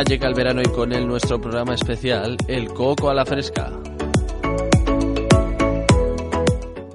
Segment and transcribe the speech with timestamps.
[0.00, 3.70] Ya llega el verano y con él nuestro programa especial, El Coco a la Fresca.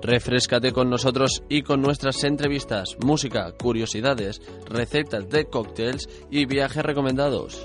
[0.02, 7.64] Refrescate con nosotros y con nuestras entrevistas, música, curiosidades, recetas de cócteles y viajes recomendados.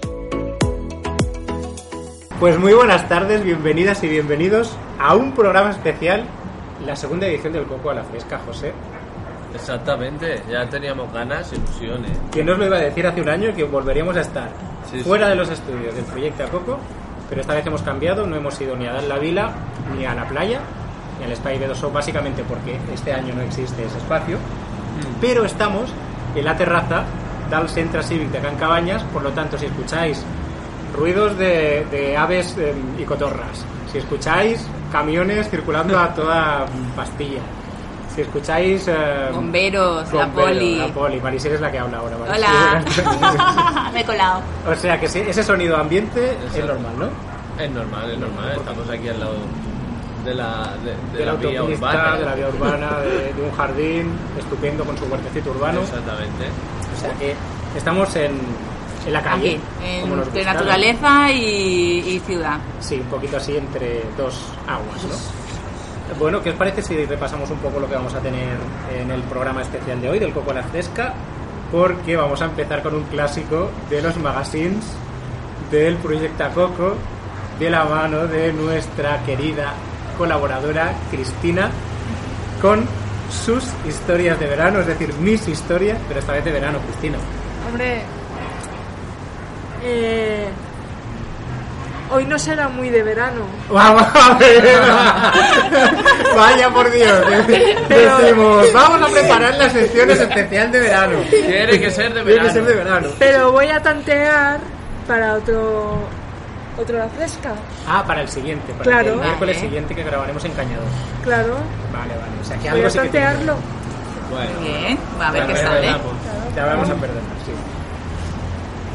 [2.38, 6.22] Pues muy buenas tardes, bienvenidas y bienvenidos a un programa especial,
[6.84, 8.74] la segunda edición del Coco a la Fresca, José.
[9.54, 12.12] Exactamente, ya teníamos ganas, ilusiones.
[12.30, 15.26] ¿Quién nos lo iba a decir hace un año que volveríamos a estar Sí, fuera
[15.26, 15.30] sí.
[15.30, 16.78] de los estudios del proyecto Coco?
[17.28, 19.52] Pero esta vez hemos cambiado, no hemos ido ni a dar la vila,
[19.96, 20.60] ni a la playa,
[21.18, 24.36] ni al Spy B2O, básicamente porque este año no existe ese espacio.
[24.36, 25.20] Mm.
[25.20, 25.90] Pero estamos
[26.34, 27.04] en la terraza
[27.48, 30.24] del Centre Cívic de Can Cabañas, por lo tanto, si escucháis
[30.96, 37.40] ruidos de, de aves eh, y cotorras, si escucháis camiones circulando a toda pastilla,
[38.20, 38.88] si escucháis...
[38.88, 40.76] eh, Bomberos, la bomberos, poli.
[40.76, 42.16] La poli, Marisel es la que habla ahora.
[42.18, 42.44] Marisel.
[42.44, 43.90] Hola.
[43.94, 44.40] Me he colado.
[44.70, 47.62] o sea que sí, ese sonido ambiente es normal, ¿no?
[47.62, 49.34] Es normal, es normal, estamos aquí al lado
[50.24, 52.16] de la, de, de De la la vía autopista, urbana.
[52.18, 55.80] de la vía urbana, de, de un jardín estupendo con su huertecito urbano.
[55.80, 56.44] Exactamente.
[56.96, 57.34] O sea que
[57.76, 58.32] estamos en,
[59.06, 59.58] en la calle.
[59.78, 60.52] Aquí, entre gusta, ¿no?
[60.52, 62.58] naturaleza y, y ciudad.
[62.80, 64.34] Sí, un poquito así entre dos
[64.66, 65.39] aguas, ¿no?
[66.18, 68.56] Bueno, ¿qué os parece si repasamos un poco lo que vamos a tener
[68.94, 71.14] en el programa especial de hoy del Coco la Fresca?
[71.72, 74.84] Porque vamos a empezar con un clásico de los magazines
[75.70, 76.94] del Proyecto Coco
[77.58, 79.72] de la mano de nuestra querida
[80.18, 81.70] colaboradora Cristina
[82.60, 82.84] con
[83.30, 87.18] sus historias de verano, es decir, mis historias, pero esta vez de verano, Cristina.
[87.68, 88.02] Hombre,
[89.82, 90.48] eh,
[92.10, 93.42] hoy no será muy de verano.
[93.70, 94.62] Vamos a ver.
[96.36, 97.18] Vaya por Dios.
[97.88, 101.18] Decimos, vamos a preparar las secciones especial de verano.
[101.30, 102.52] Tiene que ser de Tiene que verano.
[102.52, 103.08] ser de verano.
[103.18, 104.58] Pero voy a tantear
[105.06, 105.98] para otro
[106.78, 107.52] otro la fresca.
[107.86, 109.08] Ah, para el siguiente, para Claro.
[109.14, 109.68] el miércoles Vale.
[109.68, 110.86] siguiente que grabaremos en Cañador.
[111.22, 111.54] Claro,
[111.92, 112.32] Vale, vale.
[112.40, 113.26] O sea que voy algo a sí que tiene.
[113.26, 113.56] tantearlo.
[114.30, 115.96] Bueno, Bien, a ver qué sale.
[116.56, 117.52] Ya vamos a perder, sí.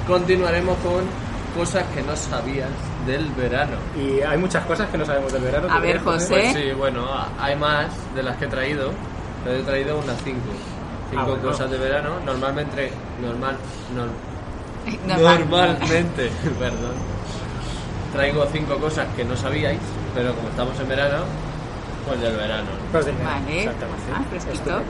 [0.07, 1.03] Continuaremos con
[1.55, 2.69] cosas que no sabías
[3.07, 3.77] del verano.
[3.97, 5.67] Y hay muchas cosas que no sabemos del verano.
[5.71, 6.27] A ¿tú ver, José.
[6.29, 7.05] Pues sí, bueno,
[7.39, 8.91] hay más de las que he traído,
[9.43, 10.51] pero he traído unas cinco.
[11.09, 11.43] Cinco Ah, bueno.
[11.43, 13.55] cosas de verano, normalmente, normal,
[13.95, 14.09] nor-
[15.07, 15.39] Normal.
[15.39, 16.29] normalmente,
[16.59, 16.93] perdón.
[18.13, 19.79] Traigo cinco cosas que no sabíais,
[20.13, 21.23] pero como estamos en verano,
[22.07, 22.69] pues del verano.
[22.91, 23.59] Pues del verano, Vale.
[23.59, 24.03] Exactamente.
[24.13, 24.81] Ah, fresquito.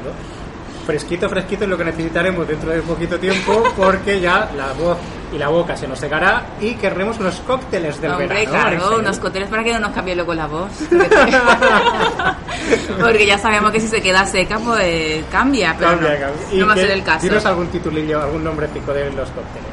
[0.86, 4.98] Fresquito, fresquito es lo que necesitaremos dentro de poquito tiempo porque ya la voz
[5.36, 8.50] y la boca se nos secará y querremos unos cócteles del Hombre, verano.
[8.50, 10.70] claro, unos cócteles para que no nos cambie luego la voz.
[13.00, 16.46] Porque ya sabemos que si se queda seca, pues cambia, pero Cambia, no, cambia.
[16.52, 17.26] ¿Y no va a ser el caso.
[17.28, 19.70] Dinos algún titulillo, algún nombrecico de los cócteles.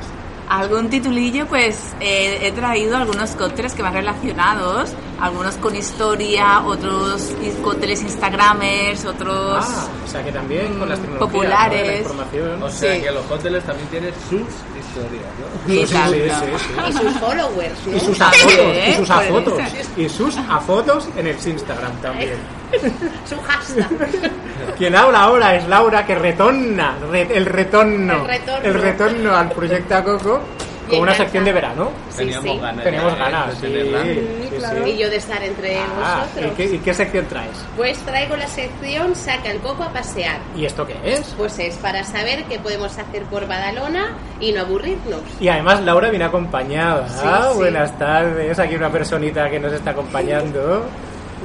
[0.49, 7.31] Algún titulillo, pues eh, he traído algunos cócteles que van relacionados, algunos con historia, otros
[7.63, 9.65] cócteles instagramers, otros...
[9.67, 11.83] Ah, o sea que también con las tecnologías, populares.
[11.83, 11.87] ¿no?
[11.87, 12.63] la información.
[12.65, 13.01] O sea Sí.
[13.01, 14.43] que los cócteles también tienen sus
[14.93, 15.67] historias, ¿no?
[15.67, 16.15] Sí, sí, Exacto.
[16.15, 16.21] sí,
[16.59, 16.89] sí.
[16.89, 17.97] Y sus followers, ¿no?
[17.97, 19.63] Y sus afotos, y sus afotos,
[19.97, 22.35] y sus afotos en el Instagram también.
[23.29, 23.89] Su hashtag.
[24.79, 28.65] Quien habla ahora es Laura que retorna, re- el retorno, El retorno.
[28.69, 30.41] el retorno al proyecto Coco
[30.89, 31.91] con Y una sección de verano.
[32.11, 32.59] Sí, Teníamos sí.
[32.59, 32.87] ganas.
[32.87, 32.91] ¿eh?
[33.19, 34.03] ganas, de sí, tenerla.
[34.03, 34.91] sí, sí.
[34.91, 36.53] Y yo de estar entre Ah, ¿y, vosotros.
[36.57, 37.65] qué, y qué sección traes?
[37.77, 40.39] Pues traigo la sección Saca el coco a pasear.
[40.57, 41.21] ¿Y esto qué es?
[41.37, 45.21] Pues es para saber qué podemos hacer por Badalona y no aburrirnos.
[45.41, 47.09] Y además Laura viene acompañada.
[47.09, 47.59] Sí, Ah, sí.
[47.59, 50.85] Buenas tardes, aquí una personita que nos está acompañando.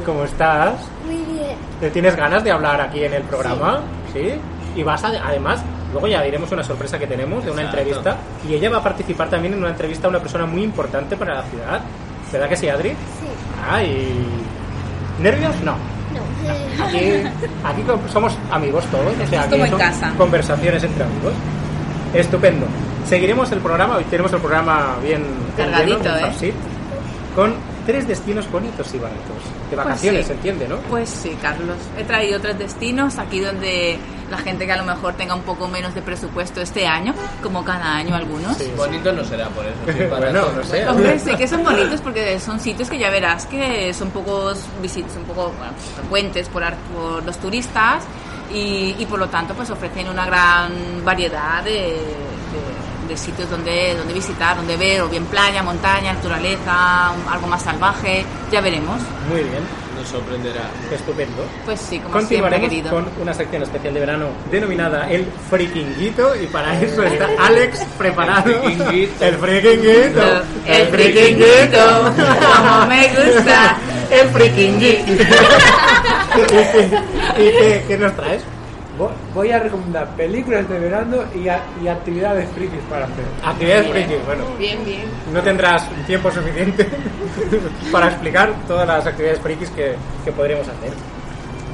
[0.06, 0.74] ¿Cómo estás?
[1.06, 1.56] Muy bien.
[1.80, 3.82] ¿Te tienes ganas de hablar aquí en el programa?
[4.14, 4.34] Sí.
[4.78, 7.82] Y vas a, además, luego ya diremos una sorpresa que tenemos de una Exacto.
[7.82, 8.18] entrevista.
[8.48, 11.34] Y ella va a participar también en una entrevista a una persona muy importante para
[11.34, 11.82] la ciudad.
[12.32, 12.90] ¿Verdad que sí, Adri?
[12.92, 12.96] Sí.
[13.70, 14.14] Ah, y...
[15.20, 15.56] ¿Nervios?
[15.64, 15.72] No.
[15.74, 16.86] No.
[16.86, 17.00] Aquí,
[17.64, 17.84] aquí
[18.14, 19.14] somos amigos todos.
[19.22, 20.14] O sea, aquí son casa.
[20.16, 21.34] conversaciones entre amigos.
[22.14, 22.68] Estupendo.
[23.08, 25.24] Seguiremos el programa, hoy tenemos el programa bien
[25.56, 26.54] Cargadito, lleno, ¿eh?
[27.36, 29.37] con tres destinos bonitos y baratos.
[29.70, 30.28] De vacaciones, sí.
[30.28, 30.78] se entiende, ¿no?
[30.90, 31.76] Pues sí, Carlos.
[31.98, 34.00] He traído tres destinos aquí donde
[34.32, 37.64] la gente que a lo mejor tenga un poco menos de presupuesto este año, como
[37.66, 38.58] cada año algunos.
[38.58, 38.72] Sí.
[38.76, 39.76] Bonito no será por eso.
[39.88, 40.88] sí, para bueno, no sé.
[40.88, 45.10] Hombre, sí que son bonitos porque son sitios que ya verás que son pocos visit-
[45.14, 46.64] son poco bueno, frecuentes por,
[46.94, 48.04] por los turistas
[48.54, 50.72] y, y por lo tanto pues ofrecen una gran
[51.06, 51.98] variedad de,
[53.08, 58.26] de- sitios donde, donde visitar, donde ver, o bien playa, montaña, naturaleza, algo más salvaje,
[58.52, 59.00] ya veremos.
[59.30, 59.64] Muy bien,
[59.98, 60.62] Nos sorprenderá.
[60.92, 61.44] estupendo.
[61.66, 62.90] Pues sí, como siempre, Continuaremos querido.
[62.92, 68.50] con una sección especial de verano denominada El Frikinguito y para eso está Alex preparado.
[68.50, 69.26] El frikinguito.
[69.26, 70.44] El Frikinguito.
[70.68, 73.78] El frikinguito, como me gusta.
[74.12, 75.12] El Frikinguito.
[75.12, 75.18] ¿Y,
[76.48, 76.90] qué,
[77.38, 78.42] y qué- qué nos traes?
[78.98, 83.24] Vo- Voy a recomendar películas de verano y, a- y actividades frikis para hacer.
[83.44, 84.06] Actividades Bien.
[84.08, 84.44] frikis, bueno.
[84.58, 85.02] Bien, bien.
[85.34, 86.88] No tendrás tiempo suficiente
[87.92, 89.96] para explicar todas las actividades frikis que,
[90.26, 90.92] que podríamos hacer.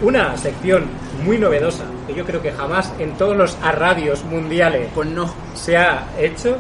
[0.02, 0.86] Una sección
[1.24, 5.78] muy novedosa que yo creo que jamás en todos los radios mundiales Pues no, se
[5.78, 6.58] ha hecho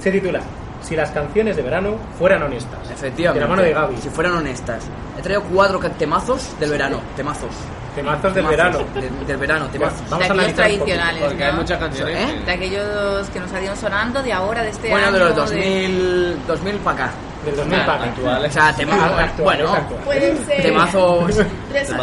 [0.00, 0.40] se titula
[0.82, 2.78] Si las canciones de verano fueran honestas.
[2.90, 3.38] efectivamente.
[3.40, 3.96] De la mano de Gaby.
[4.02, 4.84] Si fueran honestas.
[5.18, 7.00] He traído cuatro temazos del verano.
[7.16, 7.50] Temazos.
[7.94, 8.50] Temazos del Temazos.
[8.56, 8.78] verano.
[8.94, 10.00] De- del verano, temazos.
[10.08, 10.62] Vamos de a aquellos poquito.
[10.62, 11.58] tradicionales, Porque hay ¿no?
[11.58, 12.16] muchas canciones.
[12.16, 12.34] ¿Eh?
[12.38, 15.12] que- De aquellos que nos habían sonando de ahora, de este Bueno, año.
[15.18, 17.12] de los de- 2000, 2000 para acá.
[17.44, 18.04] Del 2000 para acá.
[18.04, 18.50] actuales.
[18.50, 19.02] O sea, temazos.
[19.04, 20.00] Actual, bueno, actual.
[20.04, 21.36] Pueden ser temazos.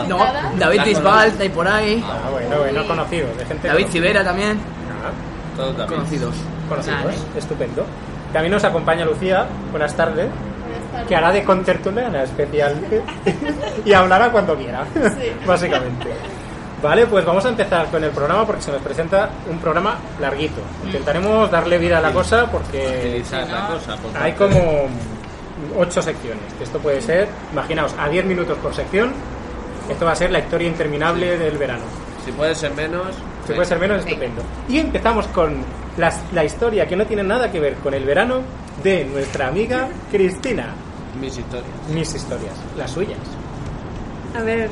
[0.08, 0.20] No.
[0.58, 2.04] David Bisbal, hay por ahí.
[2.06, 3.28] Ah, bueno, bueno, conocido.
[3.38, 3.88] De gente David.
[3.88, 4.60] Civera también.
[5.04, 5.12] Ah,
[5.58, 6.00] Todo también.
[6.02, 6.36] Conocidos.
[6.70, 7.16] conocidos.
[7.36, 7.84] Estupendo.
[8.34, 9.46] También nos acompaña Lucía.
[9.72, 10.28] Buenas tardes.
[10.30, 11.08] Buenas tardes.
[11.08, 12.76] que hará de contertuliana especial
[13.86, 15.32] y hablará cuando quiera, Sí.
[15.46, 16.08] básicamente.
[16.82, 20.62] Vale, pues vamos a empezar con el programa porque se nos presenta un programa larguito.
[20.86, 23.98] Intentaremos darle vida a la cosa porque Utilizar la cosa.
[23.98, 24.88] por hay como
[25.78, 26.44] ocho secciones.
[26.62, 29.12] Esto puede ser, imaginaos, a 10 minutos por sección.
[29.90, 31.84] Esto va a ser la historia interminable del verano.
[32.24, 33.08] Si puede ser menos.
[33.50, 34.44] Si puede ser menos, estupendo.
[34.68, 35.58] Y empezamos con
[35.98, 38.42] la historia que no tiene nada que ver con el verano
[38.84, 40.68] de nuestra amiga Cristina.
[41.20, 41.70] Mis historias.
[41.92, 43.18] Mis historias, las suyas.
[44.38, 44.70] A ver.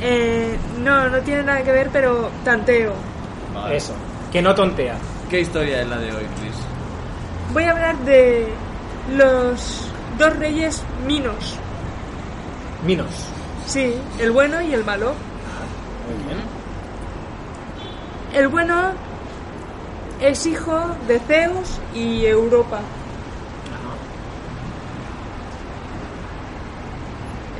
[0.00, 2.92] Eh, no, no tiene nada que ver, pero tanteo.
[3.54, 3.76] Vale.
[3.76, 3.94] Eso,
[4.30, 4.96] que no tontea.
[5.30, 6.54] ¿Qué historia es la de hoy, Chris?
[7.54, 8.48] Voy a hablar de
[9.16, 9.88] los
[10.18, 11.56] dos reyes minos.
[12.86, 13.08] Minos.
[13.66, 15.14] Sí, el bueno y el malo.
[16.06, 16.53] Muy bien.
[18.34, 18.92] El bueno
[20.20, 20.76] es hijo
[21.06, 22.80] de Zeus y Europa.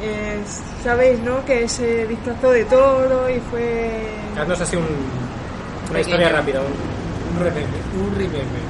[0.03, 0.41] Eh,
[0.83, 1.43] Sabéis, ¿no?
[1.47, 4.07] Que se disfrazó de toro y fue...
[4.39, 4.91] Haznos así un, una
[5.87, 6.01] Pequeño.
[6.01, 7.67] historia rápida, un, un rememe.
[8.07, 8.61] Un rememe.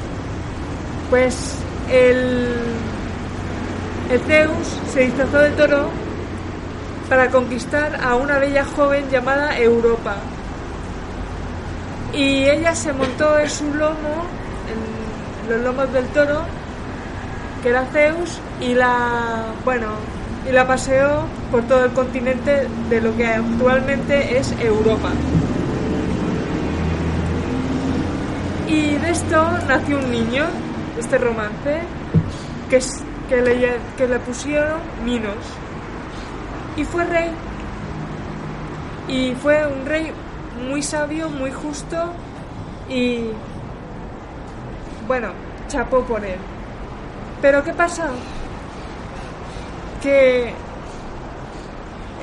[1.10, 1.56] Pues
[1.90, 2.54] el,
[4.12, 5.88] el Zeus se disfrazó de toro
[7.08, 10.14] para conquistar a una bella joven llamada Europa.
[12.14, 14.24] Y ella se montó en su lomo,
[14.70, 16.42] en los lomos del toro,
[17.62, 19.88] que era Zeus, y la, bueno,
[20.48, 25.10] y la paseó por todo el continente de lo que actualmente es Europa.
[28.68, 30.44] Y de esto nació un niño,
[30.98, 31.80] este romance,
[32.70, 32.80] que,
[33.28, 35.34] que, le, que le pusieron Minos.
[36.76, 37.30] Y fue rey.
[39.08, 40.12] Y fue un rey
[40.54, 41.96] muy sabio, muy justo
[42.88, 43.30] y...
[45.06, 45.28] Bueno,
[45.68, 46.38] chapó por él.
[47.42, 48.08] Pero ¿qué pasa?
[50.02, 50.52] Que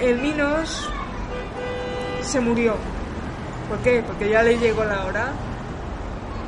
[0.01, 0.89] el Minos
[2.21, 2.75] se murió.
[3.69, 4.03] ¿Por qué?
[4.05, 5.27] Porque ya le llegó la hora.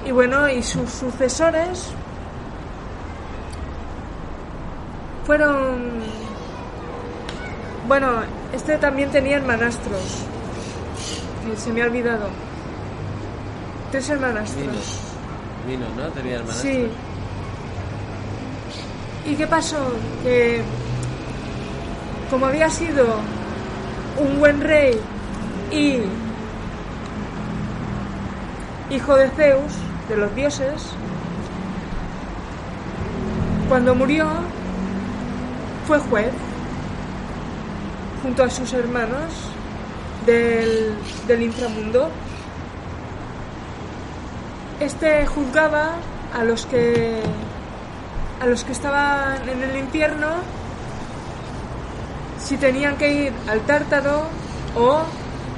[0.06, 1.92] Y bueno, y sus sucesores
[5.26, 6.02] fueron...
[7.88, 8.22] Bueno,
[8.54, 10.26] este también tenía hermanastros.
[11.58, 12.28] Se me ha olvidado.
[13.92, 14.66] Tres hermanastros.
[14.66, 15.00] Minos.
[15.68, 16.08] Minos, ¿no?
[16.14, 16.58] Tenía hermanas.
[16.58, 16.88] Sí.
[19.26, 19.78] ¿Y qué pasó?
[20.24, 20.62] Que
[22.30, 23.06] como había sido
[24.20, 25.00] un buen rey
[25.72, 26.00] y
[28.94, 29.74] hijo de Zeus,
[30.10, 30.90] de los dioses,
[33.70, 34.28] cuando murió
[35.88, 36.32] fue juez
[38.22, 39.53] junto a sus hermanos
[40.26, 40.94] del,
[41.28, 42.10] del inframundo.
[44.80, 45.92] Este juzgaba
[46.38, 47.22] a los que
[48.42, 50.28] a los que estaban en el infierno
[52.40, 54.24] si tenían que ir al tártaro
[54.76, 55.04] o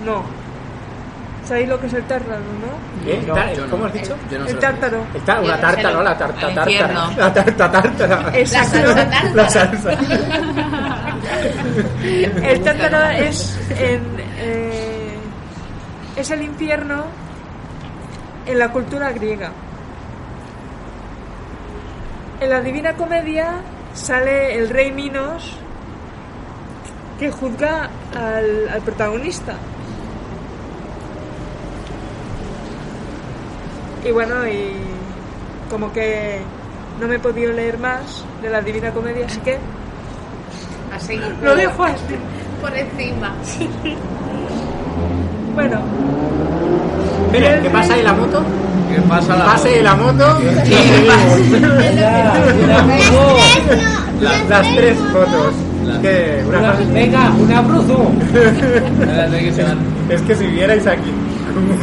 [0.05, 0.23] no.
[1.47, 3.05] ¿Sabéis lo que es el tártaro, no?
[3.05, 3.21] ¿Qué?
[3.25, 3.69] No, no.
[3.71, 4.15] ¿Cómo has dicho?
[4.37, 5.05] No sé el tártaro.
[5.13, 6.01] El ta- una tarta, ¿no?
[6.03, 7.09] La tarta tártara.
[7.17, 8.31] La tarta tártara.
[8.37, 8.77] Exacto.
[8.79, 9.33] La salsa tártara.
[9.33, 9.91] La salsa.
[12.43, 14.01] El tártaro es, en,
[14.37, 14.54] eh,
[16.15, 17.05] es el infierno
[18.45, 19.51] en la cultura griega.
[22.39, 23.61] En la Divina Comedia
[23.93, 25.57] sale el rey Minos
[27.19, 29.55] que juzga al, al protagonista.
[34.03, 34.73] Y bueno, y
[35.69, 36.41] como que
[36.99, 39.57] no me he podido leer más de la Divina Comedia, así que
[41.41, 42.15] lo dejo así.
[42.61, 43.33] Por encima.
[45.55, 45.79] Bueno,
[47.31, 48.43] Mira, ¿qué pasa ahí la moto?
[48.93, 50.45] ¿Qué pasa la Pase la moto y
[54.21, 55.53] Las, las tres fotos.
[56.01, 58.11] Que una Una- venga, un abrazo.
[60.09, 61.11] Es que si vierais aquí
[61.53, 61.73] cómo,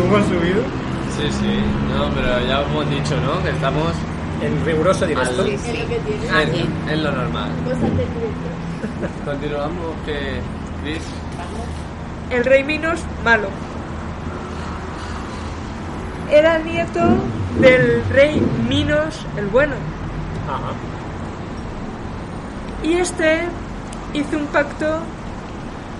[0.00, 0.62] cómo han subido
[1.16, 1.58] Sí, sí.
[1.96, 3.42] No, pero ya hemos dicho, ¿no?
[3.42, 3.92] Que estamos
[4.42, 5.44] en riguroso directo.
[5.44, 5.76] Sí, sí.
[5.76, 7.50] en, en lo normal.
[9.24, 10.40] Continuamos que
[10.82, 11.02] Chris.
[12.32, 13.48] El rey Minos malo.
[16.30, 17.00] Era nieto
[17.60, 19.74] del rey Minos el bueno.
[20.48, 20.72] Ajá.
[22.82, 23.42] Y este
[24.14, 25.00] hizo un pacto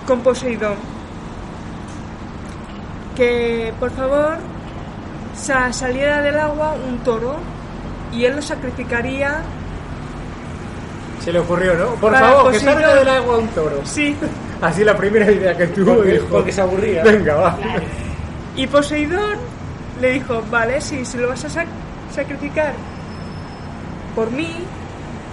[0.07, 0.75] con Poseidón.
[3.15, 4.37] Que por favor
[5.35, 7.35] sa- saliera del agua un toro
[8.11, 9.37] y él lo sacrificaría.
[11.23, 11.85] Se le ocurrió, ¿no?
[12.01, 13.81] Por favor, que salga del agua un toro.
[13.85, 14.15] Sí.
[14.63, 16.25] Así la primera idea que tuvo Porque, dijo.
[16.29, 17.03] porque se aburría.
[17.03, 17.57] Venga, va.
[18.55, 19.37] Y Poseidón
[20.01, 21.67] le dijo, vale, si, si lo vas a sac-
[22.13, 22.73] sacrificar
[24.15, 24.47] por mí,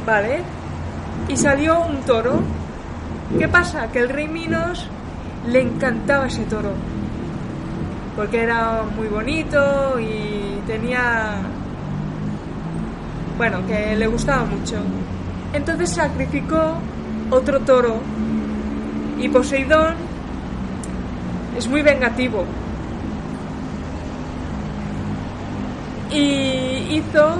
[0.07, 0.41] vale.
[1.29, 2.41] Y salió un toro.
[3.39, 3.87] ¿Qué pasa?
[3.93, 4.89] Que el rey Minos
[5.47, 6.73] le encantaba ese toro.
[8.17, 11.37] Porque era muy bonito y tenía...
[13.39, 14.77] Bueno, que le gustaba mucho.
[15.53, 16.75] Entonces sacrificó
[17.31, 18.01] otro toro.
[19.21, 19.95] Y Poseidón
[21.57, 22.45] es muy vengativo.
[26.13, 27.37] y hizo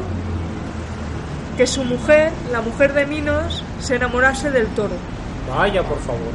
[1.57, 4.95] que su mujer, la mujer de Minos, se enamorase del toro.
[5.49, 6.33] Vaya, por favor.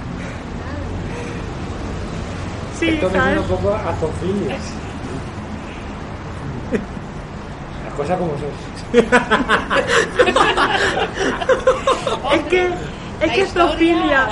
[2.80, 3.32] Sí, Entonces ¿sabes?
[3.32, 4.58] era un poco a zoofilia.
[7.86, 8.50] Las cosas como son.
[12.34, 12.68] Es que
[13.22, 14.28] es que zoofilia.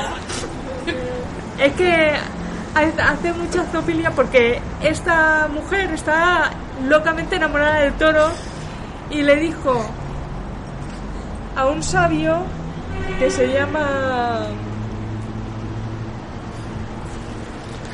[1.59, 2.11] Es que
[2.75, 6.51] ha- hace mucha zoofilia porque esta mujer está
[6.87, 8.27] locamente enamorada del toro
[9.09, 9.85] y le dijo
[11.55, 12.37] a un sabio
[13.19, 14.47] que se llama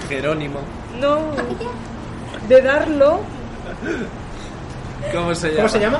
[0.07, 0.59] Jerónimo.
[0.99, 1.19] no
[2.47, 3.19] de darlo
[5.13, 5.57] ¿Cómo se llama?
[5.57, 5.99] ¿Cómo se llama?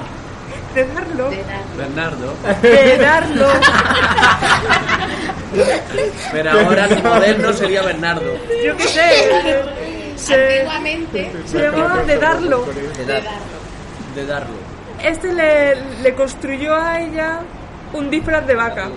[0.73, 1.29] De darlo
[1.77, 2.33] Bernardo.
[2.61, 3.47] de darlo
[6.31, 8.33] Pero ahora el moderno sería Bernardo.
[8.63, 9.63] yo qué sé
[10.15, 11.31] se, Antiguamente.
[11.45, 12.65] se llamaba de darlo
[12.97, 13.23] De, dar-
[14.15, 14.55] de darlo.
[15.03, 17.39] este le, le construyó a ella
[17.93, 18.89] un disfraz de vaca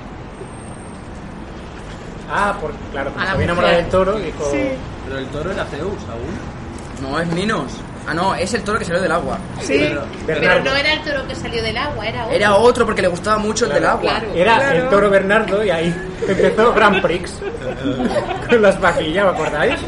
[2.34, 4.50] Ah, por, claro, porque se había enamorado del toro y dijo.
[4.50, 4.70] sí
[5.06, 7.10] Pero el toro era Zeus aún.
[7.10, 7.72] No, es Minos.
[8.06, 9.38] Ah, no, es el toro que salió del agua.
[9.60, 10.70] sí Pero- Pero Bernardo.
[10.70, 12.34] no era el toro que salió del agua, era otro.
[12.36, 14.00] Era otro porque le gustaba mucho el del agua.
[14.00, 14.26] Claro.
[14.34, 14.78] Era Claro.
[14.78, 15.94] el toro Bernardo y ahí
[16.26, 17.34] empezó Grand Prix.
[18.48, 19.80] Con las vaquillas, ¿me acordáis?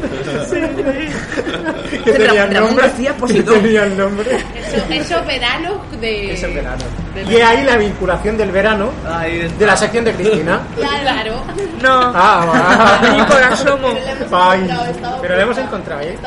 [2.03, 2.91] que Ramón- tenía el nombre.
[3.27, 4.35] Que tenía el nombre.
[4.55, 6.33] Eso- esos veranos de.
[6.33, 6.83] Es el verano.
[7.29, 8.91] Y ahí la vinculación del verano
[9.57, 10.61] de la sección de Cristina.
[10.75, 11.43] Claro.
[11.81, 13.87] no Ah, ni por asomo
[14.33, 14.51] va.
[14.51, 14.67] Ay,
[15.21, 16.17] pero la hemos encontrado, ¿eh?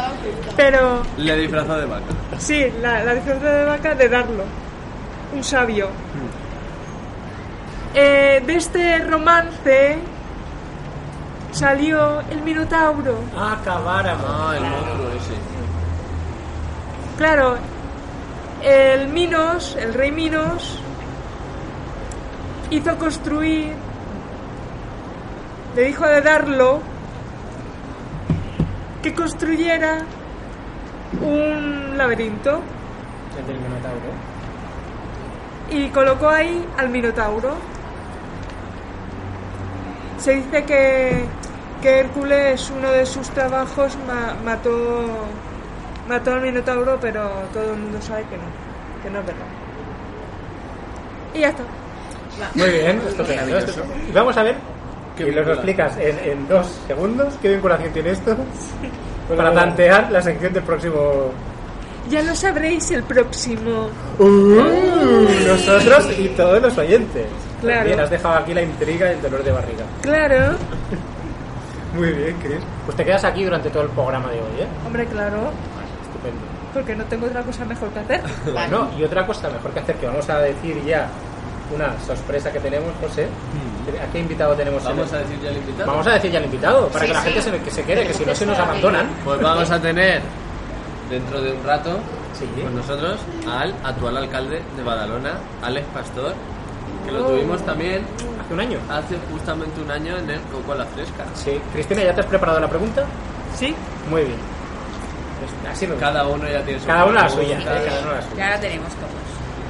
[0.57, 2.05] pero Le disfrazó de vaca.
[2.39, 4.45] sí la, la diferencia de vaca de darlo
[5.35, 5.89] un sabio
[7.95, 9.99] Eh, de este romance
[11.53, 14.25] salió el minotauro Acabáramos.
[14.29, 15.35] Ah, el monstruo ese.
[17.17, 17.57] Claro,
[18.63, 20.79] el Minos, el rey Minos,
[22.71, 23.73] hizo construir,
[25.75, 26.81] le dijo de darlo,
[29.03, 30.03] que construyera
[31.23, 32.61] un laberinto
[33.39, 34.11] El del Minotauro.
[35.71, 37.55] y colocó ahí al Minotauro.
[40.19, 41.25] Se dice que,
[41.83, 45.07] que Hércules, uno de sus trabajos, ma- mató,
[46.09, 48.43] mató al Minotauro, pero todo el mundo sabe que no,
[49.03, 49.47] que no es verdad.
[51.35, 51.63] Y ya está.
[52.55, 53.57] Muy bien, estupendo.
[54.13, 54.57] Vamos a ver,
[55.19, 58.37] y nos lo explicas en, en dos segundos, ¿qué vinculación tiene esto?
[59.37, 61.31] para tantear la sección del próximo.
[62.09, 63.91] Ya lo sabréis el próximo.
[64.19, 67.27] Nosotros y todos los oyentes.
[67.61, 67.85] Claro.
[67.85, 69.85] Bien, has dejado aquí la intriga y el dolor de barriga.
[70.01, 70.57] Claro.
[71.95, 72.61] Muy bien, Chris.
[72.85, 74.67] Pues te quedas aquí durante todo el programa de hoy, ¿eh?
[74.87, 75.51] Hombre, claro.
[76.03, 76.41] Estupendo.
[76.73, 78.23] Porque no tengo otra cosa mejor que hacer.
[78.53, 81.09] Bueno, y otra cosa mejor que hacer, que vamos a decir ya
[81.75, 83.27] una sorpresa que tenemos, José.
[84.03, 84.83] ¿A qué invitado tenemos?
[84.85, 85.91] en Vamos el- a decir ya el invitado.
[85.91, 87.31] Vamos a decir ya al invitado, para Sí, que la sí.
[87.33, 89.09] gente se, que se quede, que si no se nos abandonan.
[89.25, 90.21] Pues vamos a tener
[91.11, 91.99] dentro de un rato
[92.39, 92.47] Sí.
[92.63, 93.19] con nosotros
[93.51, 96.35] al actual alcalde de Badalona, Alex Pastor,
[97.05, 98.03] que lo tuvimos también
[98.45, 98.79] Hace un año.
[98.91, 101.25] hace justamente un año en el Coco a la Fresca.
[101.35, 101.61] Sí.
[101.73, 103.05] Cristina, ¿ya te has preparado la pregunta?
[103.57, 103.75] Sí.
[104.11, 104.37] Muy bien.
[105.41, 105.87] Pues Así.
[106.01, 107.59] Cada uno ya tiene su Cada uno la suya.
[107.59, 107.65] ¿eh?
[107.65, 108.37] Cada uno la suya.
[108.37, 109.09] Ya la tenemos todos.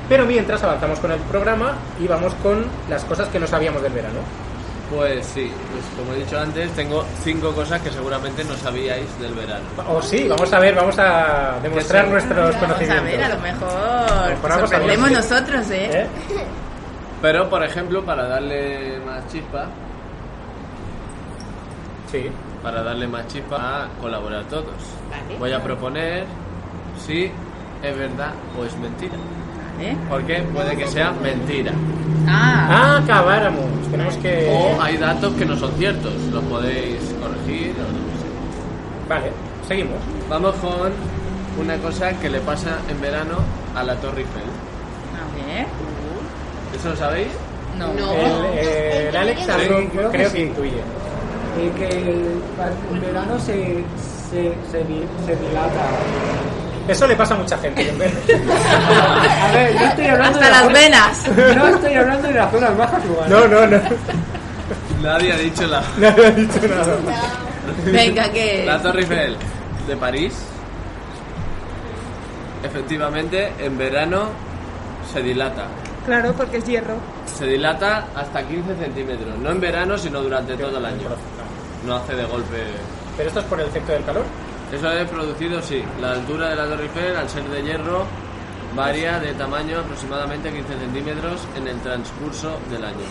[0.08, 3.92] Pero mientras avanzamos con el programa y vamos con las cosas que no sabíamos del
[3.92, 4.20] verano.
[4.90, 9.34] Pues sí, pues como he dicho antes, tengo cinco cosas que seguramente no sabíais del
[9.34, 9.64] verano.
[9.86, 12.10] O sí, vamos a ver, vamos a demostrar sí.
[12.10, 13.04] nuestros Vamos a conocimientos.
[13.04, 15.90] ver, a lo mejor Mejor algo sorprendemos nosotros, ¿eh?
[15.92, 16.06] ¿Eh?
[17.20, 19.66] Pero, por ejemplo, para darle más chispa,
[22.10, 22.30] Sí.
[22.62, 24.72] para darle más chispa a colaborar todos.
[25.10, 25.38] Vale.
[25.38, 26.24] Voy a proponer
[27.06, 27.30] si
[27.82, 29.14] es verdad o es mentira.
[29.80, 29.96] ¿Eh?
[30.08, 31.72] Porque puede que sea mentira.
[32.26, 33.64] Ah, Ah, acabáramos.
[33.90, 34.48] Tenemos que.
[34.50, 36.12] O hay datos que no son ciertos.
[36.32, 39.08] Los podéis corregir o no sé.
[39.08, 39.32] Vale,
[39.66, 39.96] seguimos.
[40.28, 40.92] Vamos con
[41.60, 43.36] una cosa que le pasa en verano
[43.74, 44.42] a la Torre Eiffel.
[45.14, 45.66] a ver.
[46.78, 47.28] ¿Eso lo sabéis?
[47.78, 47.88] No.
[47.94, 48.12] No.
[48.12, 48.26] El,
[48.58, 50.38] eh, el Alex creo creo, que que, sí.
[50.42, 50.82] intuye.
[51.76, 53.82] Que en verano se,
[54.30, 55.86] se, se dilata.
[56.88, 57.88] Eso le pasa a mucha gente.
[57.88, 58.18] en verano.
[59.42, 61.28] A ver, no estoy hablando Hasta de las venas.
[61.56, 63.30] No estoy hablando de las zonas bajas igual.
[63.30, 63.80] No, no, no.
[65.02, 66.96] Nadie ha dicho ha dicho nada.
[67.84, 68.64] Venga, que.
[68.66, 69.36] la Torre Eiffel
[69.86, 70.34] de París.
[72.64, 74.30] Efectivamente, en verano
[75.12, 75.66] se dilata.
[76.04, 76.94] Claro, porque es hierro.
[77.26, 79.38] Se dilata hasta 15 centímetros.
[79.38, 81.08] No en verano, sino durante todo el año.
[81.86, 82.64] No hace de golpe.
[83.16, 84.24] Pero esto es por el efecto del calor.
[84.72, 85.82] Eso es producido, sí.
[86.00, 88.04] La altura de la Torre Eiffel, al ser de hierro,
[88.76, 93.06] varía de tamaño aproximadamente 15 centímetros en el transcurso del año.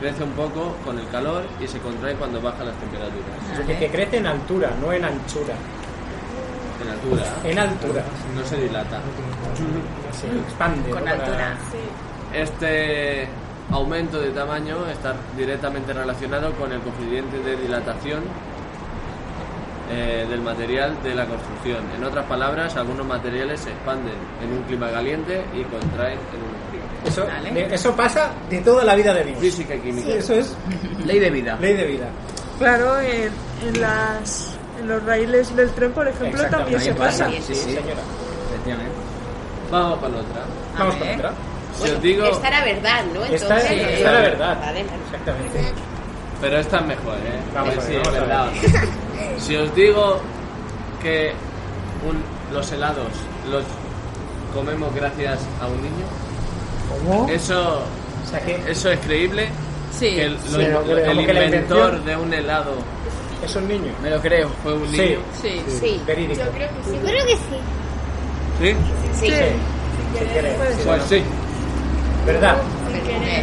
[0.00, 3.26] Crece un poco con el calor y se contrae cuando bajan las temperaturas.
[3.52, 5.54] Es decir, que crece en altura, no en anchura.
[6.82, 8.02] En altura, En altura.
[8.34, 8.98] no se dilata.
[10.12, 10.90] Se expande.
[10.90, 11.56] Con altura.
[12.34, 13.28] Este
[13.70, 18.22] aumento de tamaño está directamente relacionado con el coeficiente de dilatación
[19.90, 21.84] eh, del material de la construcción.
[21.96, 26.54] En otras palabras, algunos materiales se expanden en un clima caliente y contraen en un
[26.70, 27.72] frío.
[27.74, 29.38] Eso, pasa de toda la vida de Dios.
[29.40, 30.08] Física y química.
[30.10, 30.54] Eso es
[31.04, 31.56] Ley de vida.
[31.60, 32.06] ley de vida.
[32.58, 33.30] Claro, en,
[33.66, 37.28] en las en los raíles del tren, por ejemplo, también se pasa.
[37.28, 37.54] Sí, sí.
[37.54, 38.02] señora.
[39.70, 40.42] Vamos con otra.
[40.76, 41.16] A Vamos con ver.
[41.18, 41.32] otra.
[41.74, 43.24] Si Bueno, os digo, esta era verdad, ¿no?
[43.24, 44.76] Esta, es la verdad.
[44.76, 45.72] Exactamente.
[46.40, 47.40] pero esta es mejor, ¿eh?
[47.54, 49.01] Vamos a ver, vamos verdad no.
[49.38, 50.20] Si os digo
[51.02, 51.32] que
[52.08, 52.22] un-
[52.54, 53.06] los helados
[53.50, 53.64] los
[54.54, 56.04] comemos gracias a un niño,
[57.06, 57.28] ¿Cómo?
[57.28, 57.80] eso,
[58.24, 59.48] O sea que eso es creíble.
[59.92, 60.06] Sí.
[60.14, 60.60] Que el, Sí, lo-
[61.20, 62.72] inventor de un helado
[63.44, 63.92] es un niño.
[64.02, 64.48] Me lo creo.
[64.62, 64.98] fue un Sí.
[65.00, 65.18] niño.
[65.40, 65.62] Sí.
[65.80, 66.00] Sí.
[66.06, 66.42] Verídico.
[66.44, 66.96] Yo creo que sí.
[66.96, 67.58] Yo creo que sí.
[68.60, 68.74] ¿Sí?
[69.20, 69.26] Sí.
[69.26, 69.32] Sí.
[70.18, 70.82] Sí.
[70.86, 71.22] Pues sí.
[72.26, 72.56] ¿Verdad?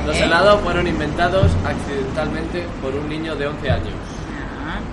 [0.06, 3.94] Los helados fueron inventados accidentalmente por un niño de 11 años.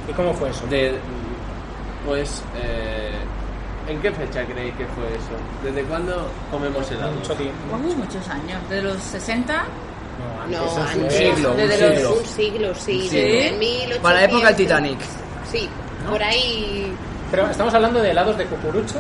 [0.09, 0.67] ¿Y cómo fue eso?
[0.69, 0.95] De,
[2.07, 3.13] pues, eh,
[3.89, 5.35] ¿en qué fecha creéis que fue eso?
[5.65, 7.17] ¿Desde cuándo comemos helados?
[7.17, 7.55] Mucho tiempo.
[7.77, 8.69] uh, muchos años.
[8.71, 9.53] ¿De los 60?
[9.55, 10.59] No, antes.
[10.61, 10.97] No, antes.
[11.03, 12.15] Un siglo, un Desde los- siglo.
[12.19, 13.09] Un siglo, sí.
[13.09, 13.17] Sí.
[13.17, 13.99] desde 1800.
[13.99, 14.99] Para la época del Titanic.
[15.51, 15.69] Sí,
[16.09, 16.93] por ahí.
[17.31, 18.95] Pero estamos hablando de helados de cucurucho.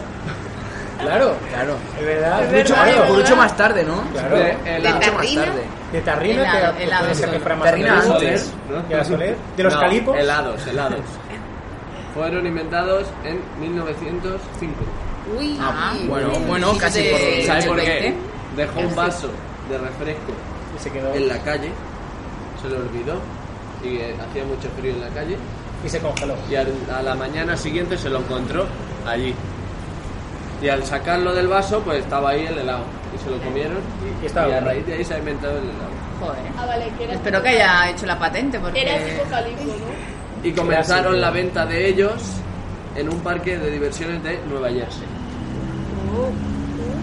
[1.01, 1.77] Claro, Claro.
[1.99, 2.43] es verdad.
[2.45, 4.03] Es Mucho, verdad, más tarde, ¿no?
[4.13, 4.37] Claro.
[4.37, 4.97] De De helado.
[4.97, 5.45] Mucho más tarrina.
[5.45, 5.63] tarde.
[5.93, 7.41] De tarrina, Helado, que helado, puede ser que sí.
[7.41, 8.13] fuera más Tarrina tarde.
[8.13, 8.53] antes.
[8.71, 8.83] ¿no?
[8.83, 9.37] ¿De la Soler?
[9.57, 10.19] ¿De los No, calipos?
[10.19, 11.01] helados, helados.
[12.15, 14.75] Fueron inventados en 1905.
[15.39, 15.59] Uy.
[15.61, 17.47] Ah, Bueno, bueno, ¿Y casi de- por...
[17.47, 17.91] ¿Sabes por qué?
[18.01, 18.17] 20?
[18.57, 19.29] Dejó un vaso
[19.71, 20.33] de refresco
[20.77, 21.13] Y se quedó.
[21.15, 21.71] en la calle,
[22.63, 23.21] se lo olvidó
[23.85, 25.37] y eh, hacía mucho frío en la calle
[25.85, 26.35] Y se congeló.
[26.49, 28.67] y al- a la mañana siguiente se lo encontró
[29.07, 29.35] allí.
[30.63, 32.85] Y al sacarlo del vaso, pues estaba ahí el helado.
[33.15, 33.79] Y se lo comieron.
[34.23, 34.67] Y estaba a bueno.
[34.67, 35.91] raíz de ahí se ha inventado el helado.
[36.21, 36.43] Joder.
[36.59, 38.83] Ah, vale, que era Espero que haya hecho la patente porque...
[38.83, 40.49] Era tipo calipo, ¿no?
[40.49, 41.21] Y comenzaron sí.
[41.21, 42.13] la venta de ellos
[42.95, 45.05] en un parque de diversiones de Nueva Jersey.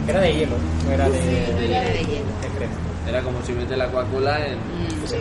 [0.07, 2.25] Era de hielo, no era de, Era de hielo.
[2.41, 2.73] de crema.
[3.07, 4.55] Era como si mete la Coca-Cola en...
[4.55, 5.17] Mm, Sí.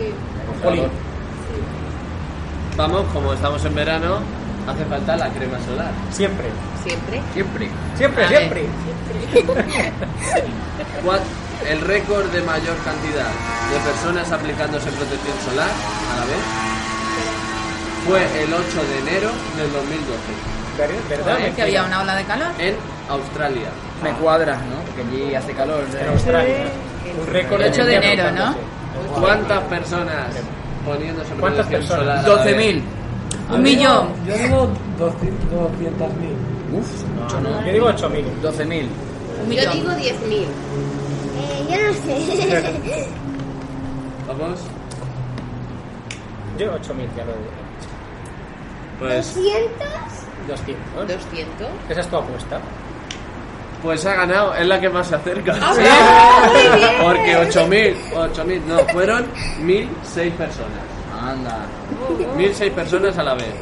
[2.75, 4.19] Vamos, como estamos en verano,
[4.67, 5.91] hace falta la crema solar.
[6.11, 6.47] Siempre.
[6.83, 7.21] Siempre.
[7.33, 7.69] Siempre.
[7.97, 8.65] Siempre, siempre.
[11.03, 11.19] ¿Cuál-
[11.69, 13.23] El récord de mayor cantidad
[13.71, 16.43] de personas aplicándose protección solar a la vez
[18.05, 20.19] fue el 8 de enero del 2012
[20.77, 21.35] Ver- ¿Verdad?
[21.37, 22.47] Joder, que había una ola de calor.
[22.59, 22.75] en
[23.09, 23.69] Australia.
[24.03, 24.81] Me cuadra, ¿no?
[24.87, 25.83] Porque allí hace calor.
[25.97, 26.55] En Australia.
[27.21, 28.55] Un récord El 8 de enero, ¿no?
[29.21, 30.25] ¿Cuántas personas
[30.85, 32.17] poniéndose ¿Cuántas protección solar?
[32.17, 32.55] a la vez?
[32.57, 32.81] 12.000.
[33.51, 34.07] Un millón.
[34.27, 34.67] Yo digo
[34.99, 35.09] 200.000.
[36.73, 37.65] Uf, mucho no.
[37.65, 38.23] Yo digo 8.000.
[38.41, 38.87] 12.000.
[38.87, 38.89] Un
[39.43, 39.73] Yo millón.
[39.73, 40.45] digo 10.000.
[41.35, 43.07] Eh, yo no sé.
[44.27, 44.59] Vamos,
[46.57, 47.51] Yo 8.000, ya lo digo.
[48.99, 49.87] pues, 200.
[50.47, 51.07] 200.
[51.07, 51.67] 200.
[51.89, 52.59] Esa es tu apuesta.
[53.81, 55.55] pues ha ganado, es la que más se acerca.
[55.61, 56.91] Ah, bien.
[57.03, 59.25] Porque 8.000, 8.000, no, fueron
[59.61, 60.83] 1.006 personas.
[61.21, 61.65] Anda.
[62.37, 63.53] 1.006 personas a la vez.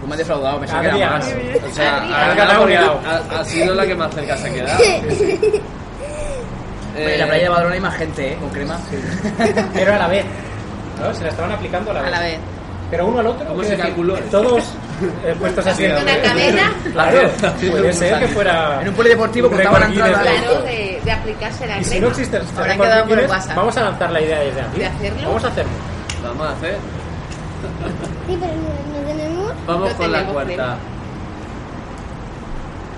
[0.00, 1.34] Tú me has defraudado, pensaba que era más.
[1.70, 4.78] O sea, ha ha, ha sido la que más cerca se ha quedado.
[6.96, 8.36] Oye, en la playa de Badalona hay más gente, ¿eh?
[8.40, 8.78] Con crema.
[9.74, 10.24] Pero a la vez.
[11.00, 11.14] ¿no?
[11.14, 12.08] Se la estaban aplicando a la vez.
[12.08, 12.38] A la vez.
[12.90, 13.46] Pero uno al otro.
[13.46, 14.14] ¿Cómo se calculó?
[14.30, 14.64] Todos
[15.24, 16.72] eh, puestos así en Una cadena.
[16.92, 17.30] Claro,
[17.70, 18.80] puede ser que fuera.
[18.82, 20.22] En un polideportivo contaban récord entrada.
[20.30, 20.42] Guinness.
[20.48, 22.04] Claro, de, de aplicarse la Y si crema.
[22.06, 23.56] no existe este récord quedado por WhatsApp.
[23.56, 24.78] vamos a lanzar la idea desde aquí.
[24.80, 25.28] ¿De hacerlo?
[25.28, 25.70] Vamos a hacerlo.
[26.24, 26.76] Vamos a hacer.
[28.26, 29.52] Sí, pero no, no tenemos.
[29.66, 30.76] Vamos No con la cuarta.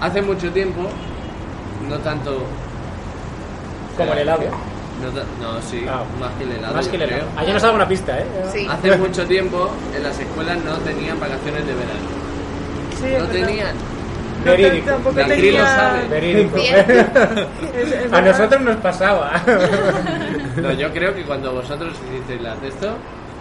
[0.00, 0.88] Hace mucho tiempo,
[1.88, 2.42] no tanto.
[3.96, 4.42] Como el helado.
[5.40, 6.74] No, sí, Ah, más que el helado.
[6.74, 7.22] Más que el helado.
[7.36, 8.24] Ayer nos dado una pista, ¿eh?
[8.52, 8.66] Sí.
[8.68, 12.08] Hace mucho tiempo en las escuelas no tenían vacaciones de verano.
[12.98, 13.74] Sí, No tenían.
[14.44, 14.86] No, Verídico.
[14.90, 15.66] tampoco La Cris lo tenía...
[15.66, 16.08] sabe.
[16.08, 16.58] Verídico.
[16.58, 17.20] Cierto.
[17.76, 19.32] Es- es A nosotros nos pasaba.
[20.56, 22.94] No, yo creo que cuando vosotros hicisteis las de esto,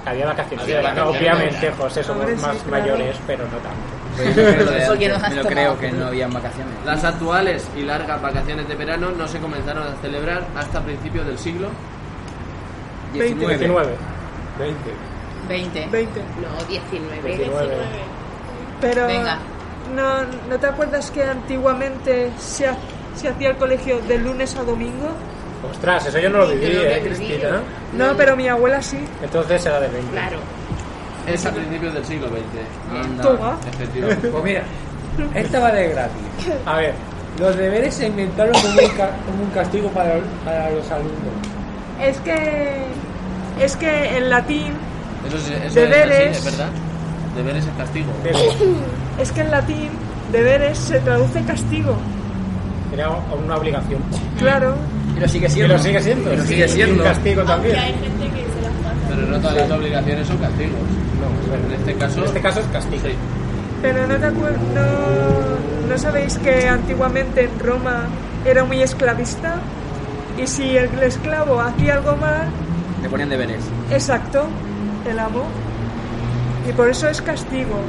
[0.06, 0.64] Había vacaciones.
[0.66, 1.06] Había.
[1.06, 2.70] Obviamente, José, somos Hombre, sí, más claro.
[2.84, 4.00] mayores, pero no tanto.
[4.18, 6.74] Pues lo creo que no había vacaciones.
[6.86, 11.38] las actuales y largas vacaciones de verano no se comenzaron a celebrar hasta principios del
[11.40, 11.70] siglo.
[13.14, 13.58] 19.
[13.58, 13.92] 19.
[15.48, 15.88] 20.
[15.90, 16.20] 20.
[16.20, 17.38] No, 19.
[17.38, 17.76] 19.
[18.82, 19.38] Pero Venga.
[19.96, 22.78] ¿no, ¿no te acuerdas que antiguamente se, ha-
[23.16, 25.10] se hacía el colegio de lunes a domingo?
[25.72, 27.02] Ostras, eso yo no lo viví, no lo ¿eh.
[27.04, 27.62] Cristina?
[27.98, 28.98] No, pero mi abuela sí.
[29.22, 30.12] Entonces era de 20.
[30.12, 30.38] Claro.
[31.28, 33.06] Es a principios del siglo XX.
[33.06, 33.24] Anda.
[33.24, 33.58] Toma.
[33.74, 34.28] Efectivamente.
[34.30, 34.63] Pues mira,
[35.36, 36.22] esta va de gratis.
[36.65, 36.93] A ver,
[37.39, 41.13] Los deberes se inventaron como un, ca- como un castigo para, para los alumnos.
[42.02, 42.86] Es que
[43.60, 44.74] es que en latín,
[45.28, 46.38] Eso, es, eso Deberes.
[46.38, 46.69] es verdad.
[47.36, 48.12] Deberes es castigo.
[49.19, 49.89] es que en latín
[50.32, 51.95] deberes se traduce castigo.
[52.93, 54.02] era una obligación.
[54.39, 54.76] Claro.
[55.15, 55.74] Y lo sigue Y siendo.
[55.74, 56.34] lo sigue siendo.
[56.34, 56.95] Y lo sigue Y siendo.
[56.95, 57.76] un castigo también.
[59.10, 60.74] Pero no todas las obligaciones son castigos.
[61.19, 61.56] No.
[61.67, 62.19] En este caso.
[62.19, 63.04] En este caso es castigo.
[63.04, 63.13] Sí.
[63.82, 68.04] Pero no te acuer- no, no sabéis que antiguamente en Roma
[68.45, 69.56] era muy esclavista
[70.38, 72.48] y si el esclavo hacía algo mal,
[73.02, 73.62] Le ponían deberes.
[73.91, 74.45] exacto,
[75.10, 75.43] el amo.
[76.69, 77.80] Y por eso es castigo,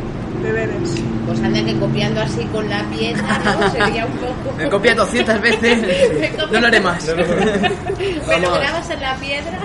[0.42, 0.94] deberes.
[1.26, 3.70] Pues anda que copiando así con la piedra, ¿no?
[3.70, 4.56] Sería un poco.
[4.56, 6.36] Me copia 200 veces.
[6.50, 7.04] No lo haré más.
[7.06, 7.26] Me lo
[8.26, 8.58] Vamos.
[8.58, 9.58] grabas en la piedra.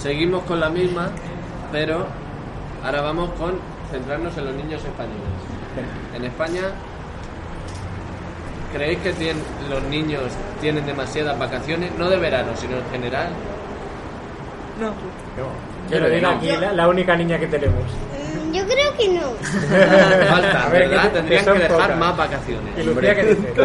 [0.00, 1.10] Seguimos con la misma,
[1.70, 2.06] pero
[2.84, 3.58] ahora vamos con
[3.90, 5.20] centrarnos en los niños españoles.
[6.16, 6.62] En España,
[8.72, 10.22] ¿creéis que tienen- los niños
[10.60, 11.90] tienen demasiadas vacaciones?
[11.98, 13.28] No de verano, sino en general.
[14.80, 14.92] No.
[15.90, 17.82] Yo lo digo aquí, la, la única niña que tenemos.
[18.50, 19.30] Mm, Yo creo que no.
[20.28, 21.02] Falta, A ver, ¿verdad?
[21.04, 21.98] que- Tendrían que dejar pocas.
[21.98, 22.78] más vacaciones.
[22.78, 23.54] ¿Y Lucía qué dice?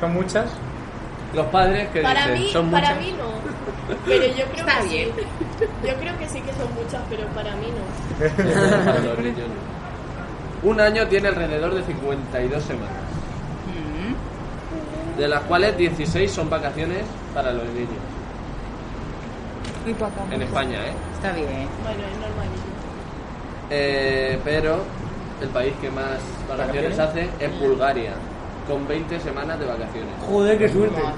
[0.00, 0.46] ¿Son muchas?
[1.34, 3.04] Los padres que Para dicen, mí, son para muchas.
[3.06, 3.32] mí no.
[4.06, 5.10] Pero yo creo Está que bien.
[5.16, 5.22] sí.
[5.86, 8.84] Yo creo que sí que son muchas, pero para mí no.
[8.84, 9.72] Para los niños no.
[10.70, 12.90] Un año tiene alrededor de 52 semanas,
[15.18, 17.02] de las cuales 16 son vacaciones
[17.34, 17.88] para los niños.
[19.86, 20.22] Y papá.
[20.30, 20.92] En España, ¿eh?
[21.14, 21.68] Está bien.
[21.82, 22.62] Bueno, es normalillo.
[23.70, 24.84] Eh, pero
[25.40, 26.18] el país que más
[26.48, 28.12] vacaciones hace es Bulgaria,
[28.68, 30.12] con 20 semanas de vacaciones.
[30.28, 31.00] Joder, qué suerte.
[31.02, 31.16] Madre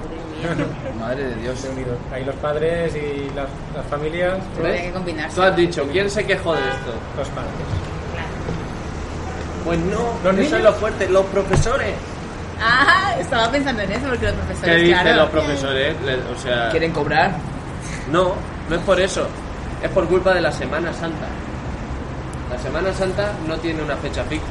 [0.57, 0.65] mía.
[0.99, 1.63] Madre de Dios.
[1.71, 1.97] Unidos.
[2.13, 5.35] Ahí los padres y las, las familias, Habría que combinarse.
[5.35, 6.91] Tú has dicho, ¿quién se quejó de esto?
[7.17, 7.51] los padres.
[9.63, 10.53] Pues no, ¿Los niños?
[10.53, 11.93] es lo fuerte, los profesores.
[12.61, 15.21] Ah, estaba pensando en eso porque los ¿Qué profesores, dicen claro.
[15.21, 15.95] los profesores?
[16.03, 17.31] Le- O sea, ¿Quieren cobrar?
[18.11, 18.33] no,
[18.69, 19.27] no es por eso,
[19.83, 21.27] es por culpa de la Semana Santa.
[22.51, 24.43] La Semana Santa no tiene una fecha fija,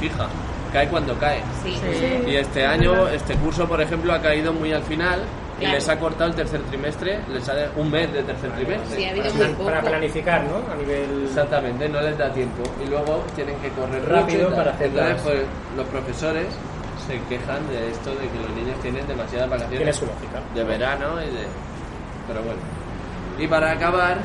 [0.00, 0.26] fija,
[0.72, 1.40] cae cuando cae.
[1.64, 1.78] Sí.
[2.26, 5.20] Y este año, este curso, por ejemplo, ha caído muy al final
[5.58, 5.74] Y Claro.
[5.74, 8.96] les ha cortado el tercer trimestre, les ha de- un mes de tercer trimestre.
[8.96, 10.72] Sí, ha habido Para, muy para planificar, ¿no?
[10.72, 11.24] A nivel...
[11.26, 12.62] Exactamente, no les da tiempo.
[12.80, 15.42] Y luego tienen que correr Rápido para hacer Entonces, las- pues,
[15.76, 16.46] los profesores
[17.08, 20.38] se quejan de esto de que los niños tienen demasiadas Tiene vacaciones su lógica.
[20.54, 21.44] de verano y de...
[22.28, 22.60] Pero bueno.
[23.38, 24.18] Y para acabar,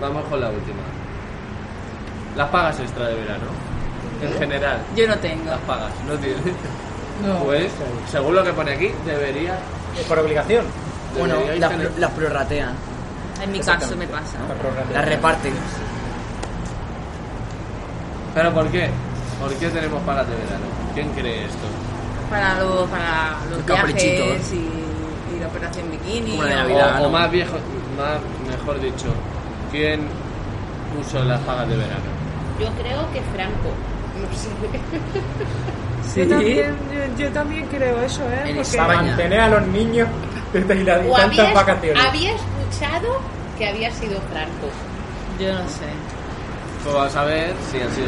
[0.00, 0.78] vamos con la última.
[2.36, 3.44] Las pagas extra de verano.
[4.22, 5.44] En general, Yo no tengo.
[5.50, 5.90] las pagas.
[6.06, 6.40] ¿No tienes?
[7.26, 7.38] No.
[7.44, 7.72] Pues,
[8.10, 9.58] según lo que pone aquí, debería...
[10.06, 10.66] Por obligación.
[11.18, 12.74] Bueno, las tener- las prorratean.
[13.42, 14.36] En mi caso me pasa.
[14.60, 14.92] Programar.
[14.92, 15.54] Las reparten.
[18.34, 18.90] ¿Pero por qué?
[19.40, 20.64] ¿Por qué tenemos pagas de verano?
[20.94, 21.66] ¿Quién cree esto?
[22.30, 24.56] Para, lo- para los viajes y,
[25.36, 26.30] y la operación bikini.
[26.32, 26.94] Como la de o- Navidad.
[26.96, 27.10] O, o ¿no?
[27.10, 27.52] más viejo,
[27.96, 29.06] más, mejor dicho,
[29.72, 30.00] ¿quién
[30.96, 32.10] puso las pagas de verano?
[32.60, 33.70] Yo creo que Franco.
[34.16, 34.48] No sé.
[36.22, 36.74] Yo, también,
[37.18, 38.42] yo, yo también creo eso, ¿eh?
[38.50, 39.02] En Porque Para España.
[39.10, 40.08] mantener a los niños
[40.52, 42.02] de y la- y O tantas vacaciones.
[42.06, 43.18] había escuchado
[43.58, 44.68] que había sido Franco.
[45.38, 45.84] Yo no sé.
[46.82, 48.06] Pues vamos a ver si ha sido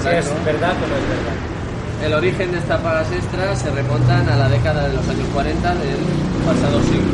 [0.00, 0.44] Si es Franco.
[0.46, 2.06] verdad o no es verdad.
[2.06, 5.74] El origen de estas pagas extras se remontan a la década de los años 40
[5.74, 5.98] del
[6.46, 7.12] pasado siglo.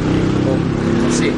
[1.05, 1.33] Pues sí.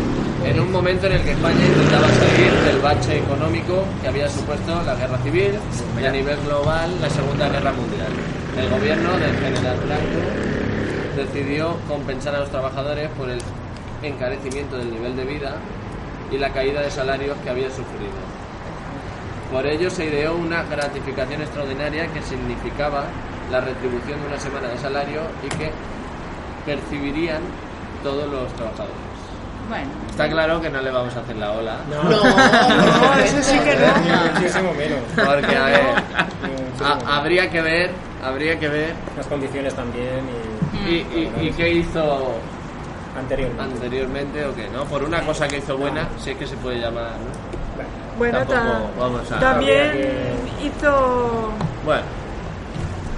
[0.45, 4.83] En un momento en el que España intentaba salir del bache económico que había supuesto
[4.83, 5.53] la guerra civil
[6.01, 8.09] y a nivel global la Segunda Guerra Mundial.
[8.59, 13.39] El gobierno del general Franco decidió compensar a los trabajadores por el
[14.03, 15.57] encarecimiento del nivel de vida
[16.33, 18.19] y la caída de salarios que había sufrido.
[19.53, 23.05] Por ello se ideó una gratificación extraordinaria que significaba
[23.51, 25.71] la retribución de una semana de salario y que
[26.67, 27.43] percibirían
[28.03, 29.12] todos los trabajadores.
[29.73, 29.91] Bueno.
[30.11, 31.77] Está claro que no le vamos a hacer la ola.
[31.91, 34.35] No, No, eso sí que no.
[34.35, 34.99] Muchísimo menos.
[35.17, 35.81] Porque, a ver,
[36.85, 37.91] a- habría que ver,
[38.23, 38.95] habría que ver.
[39.17, 40.21] Las condiciones también
[40.85, 42.35] y ¿Y, y, y qué hizo
[43.19, 43.63] anteriormente.
[43.75, 44.69] anteriormente o qué?
[44.69, 44.85] ¿No?
[44.85, 47.53] Por una cosa que hizo buena, si es que se puede llamar, ¿no?
[48.19, 51.51] Bueno, Tampoco ta- vamos a- también hizo...
[51.87, 52.03] Bueno,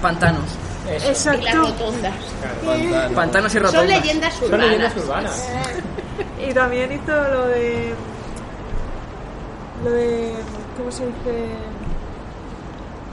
[0.01, 0.43] Pantanos.
[0.89, 1.33] Eso.
[1.33, 1.57] Y las Exacto.
[1.63, 2.13] rotondas.
[2.63, 3.11] pantanos.
[3.15, 3.87] Pantanos y Son rotondas.
[3.89, 4.65] leyendas Son urbanas.
[4.67, 5.49] leyendas urbanas.
[6.39, 7.93] Y también hizo lo de...
[9.83, 10.33] Lo de...
[10.77, 11.47] ¿Cómo se dice?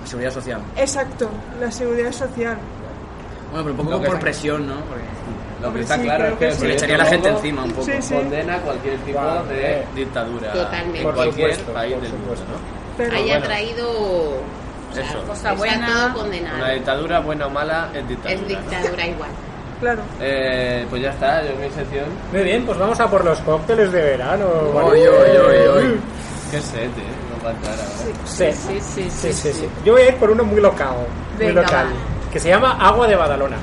[0.04, 0.61] Seguridad social.
[0.76, 1.30] Exacto,
[1.61, 2.58] la seguridad social.
[3.52, 4.76] Bueno, pero un poco por presión, ¿no?
[4.80, 5.04] Porque
[5.61, 6.58] Lo que está sí, claro es que, que el sí.
[6.61, 7.85] se le echaría a la gente encima un poco.
[7.87, 8.14] Sí, sí.
[8.14, 9.85] condena cualquier tipo Claro, de eh.
[9.94, 10.98] dictadura Totalmente.
[10.98, 12.35] en Por cualquier supuesto, país por del mundo.
[12.35, 12.96] ¿no?
[12.96, 13.44] Pero Haya bueno.
[13.46, 13.90] traído.
[13.90, 15.18] o sea, Eso.
[15.20, 15.87] Cosa está buena.
[16.12, 16.56] todo condenado.
[16.56, 18.35] Una dictadura, buena o mala, es dictadura.
[18.35, 18.48] Es ¿no?
[18.48, 19.30] dictadura igual.
[19.83, 20.03] Claro.
[20.21, 22.05] Eh, pues ya está, yo en mi sección.
[22.33, 24.47] Muy bien, pues vamos a por los cócteles de verano.
[24.75, 26.01] Oy, oy, oy, oy.
[26.51, 26.90] Qué sed, eh.
[27.37, 28.16] No va a entrar ahora.
[28.25, 28.45] Sí.
[28.53, 29.68] Sí, sí, Sí, sí, sí.
[29.85, 30.95] Yo voy a ir por uno muy local,
[31.37, 32.31] muy Venga, local, va.
[32.33, 33.57] que se llama Agua de Badalona.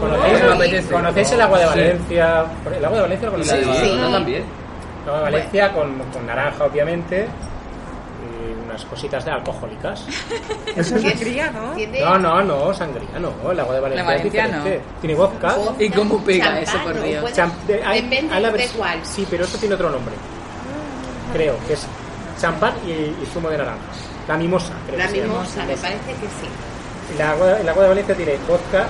[0.00, 0.92] ¿Conocéis, apetece.
[0.92, 1.70] ¿conocéis el agua de Sí.
[1.70, 2.44] Valencia?
[2.76, 3.66] ¿El agua de Valencia lo conocéis?
[3.66, 3.72] Sí.
[3.82, 3.98] Sí.
[4.12, 4.44] también.
[5.02, 7.26] El agua de Valencia con, con naranja, obviamente,
[8.76, 10.04] unas cositas de alcohólicas.
[10.76, 11.74] Eso es sangría, ¿no?
[11.74, 13.50] No, no, no, sangría, no.
[13.50, 14.58] El agua de Valencia, La Valencia es no.
[14.58, 14.84] diferente.
[15.00, 15.56] Tiene vodka.
[15.78, 17.32] ¿Y cómo pega eso, por no Dios?
[17.32, 18.98] champ- hay- Depende hay la de vers- cuál.
[19.04, 20.14] Sí, pero esto tiene otro nombre.
[21.32, 21.86] Creo que es
[22.38, 23.78] champán y, y zumo de naranja.
[24.28, 25.32] La mimosa, creo La que se llama.
[25.34, 27.14] mimosa, me parece que sí.
[27.14, 28.84] El agua, el agua de Valencia tiene vodka,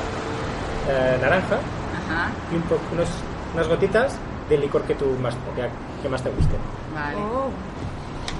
[0.88, 2.30] eh, naranja Ajá.
[2.50, 3.08] y un po- unos,
[3.54, 4.14] unas gotitas
[4.48, 5.68] del licor que tú más, que,
[6.02, 6.54] que más te guste.
[6.94, 7.16] Vale.
[7.18, 7.48] Oh,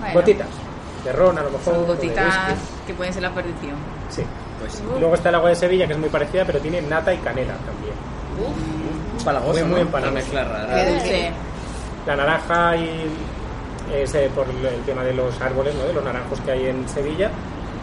[0.00, 0.46] Bueno, Gotitas.
[1.07, 1.75] De ron, a lo mejor.
[1.75, 2.55] Son gotitas
[2.87, 3.77] que pueden ser la perdición.
[4.11, 4.23] Sí.
[4.59, 7.12] Pues Y luego está el agua de Sevilla, que es muy parecida, pero tiene nata
[7.14, 7.95] y canela también.
[9.16, 9.75] Uf, palagoso, Muy, muy ¿no?
[9.75, 10.14] Una empalagoso.
[10.14, 10.75] mezcla rara.
[10.75, 11.35] Qué Sí.
[12.07, 13.07] La naranja y
[13.95, 15.85] es eh, por el tema de los árboles, ¿no?
[15.85, 17.31] de los naranjos que hay en Sevilla,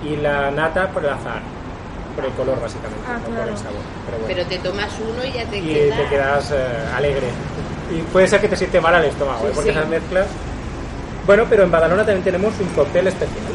[0.04, 1.42] y la nata por el azar,
[2.16, 3.52] por el color básicamente, Ah, no por claro.
[3.52, 3.82] el sabor.
[4.06, 4.34] Pero bueno.
[4.36, 5.96] Pero te tomas uno y ya te y queda.
[5.98, 7.28] te quedas eh, alegre.
[7.92, 9.50] Y puede ser que te siente mal al estómago, ¿eh?
[9.50, 9.78] Sí, porque sí.
[9.78, 10.28] esas mezclas.
[11.26, 13.54] Bueno, pero en Badalona también tenemos un cóctel especial.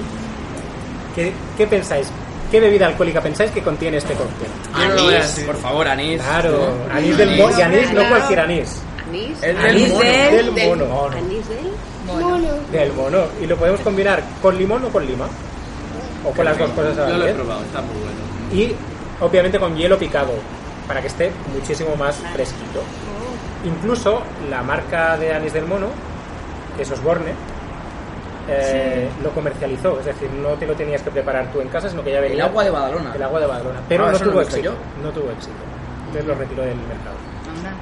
[1.14, 2.08] ¿Qué, qué pensáis?
[2.50, 4.48] ¿Qué bebida alcohólica pensáis que contiene este cóctel?
[4.72, 5.40] Anís.
[5.44, 6.20] Por favor, anís.
[6.22, 8.76] Claro, anís del mono, y anís, no cualquier anís.
[9.06, 9.42] Anís.
[9.42, 10.00] El del Anís mono.
[10.04, 11.04] del Del- mono.
[11.10, 11.72] Anís del.
[12.06, 12.38] Mono.
[12.72, 13.18] Del mono.
[13.42, 15.26] Y lo podemos combinar con limón o con lima.
[16.24, 18.18] O con las dos cosas a la Yo lo he probado, está muy bueno.
[18.50, 18.74] Y
[19.22, 20.32] obviamente con hielo picado,
[20.86, 22.82] para que esté muchísimo más fresquito.
[23.64, 25.88] Incluso la marca de anís del mono,
[26.76, 27.32] que es Osborne,
[28.48, 29.98] eh, lo comercializó.
[30.00, 32.36] Es decir, no te lo tenías que preparar tú en casa, sino que ya venía
[32.44, 33.12] El agua de Badalona.
[33.14, 33.80] el agua de Badalona.
[33.88, 34.74] Pero Ah, no no tuvo visto éxito.
[35.02, 35.54] No tuvo éxito.
[36.06, 37.16] Entonces lo retiró del mercado.
[37.56, 37.72] Anda.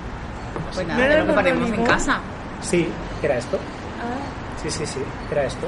[0.74, 2.18] Pues ¿No nada, era ya lo preparemos en casa.
[2.62, 2.88] Sí,
[3.22, 3.56] era esto.
[4.00, 5.00] ah, Sí, sí, sí,
[5.30, 5.66] era esto.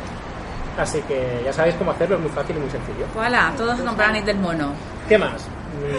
[0.79, 3.05] Así que ya sabéis cómo hacerlo, es muy fácil y muy sencillo.
[3.15, 4.73] Voilà, todos comprar anís del mono.
[5.09, 5.47] ¿Qué más?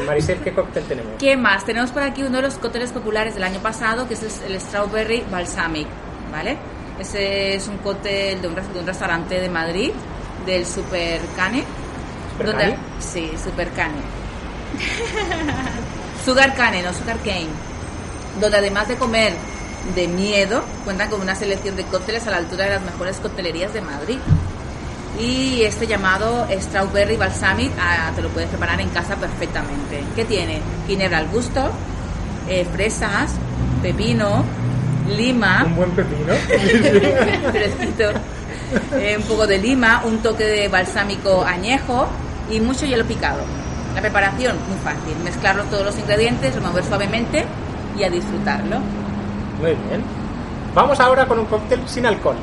[0.04, 1.12] Mm, Marisel, ¿qué cóctel tenemos?
[1.20, 1.66] ¿Qué más?
[1.66, 5.24] Tenemos por aquí uno de los cócteles populares del año pasado, que es el Strawberry
[5.30, 5.88] Balsamic,
[6.32, 6.58] ¿vale?
[7.00, 9.92] Ese es un cóctel de un, de un restaurante de Madrid,
[10.46, 11.64] del Super Cane.
[12.38, 12.78] ¿Supercane?
[13.00, 14.02] Sí, Super Cane.
[16.26, 17.48] Sugar Cane, no Sugar Cane.
[18.40, 19.34] Donde además de comer
[19.96, 23.74] de miedo, cuentan con una selección de cócteles a la altura de las mejores coctelerías
[23.74, 24.20] de Madrid.
[25.20, 30.04] Y este llamado Strawberry Balsamic ah, te lo puedes preparar en casa perfectamente.
[30.16, 30.62] ¿Qué tiene?
[30.88, 31.72] Ginebra al gusto,
[32.48, 33.32] eh, fresas,
[33.82, 34.44] pepino,
[35.18, 36.34] lima, Un buen pepino.
[37.52, 38.04] fresquito,
[38.98, 42.08] eh, un poco de lima, un toque de balsámico añejo
[42.50, 43.40] y mucho hielo picado.
[43.96, 45.16] La preparación, muy fácil.
[45.24, 47.46] Mezclar todos los ingredientes, remover suavemente
[47.98, 48.78] y a disfrutarlo.
[49.60, 50.04] Muy bien.
[50.76, 52.36] Vamos ahora con un cóctel sin alcohol.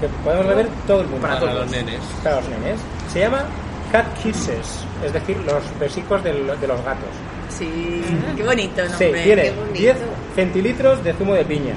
[0.00, 1.26] Que podemos beber todo el mundo.
[1.26, 1.98] Para los nenes.
[2.22, 2.78] Para los nenes.
[3.12, 3.42] Se llama
[3.90, 7.10] Cat Kisses, es decir, los besicos del- de los gatos.
[7.48, 8.02] Sí,
[8.36, 9.22] qué bonito Sí, nombre.
[9.24, 9.72] tiene qué bonito.
[9.78, 9.96] 10
[10.34, 11.74] centilitros de zumo de piña,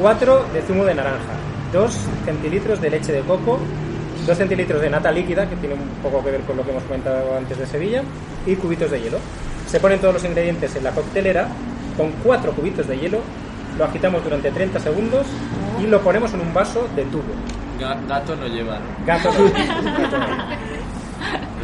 [0.00, 1.34] 4 de zumo de naranja,
[1.72, 3.58] 2 centilitros de leche de coco,
[4.26, 6.82] 2 centilitros de nata líquida, que tiene un poco que ver con lo que hemos
[6.84, 8.02] comentado antes de Sevilla,
[8.46, 9.18] y cubitos de hielo.
[9.66, 11.48] Se ponen todos los ingredientes en la coctelera
[11.96, 13.18] con 4 cubitos de hielo,
[13.78, 15.26] lo agitamos durante 30 segundos
[15.82, 17.22] y lo ponemos en un vaso de tubo.
[17.80, 19.06] Ga- Gato no lleva, ¿no?
[19.06, 19.44] Gato no,
[20.02, 20.26] gato no.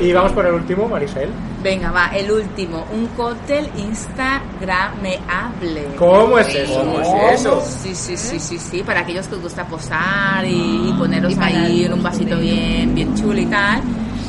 [0.00, 1.28] Y vamos por el último, Marisel.
[1.62, 5.88] Venga, va, el último, un cóctel instagrameable.
[5.98, 6.78] ¿Cómo es eso?
[6.80, 7.62] ¿Cómo es eso?
[7.82, 11.84] Sí, sí, sí, sí, sí, para aquellos que os gusta posar y, y poneros ahí
[11.84, 13.82] en un vasito bien, bien chulo y tal.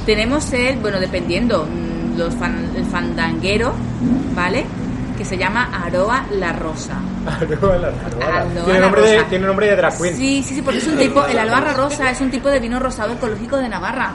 [0.06, 3.74] Tenemos el, bueno, dependiendo, mm, los fan- el fandanguero,
[4.36, 4.66] ¿vale?
[5.18, 6.96] Que se llama Aroa la Rosa.
[7.28, 8.42] Aroa la- Aroa.
[8.42, 9.30] Aloe Tiene la nombre de, rosa.
[9.30, 10.18] tiene nombre de drag queen.
[10.18, 12.80] Sí, sí, sí, porque es un tipo, el Aloe rosa es un tipo de vino
[12.80, 14.14] rosado ecológico de Navarra.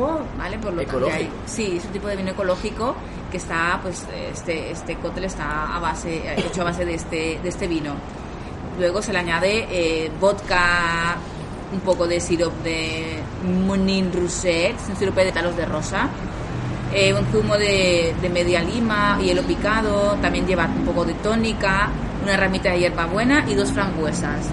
[0.00, 0.58] Ah, ¿vale?
[0.58, 1.16] Por lo tanto, Ecológico.
[1.18, 2.94] hay- sí, es un tipo de vino ecológico
[3.30, 7.48] que está, pues, este, este cóctel está a base, hecho a base de este, de
[7.48, 7.94] este vino.
[8.78, 11.16] Luego se le añade eh, vodka,
[11.72, 13.18] un poco de sirop de
[13.66, 16.08] Monin Rousset, un sirope de talos de rosa,
[16.94, 21.88] eh, un zumo de, de media lima, hielo picado, también lleva un poco de tónica,
[22.22, 24.46] una ramita de hierbabuena y dos frambuesas.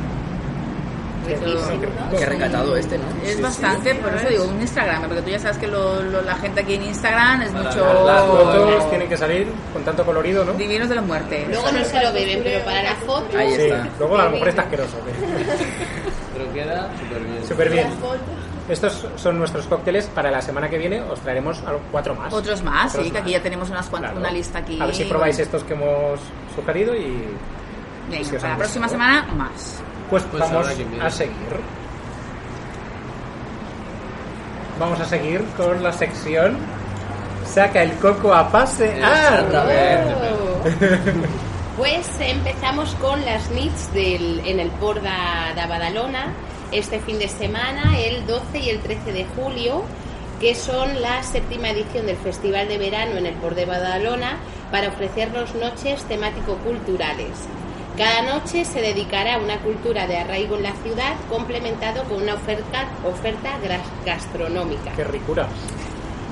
[1.25, 3.03] Qué recatado este, ¿no?
[3.23, 6.21] es Sí, bastante, por eso digo, un Instagram, porque tú ya sabes que lo- lo-
[6.21, 8.03] la gente aquí en Instagram es Para mucho...
[8.05, 10.53] Las fotos tienen que salir con tanto colorido, ¿no?
[10.53, 11.45] Divinos de la muerte.
[11.49, 13.37] Luego no se lo beben, pero para la foto.
[13.37, 13.87] Ahí Sí, está.
[13.99, 14.97] luego a lo mejor está asqueroso.
[16.33, 17.47] Pero queda súper bien.
[17.47, 17.87] Súper bien.
[18.67, 20.07] Estos son nuestros cócteles.
[20.07, 22.33] Para la semana que viene os traeremos cuatro más.
[22.33, 24.25] Otros más, sí, Otros que aquí ya tenemos unas cuantas, Claro.
[24.25, 24.79] una lista aquí.
[24.81, 26.19] A ver si probáis estos que hemos
[26.55, 27.23] sugerido y
[28.09, 29.81] Venga, si para la próxima semana, más.
[30.21, 30.67] Pues, Pues vamos
[31.01, 31.35] a seguir.
[34.79, 36.57] Vamos a seguir con la sección
[37.45, 39.45] Saca el coco a pasear.
[39.45, 39.99] Otra vez.
[41.77, 45.09] Pues empezamos con las nits del, en el Port de,
[45.59, 46.31] de Badalona
[46.71, 49.83] este fin de semana, el 12 y el 13 de julio,
[50.39, 54.37] que son la séptima edición del Festival de Verano en el Port de Badalona
[54.71, 57.47] para ofrecernos noches temático-culturales.
[57.97, 62.33] Cada noche se dedicará a una cultura de arraigo en la ciudad, complementado con una
[62.33, 62.87] oferta,
[64.05, 65.47] gastronómica Qué ricura.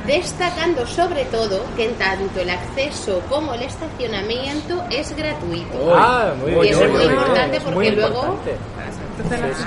[0.08, 5.93] destacando sobre todo que en tanto el acceso como el estacionamiento es gratuito.
[5.95, 6.74] Ah, muy Y bien.
[6.74, 8.58] eso es muy importante porque muy luego- importante.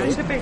[0.04, 0.40] Sí, sí.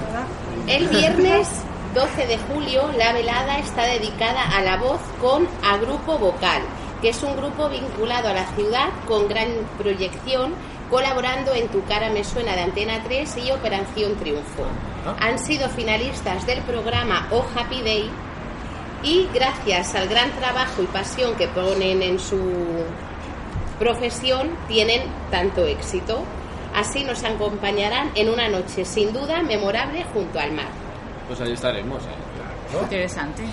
[0.68, 1.48] El viernes
[1.94, 6.62] 12 de julio la velada está dedicada a la voz con A Grupo Vocal,
[7.02, 10.54] que es un grupo vinculado a la ciudad con gran proyección,
[10.92, 14.64] colaborando en Tu cara me suena de Antena 3 y Operación Triunfo.
[15.07, 15.16] Ah.
[15.20, 18.11] Han sido finalistas del programa Oh Happy Day
[19.02, 22.38] y gracias al gran trabajo y pasión que ponen en su
[23.78, 26.24] profesión tienen tanto éxito.
[26.74, 30.68] Así nos acompañarán en una noche sin duda memorable junto al mar.
[31.26, 32.78] Pues ahí estaremos, ¿eh?
[32.83, 33.44] Interesante.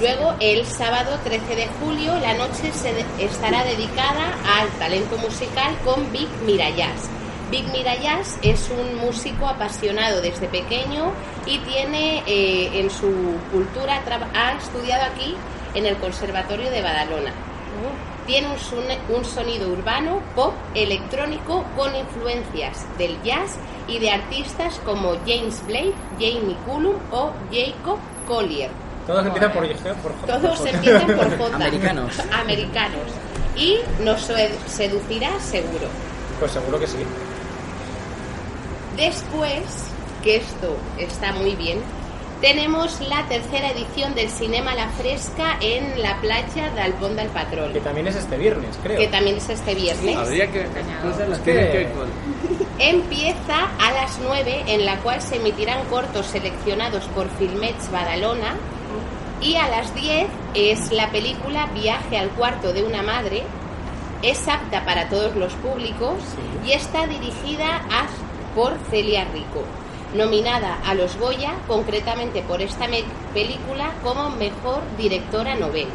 [0.00, 5.74] Luego, el sábado 13 de julio, la noche se de- estará dedicada al talento musical
[5.84, 7.08] con Big Mirayas.
[7.50, 11.12] Big Mirayas es un músico apasionado desde pequeño
[11.46, 14.02] y tiene eh, en su cultura,
[14.34, 15.34] ha estudiado aquí
[15.74, 17.32] en el Conservatorio de Badalona.
[18.26, 18.84] Tiene un, son-
[19.16, 23.56] un sonido urbano, pop, electrónico con influencias del jazz
[23.86, 28.70] y de artistas como James Blake, Jamie Cullum o Jacob Collier.
[29.06, 29.66] Todos empiezan por,
[30.02, 30.38] por J.
[30.40, 31.54] Todos empiezan por J.
[31.56, 32.12] Americanos.
[32.32, 33.02] Americanos.
[33.56, 35.86] Y nos sed- seducirá seguro.
[36.40, 36.98] Pues seguro que sí.
[38.96, 39.62] Después,
[40.22, 41.78] que esto está muy bien,
[42.40, 47.72] tenemos la tercera edición del Cinema La Fresca en la playa de Alpón del Patrón,
[47.72, 48.98] Que también es este viernes, creo.
[48.98, 50.16] que también es este viernes.
[50.16, 50.66] Habría que.
[51.02, 51.88] Cosas las Es que-
[52.78, 58.54] Empieza a las 9, en la cual se emitirán cortos seleccionados por Filmets Badalona.
[59.40, 63.42] Y a las 10 es la película Viaje al cuarto de una madre.
[64.22, 66.14] Es apta para todos los públicos
[66.66, 68.06] y está dirigida a-
[68.54, 69.62] por Celia Rico,
[70.14, 72.86] nominada a los Goya, concretamente por esta
[73.34, 75.88] película como mejor directora novel.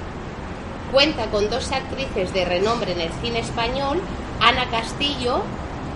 [0.92, 4.00] Cuenta con dos actrices de renombre en el cine español,
[4.40, 5.42] Ana Castillo,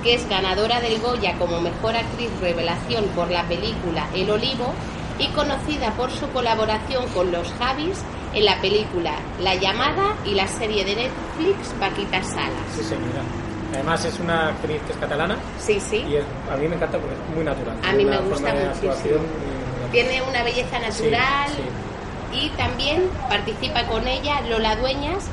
[0.03, 4.73] que es ganadora del Goya como mejor actriz revelación por la película El Olivo,
[5.19, 7.99] y conocida por su colaboración con los Javis
[8.33, 12.51] en la película La Llamada y la serie de Netflix Paquita Salas.
[12.75, 13.21] Sí, señora.
[13.73, 15.97] Además es una actriz que es catalana Sí, sí.
[16.07, 17.75] y es- a mí me encanta porque es muy natural.
[17.83, 19.15] A mí me gusta muchísimo.
[19.91, 21.49] Tiene una belleza natural
[22.33, 25.25] y también participa con ella Lola Dueñas,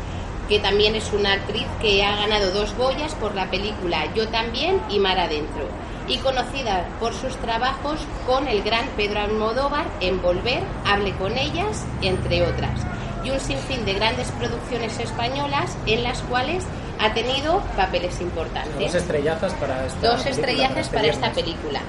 [0.49, 4.81] que también es una actriz que ha ganado dos Goyas por la película Yo también
[4.89, 5.67] y Mar Adentro,
[6.13, 11.87] y conocida por sus trabajos con el gran Pedro Almodóvar en Volver, Hable con ellas,
[12.03, 12.81] entre otras,
[13.25, 16.65] y un sinfín de grandes producciones españolas en las cuales
[17.01, 18.79] ha tenido papeles importantes.
[18.79, 21.81] Dos estrellazas para esta dos estrellazas para esta película,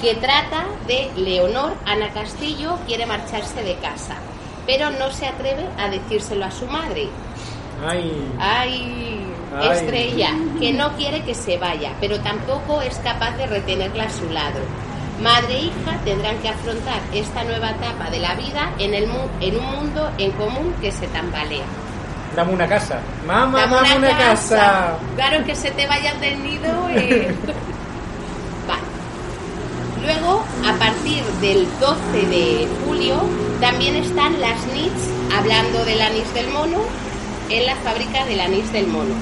[0.00, 4.16] que trata de Leonor Ana Castillo quiere marcharse de casa,
[4.66, 7.08] pero no se atreve a decírselo a su madre.
[7.86, 9.21] Ay, Ay,
[9.60, 9.78] Ay.
[9.78, 14.28] estrella, que no quiere que se vaya, pero tampoco es capaz de retenerla a su
[14.30, 14.60] lado.
[15.22, 19.28] Madre e hija tendrán que afrontar esta nueva etapa de la vida en, el mu-
[19.40, 21.64] en un mundo en común que se tambalea.
[22.34, 22.98] dame una casa.
[23.26, 24.96] Mamá, Dame dame una, casa.
[25.16, 26.88] Claro que se te vayan del nido.
[26.90, 27.34] eh.
[28.66, 28.82] Vale.
[30.02, 33.16] Luego, a partir del 12 de julio,
[33.60, 36.78] también están las NITs hablando del anís del mono
[37.50, 39.14] en la fábrica del anís del mono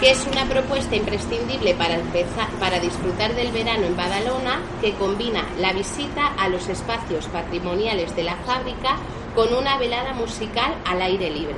[0.00, 5.44] que es una propuesta imprescindible para, empezar, para disfrutar del verano en Badalona, que combina
[5.58, 8.96] la visita a los espacios patrimoniales de la fábrica
[9.34, 11.56] con una velada musical al aire libre.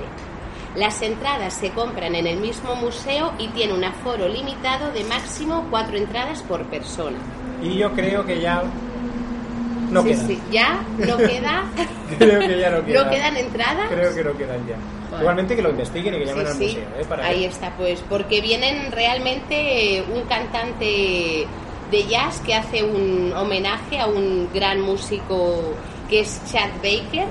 [0.74, 5.66] Las entradas se compran en el mismo museo y tiene un aforo limitado de máximo
[5.68, 7.18] cuatro entradas por persona.
[7.61, 8.62] Y yo creo que ya
[9.91, 10.26] no sí, quedan.
[10.26, 11.64] sí, ya no queda,
[12.18, 13.05] Creo que ya no quedan.
[13.05, 13.88] no quedan entradas.
[13.91, 14.76] Creo que no quedan ya.
[15.18, 16.64] Igualmente que lo investiguen y que llamen Sí, al sí.
[16.66, 16.82] museo.
[17.00, 17.04] ¿eh?
[17.08, 21.46] Para Ahí que- está, pues, porque vienen realmente eh, un cantante
[21.90, 25.74] de jazz que hace un homenaje a un gran músico
[26.08, 27.26] que es Chad Baker,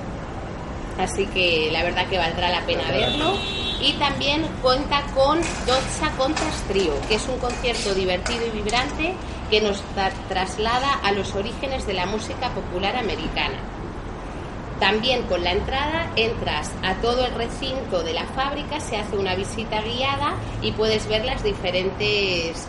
[0.99, 3.33] así que la verdad que valdrá la pena verlo.
[3.81, 9.13] Y también cuenta con Docha Contras Trio, que es un concierto divertido y vibrante
[9.49, 13.57] que nos tra- traslada a los orígenes de la música popular americana.
[14.79, 19.35] También con la entrada entras a todo el recinto de la fábrica, se hace una
[19.35, 22.67] visita guiada y puedes ver las diferentes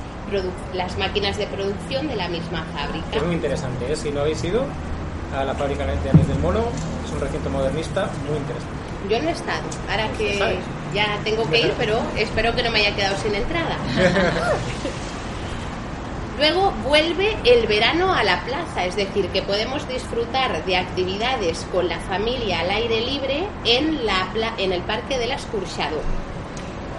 [0.75, 3.25] las máquinas de producción de la misma Es fábrica.
[3.27, 3.93] muy interesante.
[3.93, 3.97] ¿eh?
[3.97, 4.65] Si no habéis ido
[5.37, 6.61] a la fábrica de anís del mono,
[7.05, 8.81] es un recinto modernista muy interesante.
[9.09, 10.59] Yo no he estado, ahora que
[10.95, 13.77] ya tengo que ir, pero espero que no me haya quedado sin entrada.
[16.41, 21.87] Luego vuelve el verano a la plaza, es decir, que podemos disfrutar de actividades con
[21.87, 24.27] la familia al aire libre en, la
[24.57, 26.01] en el Parque del Escurchador.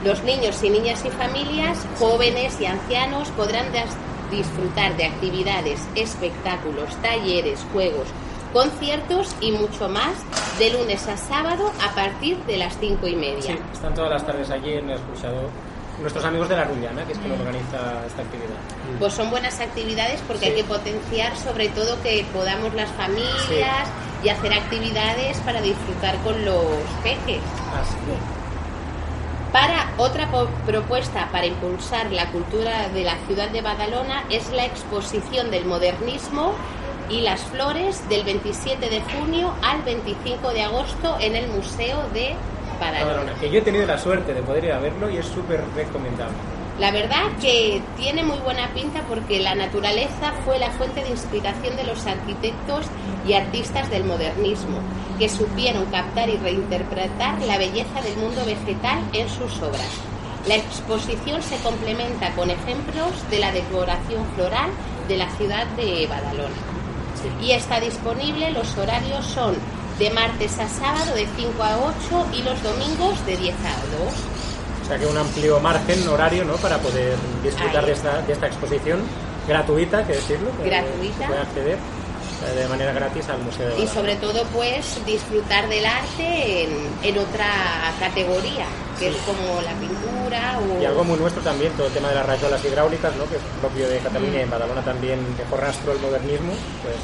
[0.06, 3.66] Los niños y niñas y familias, jóvenes y ancianos podrán
[4.30, 8.10] disfrutar de actividades, espectáculos, talleres, juegos,
[8.54, 10.14] conciertos y mucho más
[10.60, 13.58] de lunes a sábado a partir de las cinco y media.
[13.74, 15.00] Están todas las tardes allí en el
[16.02, 18.56] nuestros amigos de la Rullana, que es quien organiza esta actividad.
[18.99, 20.52] Pues son buenas actividades porque Sí.
[20.52, 23.88] hay que potenciar sobre todo que podamos las familias
[24.24, 26.66] y hacer actividades para disfrutar con los
[27.04, 27.41] peques.
[27.80, 27.95] Así
[29.52, 30.30] Para otra
[30.66, 36.54] propuesta para impulsar la cultura de la ciudad de Badalona es la exposición del modernismo
[37.10, 42.36] y las flores del 27 de junio al 25 de agosto en el Museo de
[42.82, 45.64] Badalona, que yo he tenido la suerte de poder ir a verlo y es súper
[45.76, 46.36] recomendable.
[46.80, 51.76] La verdad que tiene muy buena pinta porque la naturaleza fue la fuente de inspiración
[51.76, 52.88] de los arquitectos
[53.28, 54.80] y artistas del modernismo,
[55.20, 59.92] que supieron captar y reinterpretar la belleza del mundo vegetal en sus obras.
[60.48, 64.72] La exposición se complementa con ejemplos de la decoración floral
[65.08, 66.56] de la ciudad de Badalona.
[67.44, 69.56] Y está disponible, los horarios son
[70.02, 74.14] de martes a sábado de 5 a 8 y los domingos de 10 a 2.
[74.82, 76.56] O sea que un amplio margen horario ¿no?
[76.56, 78.99] para poder disfrutar de esta, de esta exposición
[79.47, 80.49] gratuita, que decirlo.
[80.58, 81.28] que Gratuita.
[81.28, 81.78] puede acceder.
[81.78, 86.72] eh, de manera gratis al Museo de Y sobre todo, pues, disfrutar del arte en,
[87.04, 87.45] en otra
[87.99, 88.66] categoría,
[88.97, 90.82] que es como la pintura o...
[90.82, 93.26] Y algo muy nuestro también, todo el tema de las rayolas hidráulicas, ¿no?
[93.30, 96.95] que es propio de Cataluña y en Badalona también dejó rastro el modernismo, pues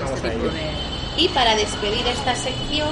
[0.00, 0.50] vamos este a ello.
[1.20, 2.88] Y para despedir esta sección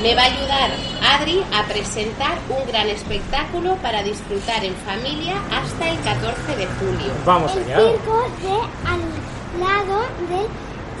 [0.00, 0.70] me va a ayudar
[1.02, 7.12] Adri a presentar un gran espectáculo para disfrutar en familia hasta el 14 de julio.
[7.26, 7.76] Vamos El allá.
[7.78, 8.54] circo de
[8.88, 10.46] al lado del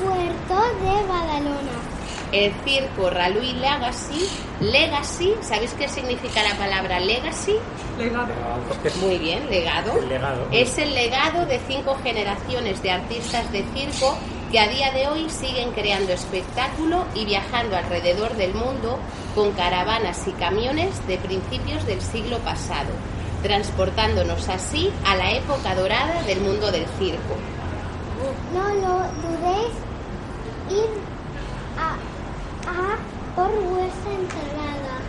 [0.02, 1.94] puerto de Badalona.
[2.32, 4.28] El circo Ralui Legacy,
[4.60, 7.54] Legacy, ¿sabéis qué significa la palabra legacy?
[7.96, 8.34] Legado.
[9.00, 9.96] Muy bien, legado.
[9.96, 10.48] El legado.
[10.50, 14.18] Es el legado de cinco generaciones de artistas de circo
[14.54, 19.00] que a día de hoy siguen creando espectáculo y viajando alrededor del mundo
[19.34, 22.90] con caravanas y camiones de principios del siglo pasado,
[23.42, 27.34] transportándonos así a la época dorada del mundo del circo.
[28.54, 29.74] No lo dudéis,
[30.70, 30.88] ir
[31.76, 31.96] a,
[32.70, 32.96] a
[33.34, 35.00] por vuestra entrada.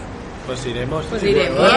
[0.46, 1.04] Pues iremos.
[1.06, 1.70] Pues sí, iremos.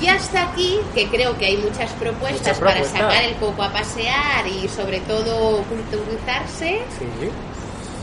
[0.00, 3.70] Y hasta aquí, que creo que hay muchas propuestas Muchas para sacar el coco a
[3.72, 6.82] pasear y sobre todo culturizarse.
[6.98, 7.06] Sí.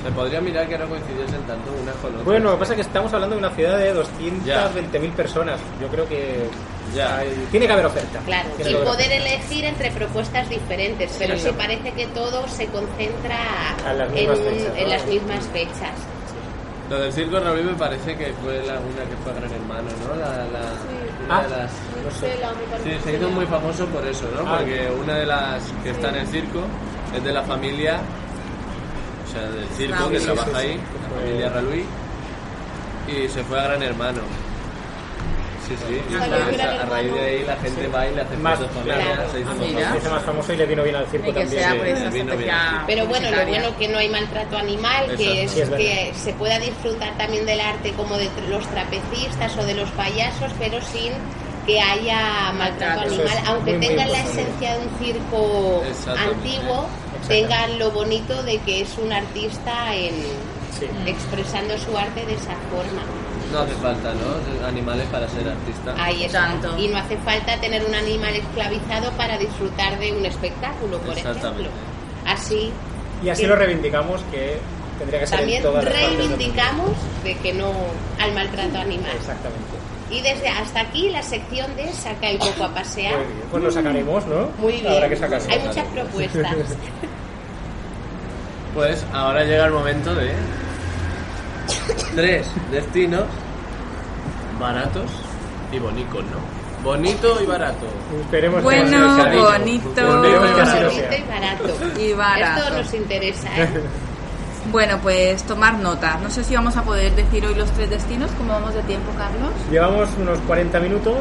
[0.03, 2.23] Se podría mirar que no coincidiesen tanto una con otra.
[2.23, 5.59] Bueno, lo que pasa es que estamos hablando de una ciudad de 220.000 personas.
[5.79, 6.47] Yo creo que
[6.95, 7.19] Ya.
[7.19, 8.19] hay- tiene que haber oferta.
[8.25, 11.57] Claro, Tiene y poder elegir entre propuestas diferentes, pero Sí, sí no.
[11.57, 13.37] parece que todo se concentra
[13.95, 14.89] las en, mismas un- fechas, en ¿no?
[14.89, 15.93] las mismas fechas.
[16.91, 20.15] Lo del circo Raúl me parece que fue la una que fue Gran Hermano, ¿no?
[20.19, 20.75] La, la-
[21.25, 21.43] una Ah.
[21.43, 21.71] de las...
[22.03, 22.33] No sé.
[22.83, 24.41] Sí, se hizo muy famoso por eso, ¿no?
[24.45, 24.57] Ah.
[24.57, 26.59] Porque una de las que está en el circo
[27.15, 27.99] es de la familia,
[29.25, 30.11] o sea, del circo Raúl.
[30.11, 30.57] que Sí, trabaja sí, sí.
[30.57, 31.85] ahí, la familia Raluí,
[33.07, 34.19] y se fue a Gran Hermano.
[35.77, 38.59] Sí, sí, entonces, a, a raíz de ahí la gente va y le hace Más-
[38.59, 39.31] fotos familia, claro.
[39.31, 40.33] se hizo Ah, famoso.
[40.33, 41.49] más y le vino bien al circo también.
[41.49, 42.49] sea sí, por esa vino bien.
[42.49, 45.43] estrategia Pero bueno, lo bueno que no hay maltrato animal, que Exacto.
[45.43, 45.77] es Sí, es verdad.
[45.85, 50.51] que se pueda disfrutar también del arte como de los trapecistas o de los payasos,
[50.59, 51.13] pero sin
[51.65, 55.83] que haya maltrato es animal, aunque muy, muy tengan la esencia de un circo
[56.17, 56.87] antiguo,
[57.27, 60.11] tengan lo bonito de que es un artista en
[60.79, 60.87] Sí.
[61.05, 63.03] expresando su arte de esa forma.
[63.51, 64.67] No hace falta, ¿no?
[64.67, 65.93] Animales para ser artista.
[65.97, 66.47] Ahí está.
[66.47, 66.77] Tanto.
[66.77, 71.61] Y no hace falta tener un animal esclavizado para disfrutar de un espectáculo, por Exactamente.
[71.61, 71.69] ejemplo.
[72.25, 72.71] Así
[73.23, 74.57] Y así que lo reivindicamos que
[74.99, 76.91] tendría que ser también en reivindicamos
[77.23, 77.71] de que no
[78.19, 79.11] al maltrato animal.
[79.15, 79.71] Exactamente.
[80.09, 83.17] Y desde hasta aquí la sección de saca el coco a pasear.
[83.17, 83.39] Muy bien.
[83.49, 84.49] Pues lo sacaremos, ¿no?
[84.59, 84.93] Muy bien.
[84.93, 85.49] Habrá que sacarlo.
[85.49, 86.55] Hay muchas propuestas.
[88.73, 90.31] Pues ahora llega el momento de
[92.15, 93.25] tres destinos
[94.59, 95.09] baratos
[95.71, 96.61] y bonitos, ¿no?
[96.83, 97.85] Bonito y barato.
[98.21, 99.93] Esperemos que Bueno, bonito.
[99.95, 101.17] Que lo Bonito sea.
[101.17, 101.99] y barato.
[101.99, 102.61] Y barato.
[102.63, 103.69] Esto nos interesa, ¿eh?
[104.71, 106.19] Bueno, pues tomar nota.
[106.21, 108.29] No sé si vamos a poder decir hoy los tres destinos.
[108.37, 109.49] ¿Cómo vamos de tiempo, Carlos?
[109.71, 111.17] Llevamos unos 40 minutos.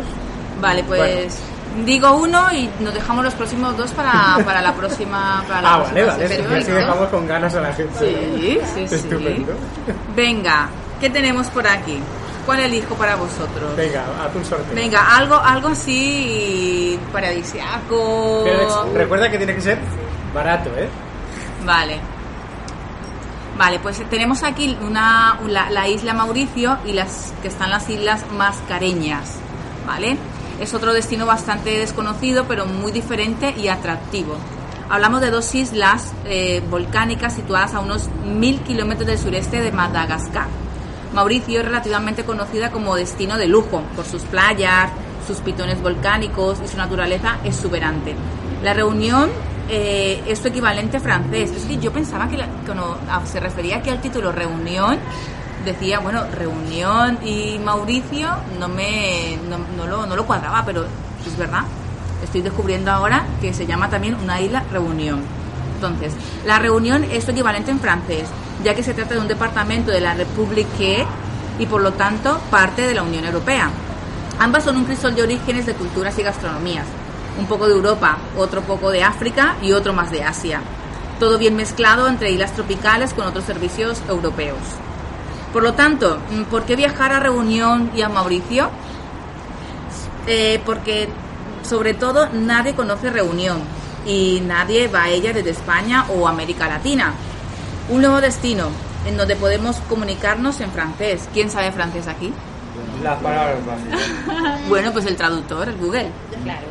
[0.61, 1.38] Vale, pues
[1.85, 5.45] digo uno y nos dejamos los próximos dos para, para la próxima.
[5.47, 6.29] Para la Ah, vale, próxima vale.
[6.29, 6.55] sección.
[6.62, 7.99] Así dejamos con ganas a la gente.
[7.99, 8.95] Sí, sí, sí.
[8.95, 9.53] Estupendo.
[10.14, 10.68] Venga,
[11.01, 11.99] ¿qué tenemos por aquí?
[12.47, 13.77] ¿Cuál elijo para vosotros?
[13.77, 14.75] Venga, haz un sorteo.
[14.75, 18.43] Venga, algo, algo así paradisiaco.
[18.45, 19.79] Pero recuerda que tiene que ser
[20.35, 20.89] barato, ¿eh?
[21.64, 22.01] Vale.
[23.59, 28.25] Vale, pues tenemos aquí una, la, la isla Mauricio y las que están las islas
[28.33, 29.35] Mascareñas,
[29.87, 30.16] ¿vale?
[30.61, 34.37] Es otro destino bastante desconocido, pero muy diferente y atractivo.
[34.91, 40.47] Hablamos de dos islas eh, volcánicas situadas a unos mil kilómetros del sureste de Madagascar.
[41.15, 44.91] Mauricio es relativamente conocida como destino de lujo por sus playas,
[45.27, 48.15] sus pitones volcánicos y su naturaleza exuberante.
[48.63, 49.31] La reunión
[49.69, 51.51] eh, es su equivalente francés.
[51.51, 54.99] Es decir, yo pensaba que ah, se refería aquí al título reunión,
[55.65, 60.85] decía, bueno, reunión y Mauricio no me no, no lo, no lo cuadraba, pero
[61.27, 61.65] es verdad.
[62.23, 65.23] Estoy descubriendo ahora que se llama también una isla reunión.
[65.75, 66.13] Entonces,
[66.45, 68.29] la reunión es equivalente en francés,
[68.63, 71.07] ya que se trata de un departamento de la République
[71.59, 73.71] y por lo tanto parte de la Unión Europea.
[74.39, 76.87] Ambas son un crisol de orígenes de culturas y gastronomías.
[77.39, 80.61] Un poco de Europa, otro poco de África y otro más de Asia.
[81.19, 84.59] Todo bien mezclado entre islas tropicales con otros servicios europeos.
[85.53, 86.18] Por lo tanto,
[86.51, 88.70] ¿por qué viajar a Reunión y a Mauricio?
[90.26, 91.09] Eh, porque
[91.62, 93.59] sobre todo nadie conoce Reunión
[94.07, 97.14] y nadie va a ella desde España o América Latina.
[97.88, 98.68] Un nuevo destino
[99.07, 101.28] en donde podemos comunicarnos en francés.
[101.32, 102.32] ¿Quién sabe francés aquí?
[103.03, 104.61] Las palabras básicas.
[104.68, 106.11] Bueno, pues el traductor, el Google.
[106.44, 106.66] Claro.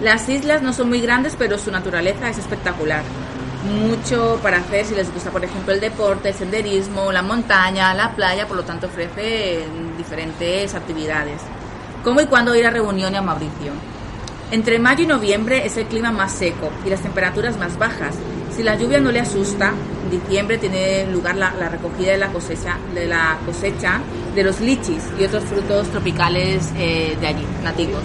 [0.00, 3.02] Las islas no son muy grandes, pero su naturaleza es espectacular.
[3.64, 8.14] Mucho para hacer si les gusta, por ejemplo, el deporte, el senderismo, la montaña, la
[8.14, 9.64] playa, por lo tanto ofrece
[9.96, 11.40] diferentes actividades.
[12.02, 13.72] ¿Cómo y cuándo ir a reunión a Mauricio?
[14.50, 18.14] Entre mayo y noviembre es el clima más seco y las temperaturas más bajas.
[18.54, 19.72] Si la lluvia no le asusta,
[20.04, 24.00] en diciembre tiene lugar la, recogida de la cosecha de la cosecha
[24.34, 28.04] de los lichis y otros frutos tropicales eh, de allí, nativos.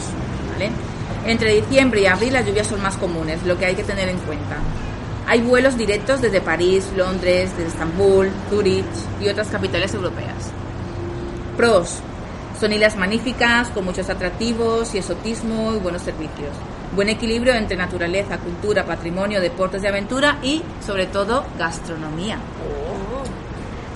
[1.25, 4.17] Entre diciembre y abril las lluvias son más comunes, lo que hay que tener en
[4.19, 4.57] cuenta.
[5.29, 8.83] Hay vuelos directos desde París, Londres, desde Estambul, Zurich
[9.21, 10.51] y otras capitales europeas.
[11.55, 11.99] Pros.
[12.59, 16.49] Son islas magníficas, con muchos atractivos y exotismo y buenos servicios.
[16.95, 22.39] Buen equilibrio entre naturaleza, cultura, patrimonio, deportes de aventura y, sobre todo, gastronomía.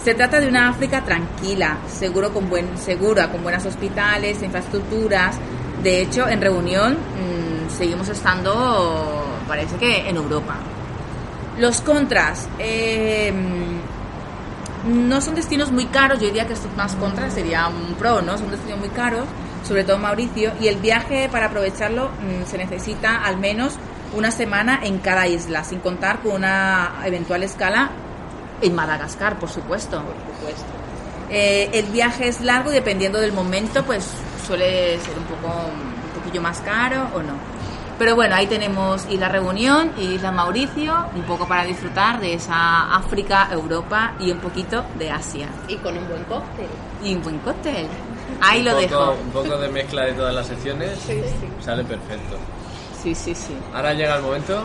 [0.04, 5.38] Se trata de una África tranquila, seguro con buen, segura, con buenos hospitales, infraestructuras.
[5.82, 10.58] De hecho, en reunión mmm, seguimos estando, parece que en Europa.
[11.58, 12.48] Los contras.
[12.60, 13.32] Eh,
[14.86, 18.38] no son destinos muy caros, yo diría que estos más contras sería un pro, ¿no?
[18.38, 19.26] Son destinos muy caros,
[19.66, 23.76] sobre todo Mauricio, y el viaje para aprovecharlo mmm, se necesita al menos
[24.14, 27.92] una semana en cada isla, sin contar con una eventual escala
[28.62, 30.02] en Madagascar, por supuesto.
[30.02, 30.66] Por supuesto.
[31.30, 34.08] Eh, el viaje es largo y dependiendo del momento, pues
[34.46, 37.53] suele ser un poco un poquillo más caro o no.
[38.04, 42.94] Pero bueno, ahí tenemos Isla Reunión y Isla Mauricio, un poco para disfrutar de esa
[42.94, 45.48] África, Europa y un poquito de Asia.
[45.70, 46.68] Y con un buen cóctel.
[47.02, 47.88] Y un buen cóctel.
[48.42, 49.12] Ahí un lo poco, dejo.
[49.24, 51.00] Un poco de mezcla de todas las secciones.
[51.00, 51.48] Sí, sí.
[51.64, 52.36] Sale perfecto.
[53.02, 53.56] Sí, sí, sí.
[53.74, 54.64] Ahora llega el momento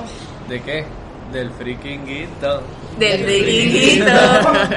[0.48, 0.84] de qué?
[1.30, 2.60] Del frikinguito.
[2.98, 4.10] Del frikinguito,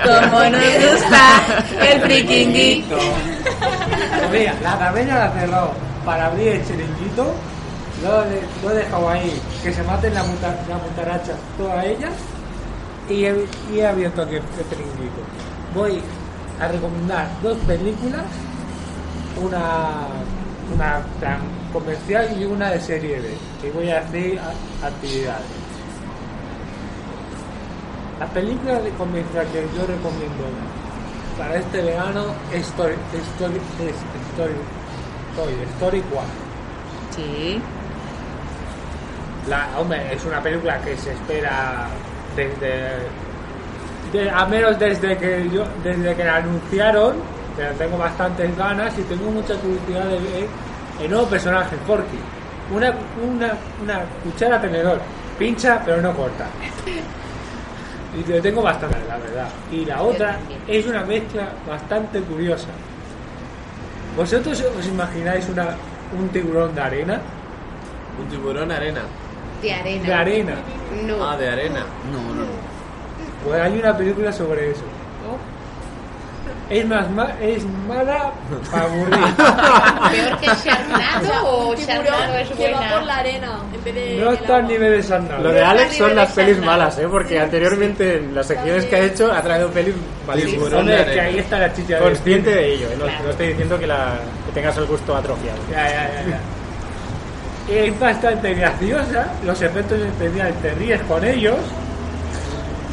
[0.04, 2.96] como nos gusta el frikinguito.
[2.96, 5.72] Pues mira, la taberna la cerró
[6.06, 7.34] para abrir el chiringuito.
[8.04, 12.14] Lo, de- dejado ahí, que se maten la, muta, la mutaracha todas ellas.
[13.10, 15.22] Y he, y abierto aquí el, chiringuito.
[15.76, 16.02] Voy
[16.60, 18.24] a recomendar dos películas,
[19.44, 20.08] una,
[20.74, 21.02] una
[21.74, 23.68] comercial y una de serie B.
[23.68, 24.40] Y voy a hacer
[24.84, 25.46] actividades.
[28.20, 30.44] La película de comercial que yo recomiendo
[31.38, 32.96] para este verano es Story,
[33.34, 33.60] Story,
[34.34, 36.30] Story, Story 4.
[37.16, 37.62] Sí.
[39.52, 41.86] La, hombre, es una película que se espera
[42.36, 42.72] desde.
[44.14, 47.16] de- a menos desde que yo desde que la anunciaron,
[47.58, 50.48] pero tengo bastantes ganas y tengo mucha curiosidad de ver
[51.02, 52.18] el nuevo personaje, Forky.
[52.74, 53.52] Una, una,
[53.84, 55.00] una cuchara tenedor,
[55.38, 56.46] pincha pero no corta.
[58.14, 59.48] Y le tengo bastante, la verdad.
[59.72, 60.38] Y la otra
[60.68, 62.68] es una mezcla bastante curiosa.
[64.18, 65.68] ¿Vosotros os imagináis una,
[66.20, 67.22] un tiburón de arena?
[68.20, 69.00] Un tiburón arena.
[69.62, 70.04] De arena.
[70.08, 70.54] De arena.
[71.06, 71.30] No.
[71.30, 71.86] Ah, de arena.
[72.12, 72.46] No, no, no.
[73.46, 74.82] Pues hay una película sobre eso.
[76.70, 78.32] Es más ma- es mala
[78.72, 79.12] para aburrir.
[80.12, 83.02] ¿Peor que Sharknado o Sharknado es que va por buena?
[83.06, 84.18] la arena en vez de.
[84.24, 85.44] No está al nivel de Sandal.
[85.44, 87.08] Lo de Alex son las pelis malas, ¿eh?
[87.12, 89.96] Porque anteriormente en las secciones que ha hecho ha traído pelis
[90.26, 90.70] malísimas.
[90.70, 92.96] Que ahí está la chicha de Consciente de ello, ¿eh?
[92.98, 93.24] no, Claro.
[93.26, 94.14] no estoy diciendo que, la,
[94.46, 95.58] que tengas el gusto atrofiado.
[95.70, 96.40] Ya, ya, ya, ya.
[97.72, 101.56] Es bastante graciosa, los efectos especiales te ríes con ellos.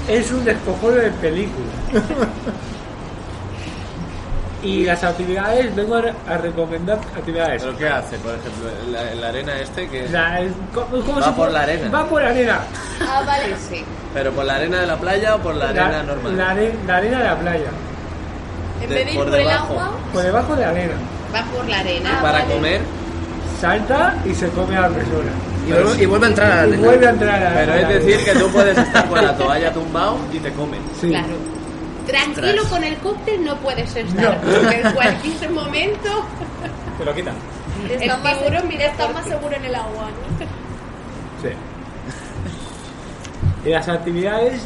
[0.09, 1.67] Es un descojone de película.
[4.63, 7.63] y las actividades, vengo a, re- a recomendar actividades.
[7.63, 8.71] ¿Pero qué hace, por ejemplo?
[8.91, 10.09] La, la arena este que...
[10.09, 10.41] La-
[10.77, 11.91] Va por la arena.
[11.91, 12.61] Va por la arena.
[13.01, 13.55] Ah, vale.
[13.71, 13.85] Sí.
[14.15, 16.37] ¿Pero por la arena de la playa o por la arena normal?
[16.37, 17.71] la are- la arena de la playa.
[18.83, 19.73] En vez de ir por por, el debajo.
[19.75, 19.91] agua.
[20.13, 20.95] Por debajo de la arena.
[21.35, 22.11] Va por la arena.
[22.19, 22.55] Ah, Para vale.
[22.55, 22.81] comer,
[23.61, 25.31] Salta y se come a la persona.
[25.67, 27.73] Y vuelve, y vuelve a entrar a la Y vuelve a entrar a la pero
[27.73, 30.81] a es decir que tú puedes estar con la toalla tumbado y te comen.
[31.01, 31.09] Sí.
[31.09, 31.27] Claro.
[32.07, 34.51] Tranquilo con el cóctel no puedes estar, No.
[34.51, 36.25] porque en cualquier momento
[36.99, 37.35] Te lo quitan.
[37.91, 40.47] Está El más, tiburón mira está por más seguro en el agua, ¿no?
[41.43, 41.55] Sí.
[43.67, 44.63] Y las actividades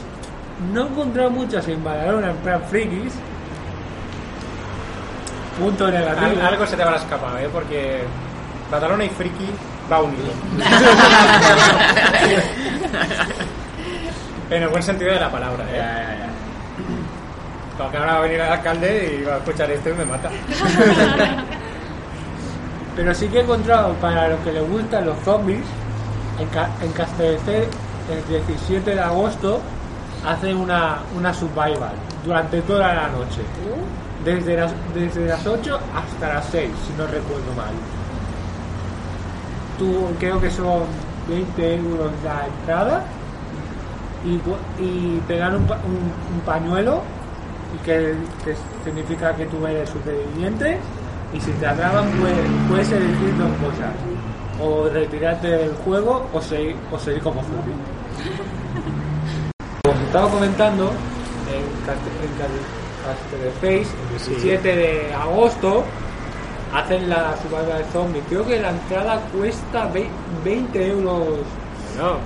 [0.73, 3.13] no he encontrado muchas en Badalona en plan frikis.
[5.59, 6.27] Punto negativo.
[6.41, 7.49] Al- algo se te habrá escapado, ¿eh?
[7.53, 8.03] Porque
[8.73, 9.49] Badalona y Friki
[9.91, 10.33] va unido.
[14.51, 15.77] en el buen sentido de la palabra, ¿eh?
[15.77, 16.29] ya, ya.
[17.79, 20.29] Porque ahora va a venir el alcalde y va a escuchar esto y me mata.
[22.97, 25.63] Pero sí que he encontrado para los que les gustan los zombies,
[26.39, 26.93] en, Ca- en
[28.11, 29.61] el 17 de agosto
[30.27, 31.93] hacen una, una survival
[32.25, 33.41] durante toda la noche.
[34.25, 37.73] Desde las, desde las 8 hasta las 6, si no recuerdo mal.
[40.19, 40.83] Creo que son
[41.29, 43.05] 20 euros la entrada
[44.25, 44.35] y,
[44.83, 47.03] y te dan un, un- pañuelo
[47.85, 48.15] que,
[48.45, 48.55] que
[48.85, 50.79] significa que tú eres superviviente
[51.33, 52.35] y si te atrapan pues,
[52.69, 53.93] puedes elegir dos cosas
[54.61, 57.75] o retirarte del juego o seguir, o seguir como zombie.
[59.85, 60.91] Como estaba comentando,
[61.49, 62.33] en en
[63.05, 65.85] Castellface, el 17 de agosto,
[66.73, 68.25] hacen la subasta de zombies.
[68.29, 70.09] Creo que la entrada cuesta ve-
[70.45, 71.39] 20 euros.
[71.99, 72.17] No,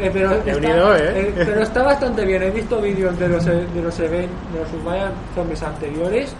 [0.00, 1.00] Eh, pero, Qué está, unido, ¿eh?
[1.16, 2.40] eh, pero está bastante bien.
[2.44, 6.32] He visto vídeos de los, e- de los, even- de los Survival Zombies anteriores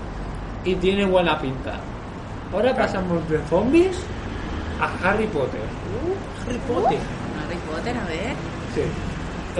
[0.65, 1.73] y tiene buena pinta.
[2.53, 3.99] Ahora pasamos de zombies
[4.81, 5.61] a Harry Potter.
[6.47, 6.99] Harry Potter.
[7.45, 8.35] Harry Potter, a ver.
[8.77, 8.83] Sí.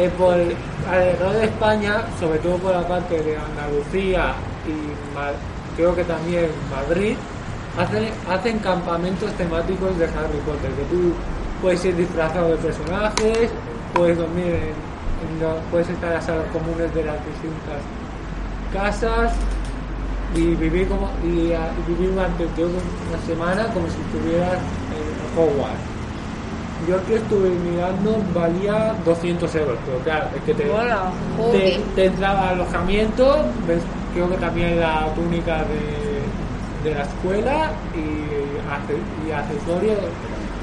[0.01, 0.35] Eh, por
[0.89, 4.33] alrededor de España, sobre todo por la parte de Andalucía
[4.65, 5.33] y Ma-
[5.77, 7.17] creo que también Madrid,
[7.79, 11.13] hacen, hacen campamentos temáticos de Harry Potter, que tú
[11.63, 13.51] puedes ir disfrazado de personajes,
[13.95, 14.75] puedes dormir en,
[15.25, 17.81] en lo- puedes estar en las salas comunes de las distintas
[18.73, 19.33] casas
[20.35, 25.39] y vivir como y, a- y vivir durante que una semana como si estuvieras en
[25.39, 25.81] Hogwarts.
[26.89, 31.11] Yo que estuve mirando valía 200 euros, pero claro, es que te, Hola.
[31.97, 33.83] te, entraba alojamiento, ves,
[34.15, 36.18] creo que también la túnica de,
[36.85, 39.99] de la escuela y, y accesorios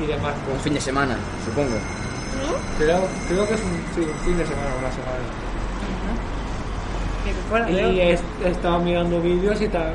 [0.01, 0.63] y demás Un cosas.
[0.63, 1.75] fin de semana, supongo.
[2.77, 2.99] Creo,
[3.29, 5.23] creo que es un, sí, un fin de semana o una semana.
[7.49, 8.11] Fuera, Y he,
[8.43, 9.93] he estado mirando vídeos y tal,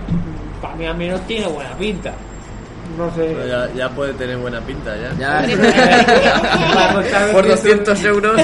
[0.60, 2.12] para mí al menos tiene buena pinta.
[2.96, 3.34] No sé.
[3.36, 5.12] Pero ya, ya puede tener buena pinta ya.
[5.18, 5.42] Ya,
[7.32, 8.40] por que 200 euros.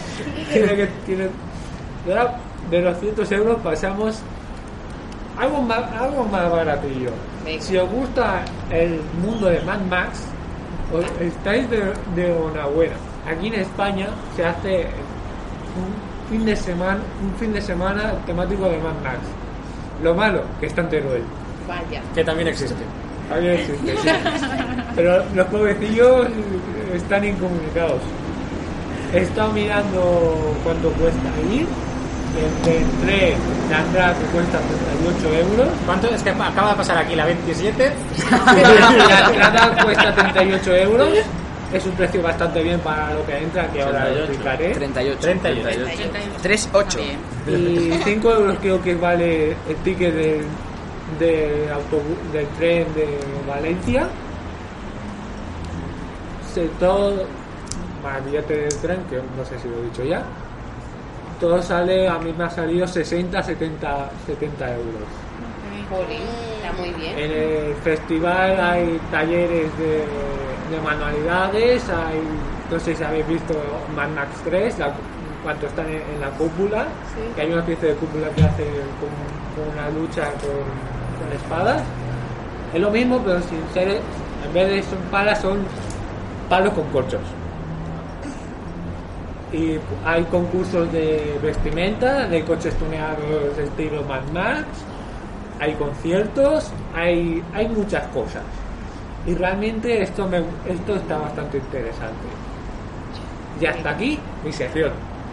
[0.52, 1.28] tiene que tiene
[2.06, 2.36] de, ahora,
[2.70, 4.16] de los 200 euros pasamos
[5.38, 7.10] algo más algo más baratillo
[7.44, 7.62] Venga.
[7.62, 10.24] si os gusta el mundo de Mad Max
[10.92, 12.94] os estáis de, de enhorabuena
[13.28, 14.86] aquí en España se hace
[15.76, 19.18] un fin de semana un fin de semana temático de Mad Max
[20.02, 21.22] lo malo que está en Teruel
[21.68, 22.02] Vaya.
[22.14, 22.74] que también existe.
[23.28, 24.08] Todavía existe, sí.
[24.94, 26.26] Pero los pobrecillos
[26.94, 28.02] están incomunicados.
[29.14, 31.66] He estado mirando cuánto cuesta ir.
[32.34, 33.34] Tren,
[33.70, 35.68] la entrada que cuesta 38 euros.
[35.86, 36.08] ¿Cuánto?
[36.08, 37.92] Es que acaba de pasar aquí la 27.
[38.46, 41.08] La entrada cuesta 38 euros.
[41.72, 44.32] Es un precio bastante bien para lo que entra, que ahora lo 38.
[44.32, 44.74] explicaré.
[44.74, 45.18] 38.
[45.20, 45.86] 38.
[46.42, 47.00] 38.
[47.48, 50.42] Y 5 euros creo que vale el ticket del,
[51.18, 53.18] del autobús, del tren de
[53.48, 54.06] Valencia.
[56.52, 57.26] Se, todo,
[58.02, 60.24] más billete del tren, que no sé si lo he dicho ya.
[61.40, 65.08] Todo sale, a mí me ha salido 60, 70, 70 euros.
[65.90, 66.22] Jolín,
[66.56, 67.18] está muy bien.
[67.18, 69.96] En el festival hay talleres de,
[70.70, 72.20] de manualidades, hay,
[72.70, 73.54] no sé si habéis visto
[73.94, 74.94] Mad Max 3, la-
[75.42, 76.86] cuando están en, en la cúpula,
[77.34, 78.64] que hay una especie de cúpula que hace
[78.98, 79.12] con,
[79.54, 81.82] con una lucha con, con espadas.
[82.72, 83.88] Es lo mismo, pero sin ser,
[84.46, 85.58] en vez de son palas, son
[86.48, 87.20] palos con corchos.
[89.54, 94.66] Y hay concursos de vestimenta, de coches tuneados de estilo Mad Max,
[95.60, 98.42] hay conciertos, hay, hay muchas cosas.
[99.26, 100.38] Y realmente esto, me,
[100.68, 102.26] esto está bastante interesante.
[103.60, 104.90] Y hasta aquí mi sección.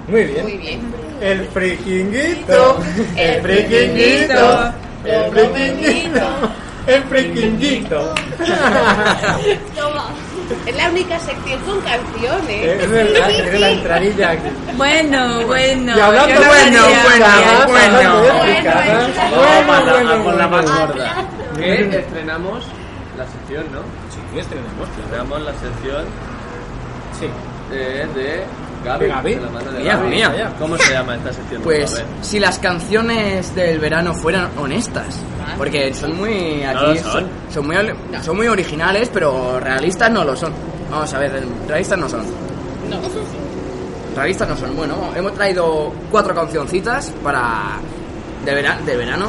[0.08, 0.44] Muy bien.
[0.44, 0.80] Muy bien.
[1.20, 2.78] El frikinguito.
[3.18, 4.74] El frikinguito.
[5.04, 6.28] El frikinguito.
[6.86, 8.14] El frikinguito.
[10.66, 12.82] Es la única sección con canciones.
[12.84, 14.50] Es verdad, es la entradilla aquí.
[14.76, 15.98] Bueno, bueno.
[15.98, 18.22] Y hablando bueno, bueno, bueno.
[19.68, 20.80] Vamos a la, más bueno.
[20.80, 21.16] gorda.
[21.58, 22.64] Que estrenamos
[23.18, 23.82] la sección, ¿no?
[24.10, 24.88] Sí, estrenamos.
[25.04, 26.06] Estrenamos la sección
[27.20, 27.28] Sí.
[27.70, 28.44] de, de
[28.84, 29.06] Gaby.
[29.06, 29.36] ¿De Gaby?
[29.36, 30.10] de la mano de Mía, Gaby.
[30.10, 30.54] mía.
[30.60, 31.62] ¿Cómo se llama esta sección?
[31.62, 35.20] Pues si las canciones del verano fueran honestas,
[35.58, 37.12] porque son muy No aquí lo son.
[37.12, 37.76] son, son muy
[38.24, 40.52] son muy originales, pero realistas no lo son.
[40.90, 42.22] Vamos a ver, realistas no son.
[44.16, 44.76] Realistas no son.
[44.76, 47.78] Bueno, hemos traído cuatro cancioncitas para
[48.46, 49.28] de, vera- de verano,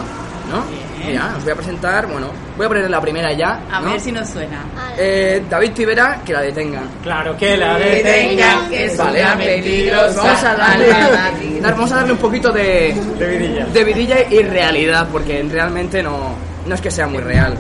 [0.51, 0.65] ¿no?
[1.07, 3.61] Mira, os voy a presentar, bueno, voy a poner la primera ya.
[3.71, 3.91] A ¿no?
[3.91, 4.65] ver si nos suena.
[4.97, 6.85] Eh, David Tibera, que la detengan.
[7.03, 10.23] Claro que la detengan, que es Vale, una mentirosa.
[10.23, 13.65] vamos a darle, vamos a darle un poquito de, De vidilla.
[13.67, 16.35] de vidilla y realidad, porque realmente no,
[16.67, 17.57] no es que sea muy real.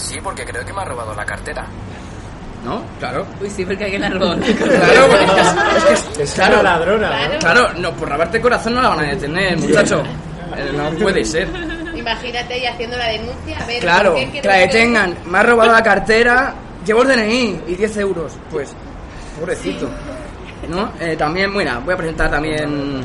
[0.00, 1.66] Pues sí, porque creo que me ha robado la cartera.
[2.64, 2.82] ¿No?
[2.98, 3.26] Claro.
[3.38, 4.40] Uy, sí, porque hay en árbol.
[4.40, 7.08] Claro, porque es que, es que es- Es claro, una ladrona.
[7.10, 7.16] ¿no?
[7.16, 7.38] Claro.
[7.38, 10.02] claro, no, por robarte corazón no la van a detener, muchacho.
[10.56, 11.48] Eh, No puede ser.
[11.94, 13.58] Imagínate y haciendo la denuncia.
[13.62, 15.14] A ver, Claro, ¿por qué que la detengan.
[15.26, 16.54] Me ha robado la cartera,
[16.86, 18.32] llevo el DNI y 10 euros.
[18.50, 18.74] Pues,
[19.38, 19.86] pobrecito.
[20.68, 20.92] ¿No?
[20.98, 23.02] Eh, también, bueno, voy a presentar también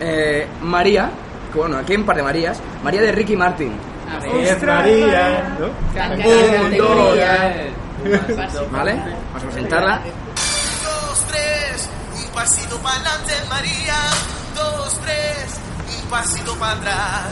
[0.00, 1.10] eh, María,
[1.52, 2.60] que bueno, aquí hay un par de Marías.
[2.84, 3.72] María de Ricky Martin.
[4.08, 4.36] A ver.
[4.36, 5.66] Es María, ¿no?
[5.66, 7.18] Un, dos.
[8.70, 8.94] ¿Vale?
[8.94, 10.00] Vamos a presentarla.
[10.84, 13.96] Dos, tres, un pasito para adelante, María.
[14.54, 15.60] Dos, tres,
[16.02, 17.22] un pasito para atrás.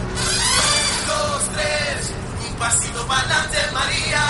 [1.07, 2.13] Dos, tres,
[2.49, 4.23] un pasito para adelante, María.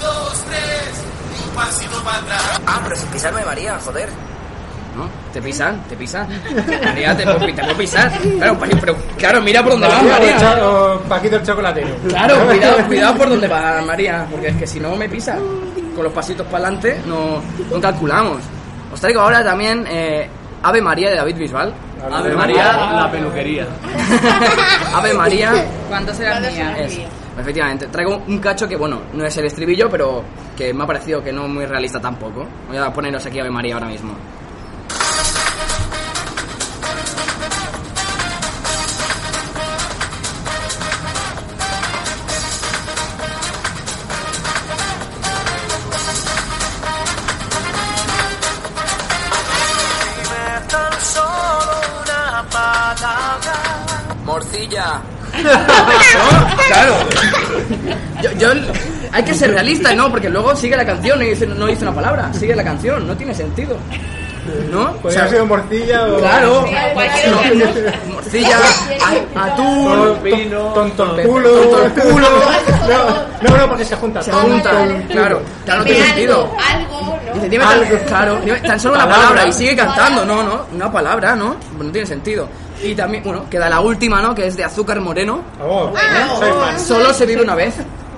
[0.00, 2.60] Dos, tres, un pasito para atrás.
[2.66, 4.08] Ah, pero sin pisarme, María, joder.
[4.96, 5.08] ¿No?
[5.32, 5.82] ¿Te pisan?
[5.88, 6.28] ¿Te pisan?
[6.84, 8.12] María, te puedo, te puedo pisar.
[8.36, 11.88] Claro, pa- pero, claro, mira por dónde va, María Paquito el chocolatero.
[12.08, 15.36] Claro, cuidado, cuidado por dónde va María, porque es que si no me pisa.
[15.94, 17.40] Con los pasitos para adelante no,
[17.72, 18.38] no calculamos.
[18.92, 20.28] Os traigo ahora también eh,
[20.62, 21.72] Ave María de David Bisbal.
[22.12, 23.66] Ave María, la peluquería.
[24.94, 25.52] Ave María
[25.88, 26.72] ¿Cuánto será ¿Cuándo mía?
[26.74, 26.86] será?
[26.86, 26.98] es.
[27.40, 30.22] Efectivamente, traigo un cacho que, bueno, no es el estribillo, pero
[30.56, 32.46] que me ha parecido que no muy realista tampoco.
[32.68, 34.14] Voy a poneros aquí Ave María ahora mismo.
[56.74, 56.94] Claro.
[58.22, 58.60] Yo, yo-
[59.12, 60.10] hay que ser realista, ¿no?
[60.10, 62.32] Porque luego sigue la canción y dice, no dice una palabra.
[62.34, 63.76] Sigue la canción, no tiene sentido.
[64.70, 64.90] ¿no?
[64.90, 66.18] O Podría sea, haber sido morcilla o.
[66.18, 66.66] Claro.
[67.30, 68.12] No.
[68.14, 68.58] Morcilla,
[69.34, 70.18] atún,
[70.74, 71.48] tonto el culo.
[71.50, 72.28] tonto el culo.
[72.88, 74.22] No, no, no, porque se junta.
[74.22, 74.60] Se culo.
[75.08, 75.40] claro.
[75.64, 76.52] Claro, no tiene sentido.
[76.70, 77.34] algo, ¿no?
[77.34, 79.28] Dice, dime tan, claro, tan solo una Palabra.
[79.28, 81.56] palabra y sigue cantando, no, no, una palabra, ¿no?
[81.78, 82.46] No tiene sentido.
[82.82, 84.34] Y también, bueno, queda la última, ¿no?
[84.34, 85.42] Que es de Azúcar Moreno.
[85.62, 86.80] Oh, fan.
[86.80, 87.74] Solo se vive una vez.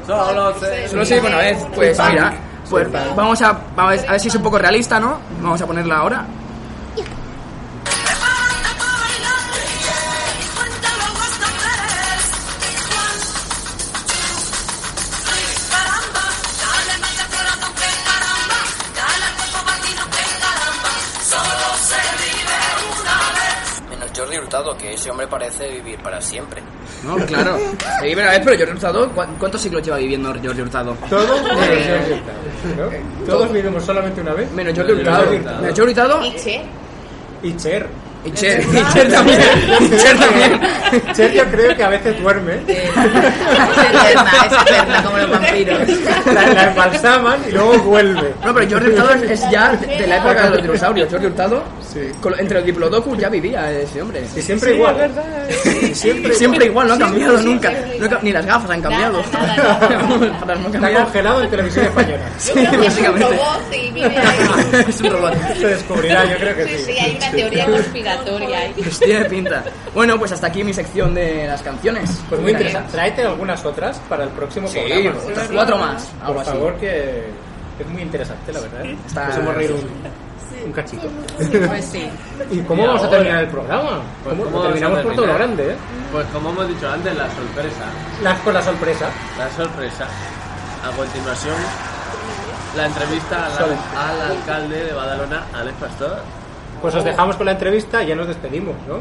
[0.07, 0.88] Solo sé.
[0.88, 1.66] Solo se vive una vez.
[1.74, 2.34] Pues mira,
[2.68, 5.18] pues vamos a, vamos a ver si es un poco realista, ¿no?
[5.40, 6.26] Vamos a ponerla ahora.
[24.78, 26.62] Que ese hombre parece vivir para siempre.
[27.04, 27.57] No, claro.
[28.00, 30.96] Se vive una vez, pero Jordi Hurtado, ¿cu- ¿cuántos siglos lleva viviendo Jordi Hurtado?
[31.11, 33.26] Todos Eh, Jordi Hurtado, ¿no?
[33.26, 34.50] Todos vivimos solamente una vez.
[34.52, 35.30] Menos Jordi Hurtado.
[35.30, 36.62] Menos Jordi Hurtado Y Che,
[37.42, 37.86] Y Cher.
[38.27, 38.61] Y Cher.
[38.62, 39.41] Y Cher también.
[39.81, 40.61] Y Cher también.
[41.14, 42.55] Cher yo creo que a veces duerme.
[42.66, 45.81] Es eterna, es eterna como los vampiros.
[46.27, 48.35] La, la embalsaman y luego vuelve.
[48.45, 51.09] No, pero Jordi Hurtado es, es ya de, la época de los dinosaurios.
[51.11, 51.62] Jordi Hurtado,
[51.93, 52.01] Sí.
[52.20, 54.22] con- entre los diplodocus ya vivía ese hombre.
[54.37, 54.93] Y siempre Sí, igual.
[54.95, 55.24] es verdad.
[55.83, 57.72] Y siempre, Siempre igual, no ha cambiado nunca.
[57.99, 59.22] No ni las gafas han cambiado.
[59.33, 59.79] Nada,
[60.41, 62.18] Para no Está congelado en televisión española.
[62.53, 63.24] creo que es un básicamente.
[63.24, 64.85] robot y vive ahí.
[64.89, 65.35] es un robot.
[65.59, 66.85] Se descubrirá, yo creo que Sí, sí.
[66.93, 69.62] sí, hay una teoría conspiratoria Pues tiene pinta.
[69.94, 72.18] Bueno, pues hasta aquí mi sección de las canciones.
[72.28, 72.92] Pues muy interesante.
[72.92, 75.18] Tráete algunas otras para el próximo Sí, programa.
[75.30, 76.08] otras cuatro más.
[76.20, 76.50] Algo Por así.
[76.50, 77.24] favor, que
[77.78, 78.84] es muy interesante, la verdad.
[79.06, 81.08] Está- Nos hemos reído un, un cachito.
[81.66, 82.08] Pues sí.
[82.50, 84.00] ¿Y cómo Y vamos a ahora- terminar el programa?
[84.24, 84.44] Pues, ¿Cómo?
[84.44, 85.76] ¿cómo vamos a terminamos por todo lo grande, ¿eh?
[86.12, 87.84] Pues como hemos dicho antes, la sorpresa.
[88.22, 89.06] La, con la sorpresa.
[89.38, 90.06] La sorpresa.
[90.84, 91.56] A continuación,
[92.76, 96.18] la entrevista al, al alcalde de Badalona, Alex Pastor.
[96.83, 99.01] Pues os dejamos con la entrevista y ya nos despedimos, ¿no?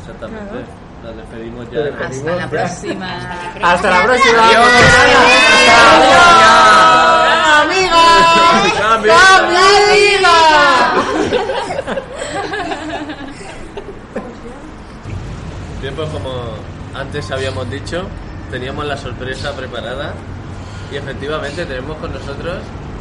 [0.00, 0.64] Exactamente.
[1.02, 1.80] Nos despedimos ya.
[1.80, 2.28] despedimos.
[2.28, 3.18] Hasta la próxima.
[3.62, 4.42] Hasta la próxima.
[8.78, 9.12] ¡Cambio!
[15.80, 16.30] Bien, pues como
[16.94, 18.02] antes habíamos dicho,
[18.50, 20.14] teníamos la sorpresa preparada
[20.92, 22.56] y efectivamente tenemos con nosotros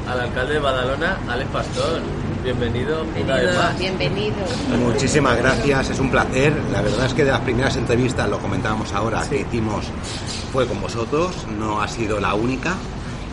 [0.07, 2.01] al alcalde de Badalona, Alex Pastor.
[2.45, 3.79] Bienvenido una vez más.
[3.79, 4.35] Bienvenido.
[4.79, 6.53] Muchísimas gracias, es un placer.
[6.71, 9.85] La verdad es que de las primeras entrevistas, lo comentábamos ahora, que hicimos
[10.53, 12.75] fue con vosotros, no ha sido la única.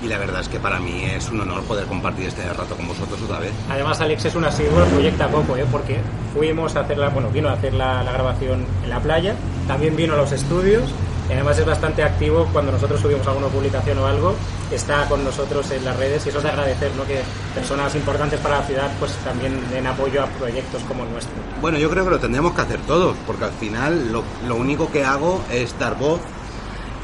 [0.02, 2.88] Y la verdad es que para mí es un honor poder compartir este rato con
[2.88, 3.52] vosotros otra vez.
[3.68, 5.66] Además, Alex es un asiduo, proyecta poco, ¿eh?
[5.70, 5.98] Porque
[6.32, 9.34] fuimos a hacer la, bueno, vino a hacer la, la grabación en la playa,
[9.68, 10.84] también vino a los estudios,
[11.28, 14.34] y además es bastante activo cuando nosotros subimos alguna publicación o algo,
[14.70, 17.04] está con nosotros en las redes y eso es de agradecer, ¿no?
[17.04, 17.22] Que
[17.54, 21.34] personas importantes para la ciudad pues también den apoyo a proyectos como el nuestro.
[21.60, 24.90] Bueno, yo creo que lo tendremos que hacer todos, porque al final lo, lo único
[24.90, 26.20] que hago es dar voz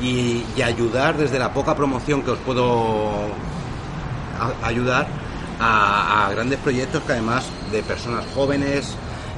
[0.01, 3.11] y, y ayudar desde la poca promoción que os puedo
[4.63, 5.07] ayudar
[5.61, 8.95] a, a grandes proyectos que además de personas jóvenes,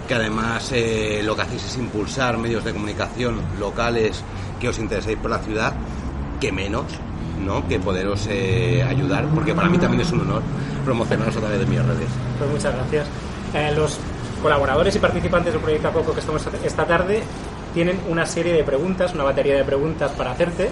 [0.07, 4.23] que además eh, lo que hacéis es impulsar medios de comunicación locales
[4.61, 5.73] que os intereséis por la ciudad,
[6.41, 6.85] que menos,
[7.45, 7.67] ¿no?
[7.67, 10.43] Que poderos eh, ayudar, porque para mí también es un honor
[10.85, 12.09] promocionaros a través de mis redes.
[12.39, 13.09] Pues muchas gracias.
[13.55, 13.99] Eh, los
[14.43, 17.23] colaboradores y participantes del proyecto Coco que estamos esta tarde
[17.75, 20.71] tienen una serie de preguntas, una batería de preguntas para hacerte.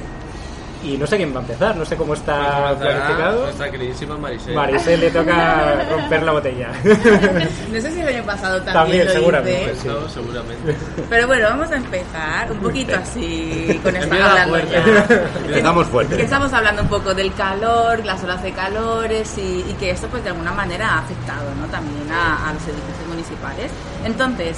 [0.84, 3.42] Y no sé quién va a empezar, no sé cómo está Pues planificado.
[3.42, 4.54] Nuestra queridísima Marisel.
[4.54, 6.68] Marisel le toca romper la botella.
[7.72, 9.82] No sé si el año pasado también, También, lo seguramente, hice.
[9.82, 9.88] sí.
[9.88, 10.76] No, seguramente.
[11.10, 14.56] Pero bueno, vamos a empezar un poquito así con esta hablando.
[14.56, 16.16] Empezamos fuerte.
[16.16, 20.06] Que estamos hablando un poco del calor, las olas de calores y, y que esto
[20.08, 21.66] pues de alguna manera ha afectado ¿no?
[21.66, 23.70] también a, a los edificios municipales.
[24.04, 24.56] Entonces,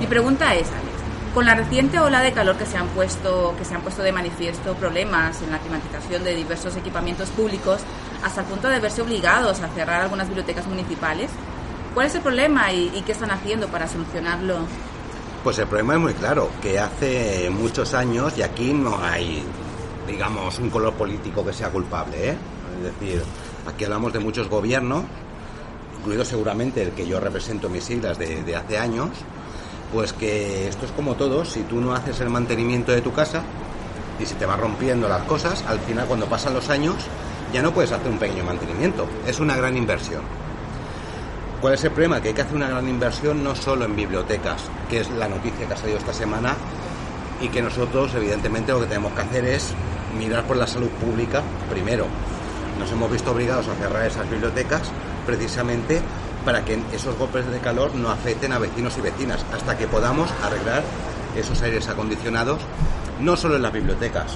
[0.00, 0.91] mi pregunta es, Alex,
[1.34, 4.12] con la reciente ola de calor que se han puesto, que se han puesto de
[4.12, 7.80] manifiesto problemas en la climatización de diversos equipamientos públicos,
[8.22, 11.30] hasta el punto de verse obligados a cerrar algunas bibliotecas municipales,
[11.94, 14.58] ¿cuál es el problema y, qué están haciendo para solucionarlo?
[15.42, 19.42] Pues el problema es muy claro, que hace muchos años, y aquí no hay,
[20.06, 22.36] digamos, un color político que sea culpable, ¿eh?
[22.78, 23.22] Es decir,
[23.66, 25.04] aquí hablamos de muchos gobiernos,
[25.98, 29.10] incluido seguramente el que yo represento mis siglas de, de hace años,
[29.92, 33.42] pues que esto es como todo, si tú no haces el mantenimiento de tu casa
[34.18, 36.96] y si te vas rompiendo las cosas, al final cuando pasan los años
[37.52, 40.22] ya no puedes hacer un pequeño mantenimiento, es una gran inversión.
[41.60, 42.20] ¿Cuál es el problema?
[42.20, 45.68] Que hay que hacer una gran inversión no solo en bibliotecas, que es la noticia
[45.68, 46.56] que ha salido esta semana,
[47.40, 49.72] y que nosotros, evidentemente, lo que tenemos que hacer es
[50.18, 52.06] mirar por la salud pública primero.
[52.78, 54.82] Nos hemos visto obligados a cerrar esas bibliotecas
[55.26, 56.00] precisamente
[56.44, 60.28] para que esos golpes de calor no afecten a vecinos y vecinas, hasta que podamos
[60.42, 60.82] arreglar
[61.36, 62.58] esos aires acondicionados,
[63.20, 64.32] no solo en las bibliotecas,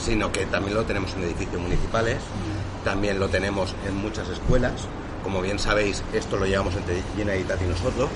[0.00, 2.18] sino que también lo tenemos en edificios municipales,
[2.84, 4.72] también lo tenemos en muchas escuelas,
[5.22, 8.10] como bien sabéis, esto lo llevamos entre Generalitat y nosotros,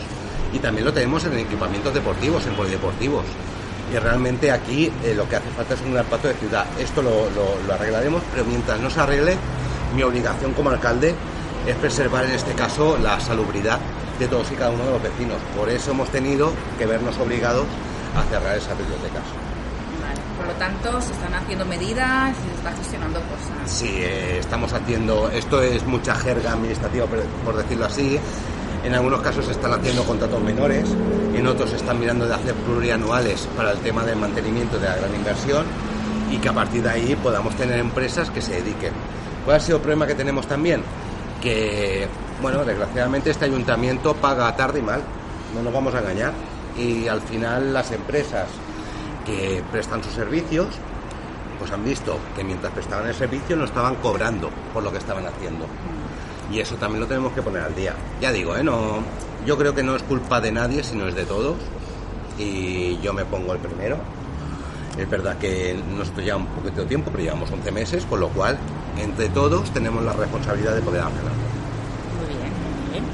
[0.53, 3.25] y también lo tenemos en equipamientos deportivos, en polideportivos.
[3.93, 6.67] Y realmente aquí eh, lo que hace falta es un gran pacto de ciudad.
[6.79, 9.37] Esto lo, lo- lo arreglaremos, pero mientras no se arregle,
[9.97, 11.15] mi obligación como alcalde
[11.69, 13.79] es preservar en este caso la salubridad
[14.19, 15.37] de todos y cada uno de los vecinos.
[15.55, 17.67] Por eso hemos tenido que vernos obligados
[18.17, 19.23] a cerrar esas bibliotecas.
[20.01, 23.71] Vale, Por lo tanto, se están haciendo medidas y se está gestionando cosas.
[23.71, 28.19] Sí, eh, estamos haciendo, esto es mucha jerga administrativa, por, por decirlo así.
[28.83, 30.89] En algunos casos se están haciendo contratos menores,
[31.35, 34.97] en otros se están mirando de hacer plurianuales para el tema del mantenimiento de la
[34.97, 35.67] gran inversión
[36.31, 38.93] y que a partir de ahí podamos tener empresas que se dediquen.
[39.45, 40.83] ¿Cuál ha sido el problema que tenemos también?
[41.43, 42.09] Que,
[42.43, 45.03] bueno, desgraciadamente este ayuntamiento paga tarde y mal,
[45.55, 46.33] no nos vamos a engañar.
[46.77, 48.47] Y al final las empresas
[49.25, 50.67] que prestan sus servicios
[51.59, 55.27] pues han visto que mientras prestaban el servicio no estaban cobrando por lo que estaban
[55.27, 55.67] haciendo.
[56.51, 57.95] Y eso también lo tenemos que poner al día.
[58.21, 58.63] Ya digo, ¿eh?
[58.63, 59.03] no,
[59.45, 61.57] yo creo que no es culpa de nadie, sino es de todos.
[62.39, 63.99] Y yo me pongo el primero.
[64.97, 68.29] Es verdad que nosotros ya un poquito de tiempo, pero llevamos 11 meses, con lo
[68.29, 68.59] cual,
[68.99, 71.31] entre todos, tenemos la responsabilidad de poder hacerlo.
[72.19, 73.05] Muy bien, muy bien.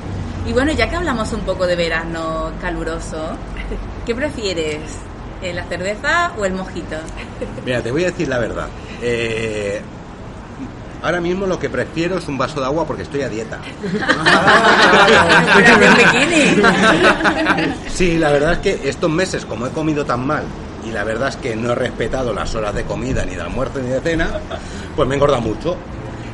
[0.47, 3.37] Y bueno, ya que hablamos un poco de verano caluroso,
[4.07, 4.80] ¿qué prefieres?
[5.43, 6.97] ¿eh, ¿La cerveza o el mojito?
[7.64, 8.68] Mira, te voy a decir la verdad.
[9.03, 9.80] Eh,
[11.03, 13.59] ahora mismo lo que prefiero es un vaso de agua porque estoy a dieta.
[15.82, 16.62] ¿En bikini?
[17.89, 20.45] Sí, la verdad es que estos meses, como he comido tan mal
[20.95, 23.88] la verdad es que no he respetado las horas de comida, ni de almuerzo, ni
[23.88, 24.30] de cena,
[24.97, 25.76] pues me engorda mucho.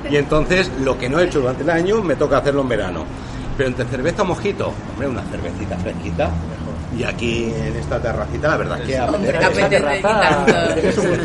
[0.08, 3.04] Y entonces lo que no he hecho durante el año me toca hacerlo en verano.
[3.56, 6.30] Pero entre cerveza o mojito, hombre, una cervecita fresquita.
[6.96, 10.02] Y aquí en esta terracita, la verdad es que Hombre, apetece.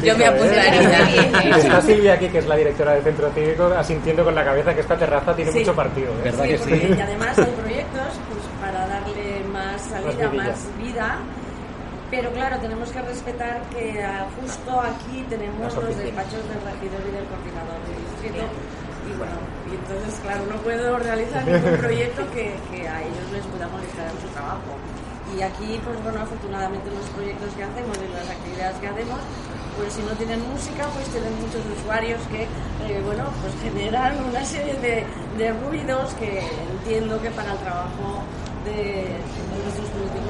[0.03, 1.57] Yo me apuntaría.
[1.57, 4.81] Está Silvia aquí, que es la directora del centro cívico, asintiendo con la cabeza que
[4.81, 5.59] esta terraza tiene Sí.
[5.59, 6.11] mucho partido.
[6.11, 6.21] ¿eh?
[6.25, 6.95] ¿Verdad que sí?
[6.97, 10.43] Y además hay proyectos pues, para darle más salida, vidilla.
[10.43, 11.17] más vida.
[12.16, 17.11] Pero claro, tenemos que respetar que ah, justo aquí tenemos los despachos del regidor y
[17.11, 18.47] del coordinador del distrito.
[19.03, 19.36] Y bueno,
[19.68, 24.07] y entonces, claro, no puedo realizar ningún proyecto que, que a ellos les pueda molestar
[24.07, 24.80] en su trabajo.
[25.36, 29.20] Y aquí, pues bueno, afortunadamente los proyectos que hacemos y las actividades que hacemos,
[29.76, 34.45] pues si no tienen música, pues tienen muchos usuarios que, eh, bueno, pues generan una
[34.45, 35.03] serie de,
[35.36, 36.39] de ruidos que
[36.80, 38.24] entiendo que para el trabajo
[38.63, 40.24] de, de nuestros políticos,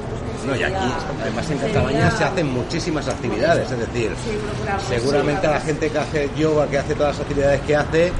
[0.45, 0.75] No, y aquí,
[1.21, 5.89] además en Cataluña se hacen muchísimas actividades, es decir, Sí, procuramos, seguramente a la gente
[5.89, 8.11] que hace yoga, que hace todas las actividades que hace,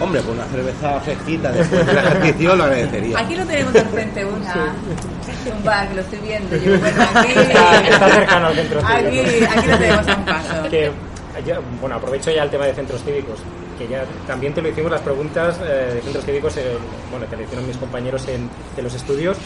[0.00, 3.18] hombre, con una cerveza fresquita después del ejercicio lo agradecería.
[3.18, 4.74] Aquí lo tenemos al frente una,
[5.56, 6.56] un bar, que lo estoy viendo.
[6.56, 9.52] Yo, bueno, aquí, Está, está cercano al centro aquí, cívico.
[9.56, 10.68] aquí lo tenemos a un paso.
[10.70, 10.92] Que,
[11.46, 13.38] yo, bueno, aprovecho ya el tema de centros cívicos.
[13.78, 16.64] que ya también te lo hicimos las preguntas eh, de centros cívicos, en-
[17.10, 19.36] bueno, te lo hicieron mis compañeros en, de los estudios.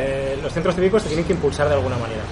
[0.00, 2.22] Eh, los centros cívicos se tienen que impulsar de alguna manera.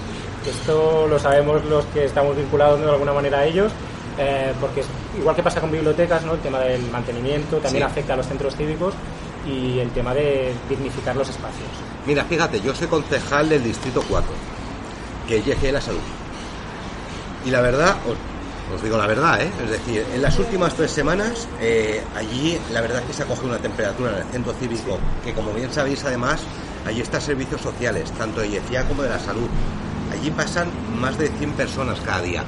[0.45, 3.71] Esto lo sabemos los que estamos vinculados de alguna manera a ellos,
[4.17, 4.87] eh, porque es-
[5.19, 6.33] igual que pasa con bibliotecas, ¿no?
[6.33, 7.91] el tema del mantenimiento también Sí.
[7.91, 8.93] afecta a los centros cívicos
[9.45, 11.67] y el tema de dignificar los espacios.
[12.05, 14.31] Mira, fíjate, yo soy concejal del Distrito 4,
[15.27, 15.99] que es YG la Salud.
[17.45, 19.49] Y la verdad, os, os digo la verdad, ¿eh?
[19.65, 23.25] es decir, en las últimas tres semanas, eh, allí la verdad es que se ha
[23.25, 26.41] cogido una temperatura en el centro cívico, que como bien sabéis además,
[26.87, 29.47] allí está servicios sociales, tanto de YGA como de la salud.
[30.11, 30.67] Allí pasan
[30.99, 32.43] más de 100 personas cada día.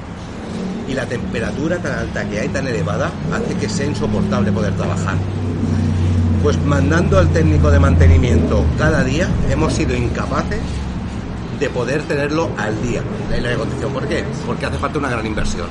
[0.88, 5.14] Y la temperatura tan alta que hay, tan elevada, hace que sea insoportable poder trabajar.
[6.42, 10.58] Pues mandando al técnico de mantenimiento cada día, hemos sido incapaces
[11.60, 13.92] de poder tenerlo al día, el aire acondicionado.
[13.92, 14.24] ¿Por qué?
[14.46, 15.66] Porque hace falta una gran inversión.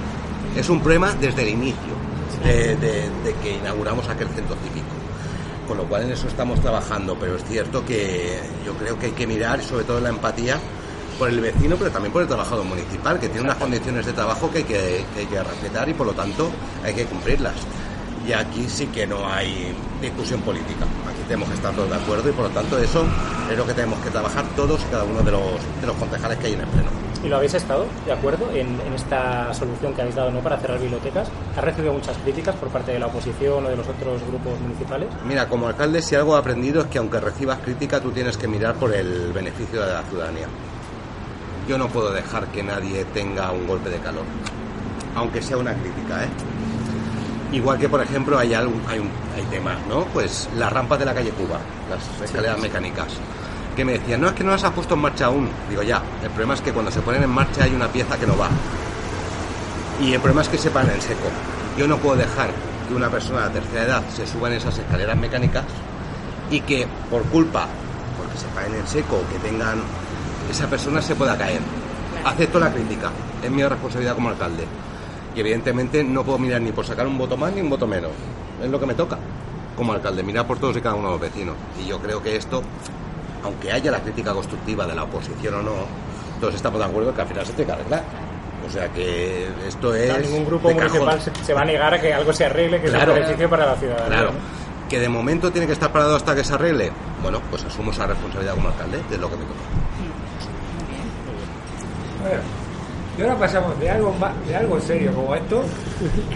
[0.55, 1.93] Es un problema desde el inicio
[2.43, 4.85] de, de- de que inauguramos aquel centro cívico.
[5.69, 9.11] Con lo cual en eso estamos trabajando, pero es cierto que yo creo que hay
[9.11, 10.57] que mirar, sobre todo la empatía,
[11.19, 14.49] por el vecino, pero también por el trabajador municipal, que tiene unas condiciones de trabajo
[14.49, 16.49] que hay que, que hay que respetar y por lo tanto
[16.83, 17.53] hay que cumplirlas.
[18.27, 20.85] Y aquí sí que no hay discusión política.
[21.07, 23.05] Aquí tenemos que estar todos de acuerdo y por lo tanto eso
[23.51, 26.39] es lo que tenemos que trabajar todos y cada uno de los, de los concejales
[26.39, 26.98] que hay en el pleno.
[27.23, 30.39] ¿Y lo habéis estado de acuerdo en, en esta solución que habéis dado ¿no?
[30.39, 31.27] para cerrar bibliotecas?
[31.57, 35.09] ¿Ha recibido muchas críticas por parte de la oposición o de los otros grupos municipales?
[35.27, 38.47] Mira, como alcalde, si algo he aprendido es que aunque recibas crítica, tú tienes que
[38.47, 40.47] mirar por el beneficio de la ciudadanía.
[41.67, 44.23] Yo no puedo dejar que nadie tenga un golpe de calor,
[45.15, 46.27] aunque sea una crítica, ¿eh?
[47.51, 50.05] Igual que, por ejemplo, hay, algún, hay, un- hay temas, ¿no?
[50.05, 51.59] Pues las rampas de la calle Cuba,
[51.89, 53.07] las escaleras mecánicas,
[53.79, 55.47] que me decían, no, es que no las has puesto en marcha aún.
[55.69, 58.27] Digo, ya, el problema es que cuando se ponen en marcha hay una pieza que
[58.27, 58.49] no va.
[60.01, 61.29] Y el problema es que se paran en seco.
[61.77, 62.49] Yo no puedo dejar
[62.85, 65.63] que una persona de tercera edad se suba en esas escaleras mecánicas
[66.51, 67.67] y que por culpa,
[68.17, 69.79] porque se paren en seco, que tengan,
[70.51, 71.61] esa persona se pueda caer.
[72.25, 73.11] Acepto la crítica,
[73.41, 74.65] es mi responsabilidad como alcalde.
[75.37, 78.11] Y evidentemente no puedo mirar ni por sacar un voto más ni un voto menos.
[78.61, 79.17] Es lo que me toca
[79.77, 81.55] como alcalde, mirar por todos y cada uno de los vecinos.
[81.81, 82.61] Y yo creo que esto,
[83.43, 85.71] aunque haya la crítica constructiva de la oposición o no,
[86.39, 88.03] todos estamos de acuerdo que al final se tiene que arreglar.
[88.67, 90.09] O sea que esto es.
[90.09, 92.87] Claro, ningún grupo municipal se, se va a negar a que algo se arregle, que
[92.89, 93.13] sea Claro.
[93.13, 94.07] un beneficio para la ciudadanía.
[94.07, 94.31] Claro.
[94.87, 96.91] Que de momento tiene que estar parado hasta que se arregle.
[97.21, 99.59] Bueno, pues asumo esa responsabilidad como alcalde, de lo que me toca.
[102.21, 102.41] Bueno,
[103.17, 105.63] y ahora pasamos de algo más, de algo serio como esto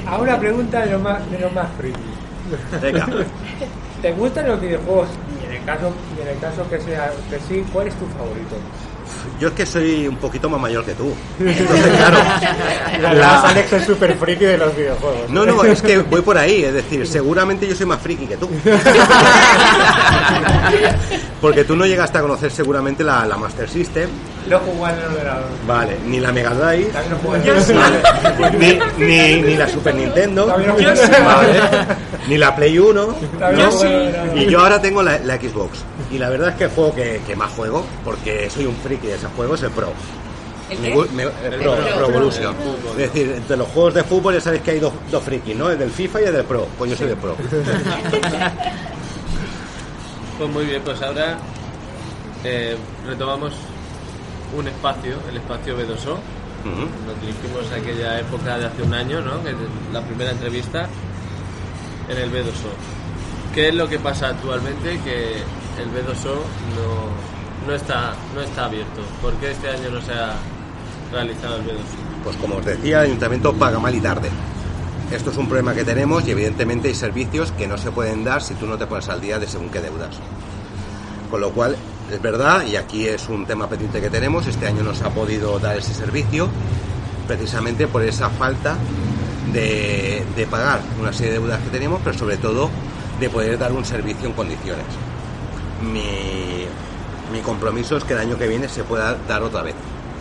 [0.07, 1.99] a una pregunta de lo más, de lo más friki.
[2.81, 3.07] Venga.
[4.01, 5.07] ¿Te gustan los videojuegos?
[5.53, 8.55] En el caso, en el caso que sea que sí, ¿cuál es tu favorito?
[9.39, 11.13] Yo es que soy un poquito más mayor que tú.
[11.39, 12.17] Entonces, claro.
[13.01, 15.29] La, Alex es súper friki de los videojuegos.
[15.29, 18.37] No, no, es que voy por ahí, es decir, seguramente yo soy más friki que
[18.37, 18.49] tú.
[21.41, 24.09] Porque tú no llegaste a conocer seguramente la, la Master System,
[24.47, 25.43] Lo jugué en el ordenador.
[25.67, 27.19] vale, ni la Mega Drive, También.
[28.39, 28.79] Vale.
[28.97, 30.47] ni, ni, ni la Super Nintendo.
[30.47, 30.67] Vale.
[32.27, 33.05] ni la Play 1,
[33.39, 33.65] También ¿no?
[33.65, 34.37] lo jugué en el ordenador.
[34.37, 35.79] y yo ahora tengo la, la Xbox.
[36.13, 39.07] Y la verdad es que el juego que, que más juego, porque soy un friki
[39.07, 39.91] de ese juego, es el Pro.
[40.69, 40.95] ¿El qué?
[41.13, 41.29] me- el
[41.61, 41.95] Pro, Pro.
[41.97, 42.55] Pro Evolution.
[42.91, 45.69] Es decir, entre los juegos de fútbol ya sabéis que hay dos, dos frikis, ¿no?
[45.69, 46.67] El del FIFA y el del Pro.
[46.77, 47.35] Pues yo soy del Pro.
[50.37, 51.37] Pues muy bien, pues ahora
[52.43, 52.75] eh,
[53.07, 53.53] retomamos
[54.57, 56.13] un espacio, el espacio B2O.
[56.63, 56.87] Ujú.
[57.05, 59.43] Nos dirigimos a aquella época de hace un año, ¿no?
[59.43, 59.55] Que es
[59.91, 60.87] la primera entrevista
[62.09, 63.53] en el B2O.
[63.53, 64.99] ¿Qué es lo que pasa actualmente?
[65.03, 65.35] Que
[65.79, 66.35] el B2O
[66.75, 69.01] no, no, está, no está abierto.
[69.21, 70.35] ¿Por qué este año no se ha
[71.11, 72.23] realizado el B2O?
[72.23, 74.29] Pues como os decía, el ayuntamiento paga mal y tarde.
[75.11, 78.41] Esto es un problema que tenemos y evidentemente hay servicios que no se pueden dar
[78.41, 80.15] si tú no te pones al día de según qué deudas.
[81.29, 81.75] Con lo cual,
[82.11, 85.09] es verdad, y aquí es un tema pendiente que tenemos, este año no se ha
[85.09, 86.47] podido dar ese servicio
[87.27, 88.75] precisamente por esa falta
[89.51, 92.69] de, de pagar una serie de deudas que tenemos, pero sobre todo
[93.19, 94.85] de poder dar un servicio en condiciones.
[95.83, 96.65] Mi,
[97.31, 99.75] mi compromiso es que el año que viene se pueda dar otra vez.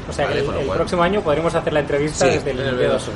[0.08, 2.66] O sea que el, cual- próximo año podremos hacer la entrevista Sí, desde el en
[2.68, 3.08] el B2O.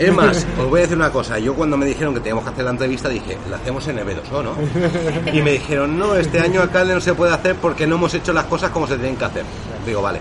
[0.00, 1.38] Es más, os voy a decir una cosa.
[1.38, 4.04] Yo cuando me dijeron que teníamos que hacer la entrevista dije, la hacemos en el
[4.06, 4.54] B2O, ¿no?
[5.32, 8.32] Y me dijeron, no, este año alcalde no se puede hacer porque no hemos hecho
[8.32, 9.44] las cosas como se tienen que hacer.
[9.86, 10.18] Digo, vale,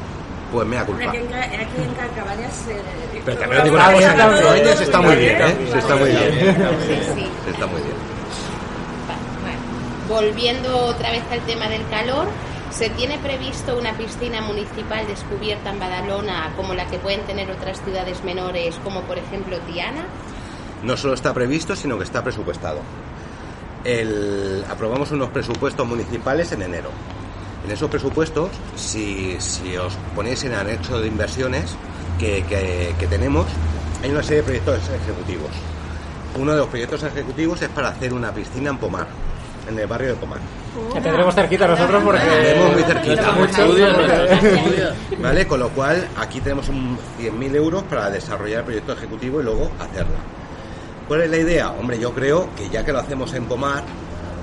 [0.51, 1.09] pues mea culpa.
[1.09, 2.67] Aquí en, Ca- aquí en Carcabañas.
[2.69, 2.81] eh,
[3.25, 5.55] Pero también os digo una cosa, en está muy bien, ¿eh?
[5.71, 6.31] Se está muy bien.
[6.87, 7.27] Sí, sí.
[7.45, 8.10] Se está muy bien.
[10.11, 12.27] Volviendo otra vez al tema del calor,
[12.69, 17.81] ¿se tiene previsto una piscina municipal descubierta en Badalona como la que pueden tener otras
[17.81, 20.03] ciudades menores, como por ejemplo Tiana?
[20.83, 22.79] No solo está previsto, sino que está presupuestado.
[24.69, 26.89] Aprobamos unos presupuestos municipales en enero.
[27.65, 29.37] En esos presupuestos, si,
[29.77, 31.73] os ponéis en el anexo de inversiones
[32.19, 32.43] que-
[32.99, 33.45] que tenemos,
[34.03, 35.51] hay una serie de proyectos ejecutivos.
[36.37, 39.07] Uno de los proyectos ejecutivos es para hacer una piscina en Pomar,
[39.69, 40.39] en el barrio de Pomar.
[40.93, 42.19] Que tendremos cerquita nosotros porque...
[42.21, 43.31] Tenemos muy cerquita.
[43.33, 43.61] Mucho,
[45.21, 45.47] ¿Vale?
[45.47, 49.71] Con lo cual, aquí tenemos un 100.000 euros para desarrollar el proyecto ejecutivo y luego
[49.79, 50.17] hacerla.
[51.07, 51.71] ¿Cuál es la idea?
[51.71, 53.83] Hombre, yo creo que ya que lo hacemos en Pomar,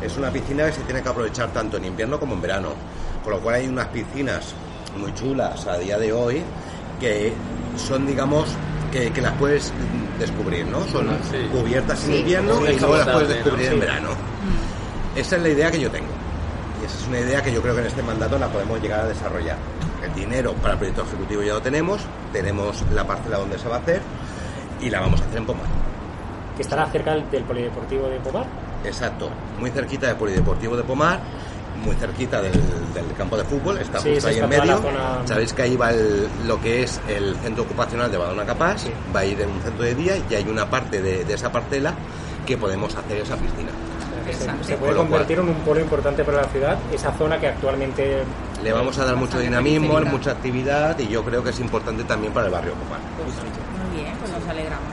[0.02, 2.68] es una piscina que se tiene que aprovechar tanto en invierno como en verano.
[3.24, 4.54] Con lo cual hay unas piscinas
[4.96, 6.42] muy chulas a día de hoy
[7.00, 7.32] que
[7.76, 8.48] son, digamos,
[8.92, 9.72] que, que las puedes
[10.18, 10.80] descubrir, ¿no?
[10.88, 11.36] Son Sí.
[11.52, 13.34] cubiertas en invierno Sí, y luego las puedes ¿no?
[13.34, 14.08] descubrir en verano.
[15.18, 16.06] Esa es la idea que yo tengo.
[16.80, 19.00] Y esa es una idea que yo creo que en este mandato la podemos llegar
[19.00, 19.56] a desarrollar.
[20.04, 22.00] El dinero para el proyecto ejecutivo ya lo tenemos,
[22.32, 24.00] tenemos la parcela donde se va a hacer
[24.80, 25.66] y la vamos a hacer en Pomar.
[26.56, 28.46] Que estará cerca del, polideportivo de Pomar.
[28.84, 29.28] Exacto,
[29.58, 31.18] muy cerquita del polideportivo de Pomar,
[31.84, 32.52] muy cerquita del,
[32.94, 34.78] del campo de fútbol, está Sí, justo ahí en medio.
[34.78, 38.84] zona- Sabéis que ahí va el- lo que es el centro ocupacional de Badalona Capaz,
[39.14, 41.50] va a ir en un centro de día y hay una parte de, de esa
[41.50, 41.92] parcela
[42.46, 43.70] que podemos hacer esa piscina.
[44.34, 48.22] Se, puede cual- convertir en un polo importante para la ciudad, esa zona que actualmente...
[48.62, 52.32] Le vamos a dar mucho dinamismo, mucha actividad y yo creo que es importante también
[52.32, 52.98] para el barrio Pomar.
[53.88, 54.84] Muy bien, pues nos alegramos.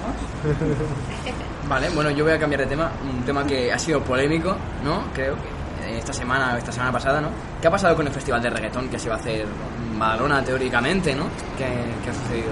[1.70, 2.92] Vale, bueno, yo voy a cambiar de tema.
[3.04, 5.04] Un tema que ha sido polémico, ¿no?
[5.14, 7.30] Creo que esta semana o esta semana pasada, ¿no?
[7.60, 10.44] ¿Qué ha pasado con el festival de reggaetón que se iba a hacer en Badalona
[10.44, 11.24] teóricamente, ¿no?
[11.58, 11.66] ¿Qué,
[12.04, 12.50] qué ha sucedido?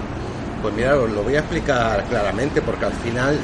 [0.61, 3.37] Pues mira, os lo voy a explicar claramente porque al final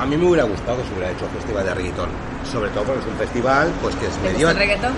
[0.00, 2.08] a mí me hubiera gustado que se hubiera hecho el festival de reggaetón.
[2.50, 4.46] Sobre todo porque es un festival pues que es ¿Te medio...
[4.46, 4.92] gusta el reggaetón?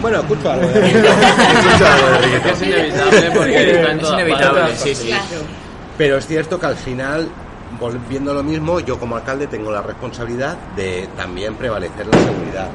[0.00, 1.20] Bueno, escucho algo de reggaetón.
[1.22, 2.52] Escucho algo de reggaetón.
[2.52, 5.10] Es inevitable porque está en Es inevitable, sí, sí.
[5.96, 7.28] Pero es cierto que al final,
[7.80, 12.68] volviendo a lo mismo, yo como alcalde tengo la responsabilidad de también prevalecer la seguridad.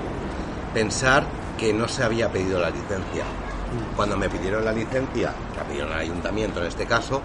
[0.73, 1.23] Pensar
[1.57, 3.23] que no se había pedido la licencia.
[3.95, 7.21] Cuando me pidieron la licencia, que la pidieron al ayuntamiento en este caso,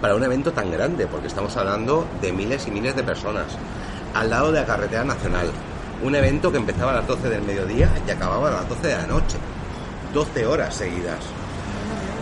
[0.00, 3.46] para un evento tan grande, porque estamos hablando de miles y miles de personas,
[4.14, 5.50] al lado de la carretera nacional.
[6.02, 8.96] Un evento que empezaba a las 12 del mediodía y acababa a las 12 de
[8.96, 9.38] la noche.
[10.12, 11.20] 12 horas seguidas.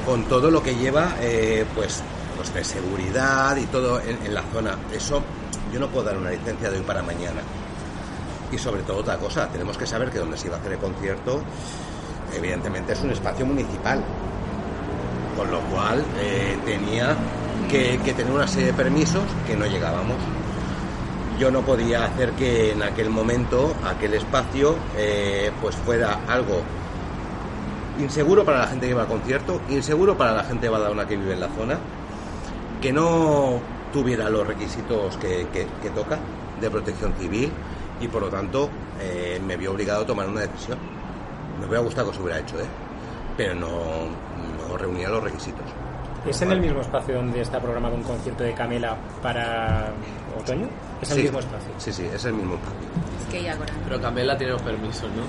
[0.04, 2.02] Con todo lo que lleva eh, pues
[2.36, 4.76] pues de seguridad y todo en, la zona.
[4.94, 5.22] Eso
[5.72, 7.42] yo no puedo dar una licencia de hoy para mañana.
[8.50, 10.78] Y sobre todo otra cosa tenemos que saber que donde se iba a hacer el
[10.78, 11.42] concierto
[12.34, 14.02] evidentemente es un espacio municipal.
[15.36, 17.14] Con lo cual eh, tenía
[17.70, 20.16] que, que tener una serie de permisos que no llegábamos
[21.40, 26.60] yo no podía hacer que en aquel momento aquel espacio eh, pues fuera algo
[27.98, 31.16] inseguro para la gente que va al concierto, inseguro para la gente de Badalona que
[31.16, 31.78] vive en la zona,
[32.82, 33.58] que no
[33.90, 35.46] tuviera los requisitos que,
[35.94, 36.18] toca
[36.60, 37.50] de protección civil
[38.02, 38.68] y por lo tanto
[39.00, 40.78] eh, me vio obligado a tomar una decisión.
[41.58, 42.68] Me hubiera gustado que se hubiera hecho, ¿eh?
[43.38, 43.70] pero no,
[44.68, 45.64] no reunía los requisitos.
[46.26, 49.90] ¿Es en el mismo espacio donde está programado un concierto de Camela para
[50.38, 50.68] otoño?
[51.02, 51.68] Es el Sí, mismo espacio.
[51.78, 52.78] Sí, sí, es el mismo espacio.
[53.20, 53.72] Es que ya ahora.
[53.84, 55.22] Pero Camela tiene los permisos, ¿no?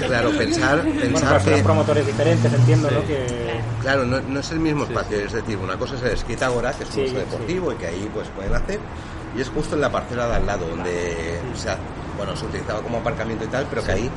[0.06, 1.62] Claro, pensar, Bueno, pensar pero son que...
[1.62, 2.94] promotores diferentes, entiendo, Sí.
[2.94, 3.06] ¿no?
[3.06, 3.60] Que...
[3.82, 6.72] Claro, no, no es el mismo espacio, es decir, una cosa es el Skate Agora,
[6.72, 7.16] que es un Sí, uso sí.
[7.18, 8.80] deportivo y que ahí pues pueden hacer,
[9.36, 11.78] y es justo en la parcela de al lado, donde se, ha-
[12.16, 14.10] bueno, se utilizaba como aparcamiento y tal, pero que ahí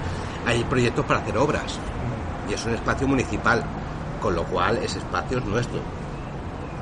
[0.46, 1.78] hay proyectos para hacer obras,
[2.50, 3.64] y es un espacio municipal,
[4.22, 5.80] con lo cual ese espacio es nuestro.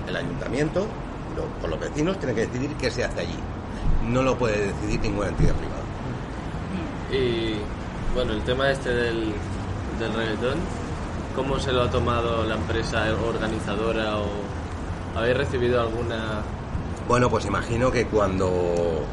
[0.07, 0.87] El ayuntamiento,
[1.37, 3.37] lo- con los vecinos, tiene que decidir qué se hace allí.
[4.09, 5.77] No lo puede decidir ninguna entidad privada.
[7.11, 7.55] Y
[8.13, 9.31] bueno, el tema este del,
[9.99, 10.55] del reggaetón,
[11.35, 14.25] ¿cómo se lo ha tomado la empresa organizadora o
[15.17, 16.41] habéis recibido alguna...
[17.07, 19.05] Bueno, pues imagino que cuando,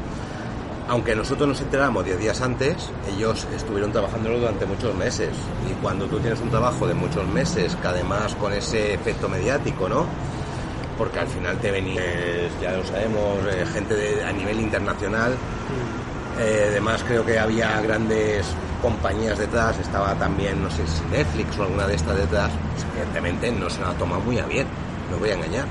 [0.89, 5.29] aunque nosotros nos enteramos 10 días antes, ellos estuvieron trabajándolo durante muchos meses.
[5.69, 9.87] Y cuando tú tienes un trabajo de muchos meses, que además con ese efecto mediático,
[9.87, 10.05] ¿no?
[10.97, 12.01] Porque al final te venía,
[12.61, 15.33] ya lo sabemos, eh, gente de- a nivel internacional.
[16.39, 18.45] Eh, además creo que había grandes
[18.81, 22.51] compañías detrás, estaba también, no sé si Netflix o alguna de estas detrás.
[22.73, 24.67] Pues, evidentemente no se la ha tomado muy a bien,
[25.11, 25.65] no voy a engañar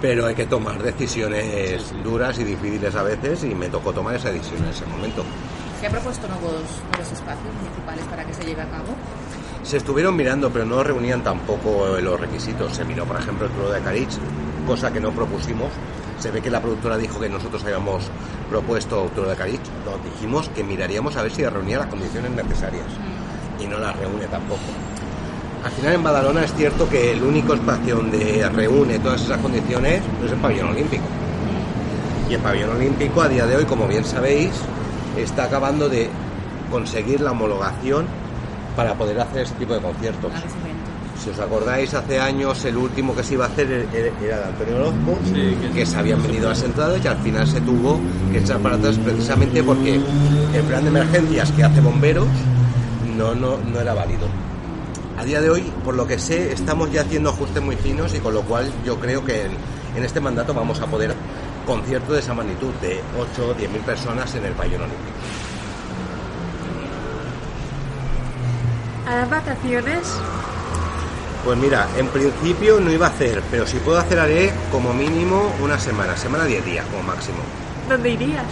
[0.00, 4.32] pero hay que tomar decisiones duras y difíciles a veces y me tocó tomar esa
[4.32, 5.22] decisión en ese momento.
[5.80, 6.54] ¿Se ha propuesto nuevos,
[6.90, 8.96] nuevos espacios municipales para que se lleve a cabo?
[9.62, 12.74] Se estuvieron mirando, pero no reunían tampoco los requisitos.
[12.74, 14.10] Se miró, por ejemplo, el Toro de Carich,
[14.66, 15.70] cosa que no propusimos.
[16.18, 18.04] Se ve que la productora dijo que nosotros habíamos
[18.50, 19.62] propuesto Toro de Carich.
[19.84, 22.86] Nos dijimos que miraríamos a ver si reunía las condiciones necesarias.
[23.60, 24.60] Y no las reúne tampoco.
[25.64, 30.02] Al final en Badalona es cierto que el único espacio donde reúne todas esas condiciones
[30.24, 31.04] es el pabellón olímpico.
[32.28, 34.50] Y el pabellón olímpico a día de hoy, como bien sabéis,
[35.16, 36.10] está acabando de
[36.68, 38.06] conseguir la homologación
[38.76, 40.32] para poder hacer este tipo de conciertos.
[41.22, 44.44] Si os acordáis, hace años el último que se iba a hacer era era de
[44.44, 45.18] Antonio Orozco,
[45.72, 48.00] que se habían venido las entradas y al final se tuvo
[48.32, 52.26] que echar para atrás precisamente porque el plan de emergencias que hace bomberos
[53.16, 54.26] no, no, no era válido.
[55.16, 58.18] A día de hoy, por lo que sé, estamos ya haciendo ajustes muy finos y
[58.18, 59.52] con lo cual yo creo que en,
[59.96, 61.14] en este mandato vamos a poder
[61.66, 65.12] concierto de esa magnitud de 8 o 10 mil personas en el pabellón olímpico.
[69.06, 70.00] A las vacaciones,
[71.44, 75.52] Pues mira, en principio no iba a hacer, pero si puedo hacer haré como mínimo
[75.60, 77.38] una semana, semana 10 días como máximo.
[77.88, 78.44] ¿dónde irías?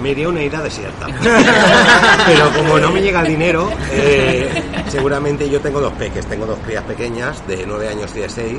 [0.00, 1.06] Me iría a una isla desierta.
[2.26, 6.58] Pero como no me llega el dinero, eh, seguramente yo tengo dos peques, tengo dos
[6.64, 8.58] crías pequeñas de 9 años y de 6,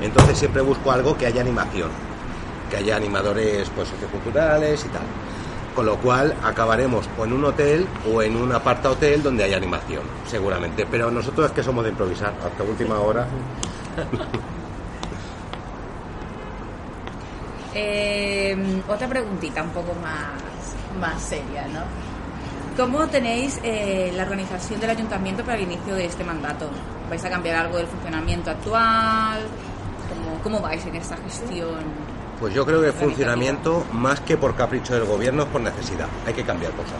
[0.00, 1.90] entonces siempre busco algo que haya animación,
[2.70, 5.02] que haya animadores pues socioculturales y tal.
[5.74, 9.56] Con lo cual acabaremos o en un hotel o en un aparta hotel donde haya
[9.56, 10.86] animación, seguramente.
[10.90, 13.26] Pero nosotros es que somos de improvisar hasta última hora.
[17.72, 20.42] Eh, otra preguntita un poco más,
[21.00, 21.82] más seria, ¿no?
[22.76, 26.68] ¿Cómo tenéis eh, la organización del ayuntamiento para el inicio de este mandato?
[27.08, 29.40] ¿Vais a cambiar algo del funcionamiento actual?
[30.08, 31.84] ¿Cómo, cómo vais en esta gestión?
[32.40, 36.08] Pues yo creo que el funcionamiento, más que por capricho del gobierno, es por necesidad.
[36.26, 36.96] Hay que cambiar cosas.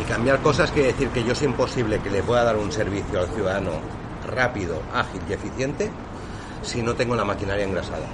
[0.00, 3.18] Y cambiar cosas quiere decir que yo es imposible que le pueda dar un servicio
[3.18, 3.72] al ciudadano
[4.32, 5.90] rápido, ágil y eficiente
[6.62, 8.06] si no tengo la maquinaria engrasada.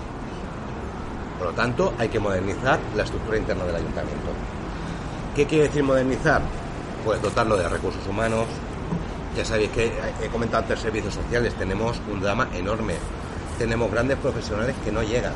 [1.39, 4.31] Por lo tanto, hay que modernizar la estructura interna del ayuntamiento.
[5.37, 6.41] ¿Qué quiere decir modernizar?
[7.05, 8.47] Pues dotarlo de recursos humanos.
[9.37, 9.93] Ya sabéis que
[10.23, 12.95] he comentado antes servicios sociales, tenemos un drama enorme.
[13.59, 15.33] Tenemos grandes profesionales que no llegan,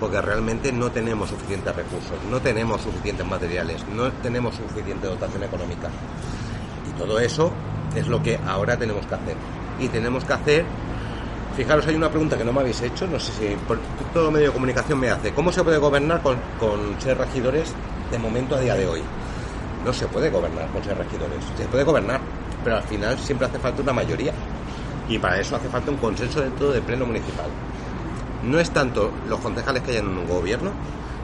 [0.00, 5.90] porque realmente no tenemos suficientes recursos, no tenemos suficientes materiales, no tenemos suficiente dotación económica.
[6.88, 7.52] Y todo eso
[7.94, 9.36] es lo que ahora tenemos que hacer.
[9.78, 10.64] Y tenemos que hacer
[11.56, 13.78] Fijaros, hay una pregunta que no me habéis hecho, no sé si por
[14.14, 15.32] todo medio de comunicación me hace.
[15.32, 17.74] ¿Cómo se puede gobernar con, con ser regidores
[18.10, 19.02] de momento a día de hoy?
[19.84, 21.44] No se puede gobernar con ser regidores.
[21.56, 22.20] Se puede gobernar,
[22.62, 24.32] pero al final siempre hace falta una mayoría.
[25.08, 27.50] Y para eso hace falta un consenso dentro del pleno municipal.
[28.44, 30.70] No es tanto los concejales que hayan en un gobierno,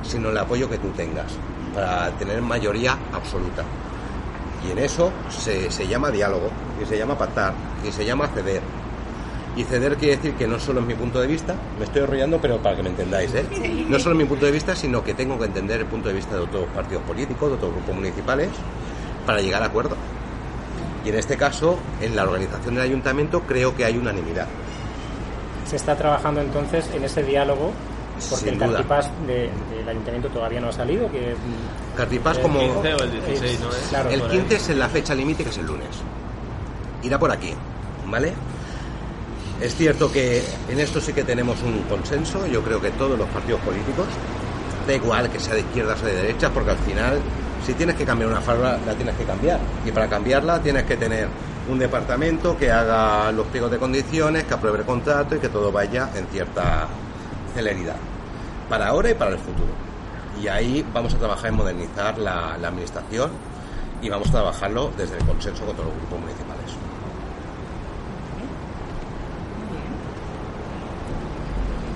[0.03, 1.33] sino el apoyo que tú tengas
[1.75, 3.65] para tener mayoría absoluta.
[4.67, 6.51] Y en eso se, se llama diálogo,
[6.83, 7.55] y se llama pactar,
[7.87, 8.63] y se llama ceder.
[9.57, 12.39] Y ceder quiere decir que no solo es mi punto de vista, me estoy enrollando,
[12.41, 13.47] pero para que me entendáis, ¿eh?
[13.89, 16.15] No solo es mi punto de vista, sino que tengo que entender el punto de
[16.15, 18.51] vista de otros partidos políticos, de otros grupos municipales,
[19.25, 19.97] para llegar a acuerdo.
[21.07, 24.47] Y en este caso, en la organización del ayuntamiento, creo que hay unanimidad.
[25.67, 27.73] Se está trabajando entonces en ese diálogo,
[28.31, 28.69] porque Sin el duda.
[28.73, 31.11] cartipás de- del ayuntamiento todavía no ha salido.
[31.11, 32.59] Que, mm, Cartipás el como...
[32.61, 33.77] 15 o el 16, ¿no es?
[33.91, 34.39] Claro, el por ahí.
[34.39, 35.89] 15 es en la fecha límite, que es el lunes.
[37.03, 37.53] Irá por aquí,
[38.07, 38.33] ¿vale?
[39.61, 43.29] Es cierto que en esto sí que tenemos un consenso, yo creo que todos los
[43.29, 44.07] partidos políticos,
[44.87, 47.19] da igual que sea de izquierdas o de derechas, porque al final,
[47.67, 49.59] si tienes que cambiar una farra, la tienes que cambiar.
[49.85, 51.29] Y para cambiarla tienes que tener
[51.69, 55.73] un departamento que haga los pliegos de condiciones, que apruebe el contrato y que todo
[55.73, 56.87] vaya en cierta
[57.55, 57.97] celeridad.
[58.69, 59.73] Para ahora y para el futuro.
[60.41, 63.31] Y ahí vamos a trabajar en modernizar la, la administración
[64.03, 66.57] y vamos a trabajarlo desde el consenso con todos los grupos municipales.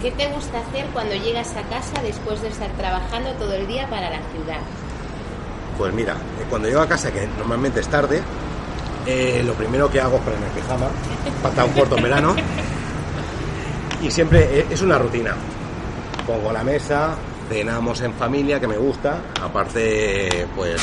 [0.01, 3.87] ¿Qué te gusta hacer cuando llegas a casa después de estar trabajando todo el día
[3.91, 4.61] para la ciudad?
[5.77, 8.23] Pues mira, eh, cuando llego a casa, que normalmente es tarde,
[9.07, 10.87] eh, lo primero que hago es ponerme el pijama,
[11.43, 12.37] pantalón corto en verano,
[14.03, 15.35] y siempre eh, es una rutina.
[16.27, 17.15] Pongo la mesa,
[17.49, 20.81] cenamos en familia, que me gusta, aparte, pues,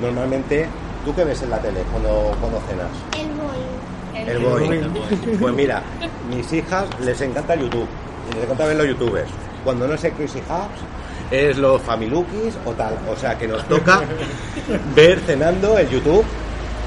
[0.00, 0.66] normalmente,
[1.04, 2.88] ¿tú qué ves en la tele cuando, cuando cenas?
[3.16, 3.80] El boy.
[4.26, 5.38] El Boeing.
[5.38, 5.82] Pues mira,
[6.28, 7.86] mis hijas les encanta YouTube.
[8.34, 9.30] Les encanta ver los youtubers.
[9.64, 12.98] Cuando no es el Crazy Hubs, es los Familukis o tal.
[13.08, 14.02] O sea que nos toca
[14.94, 16.24] ver cenando el YouTube.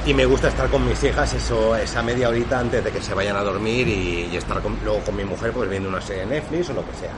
[0.06, 3.14] Y me gusta estar con mis hijas eso, esa media horita antes de que se
[3.14, 6.42] vayan a dormir y, estar con- luego con mi mujer pues viendo una serie de
[6.42, 7.14] Netflix o lo que sea.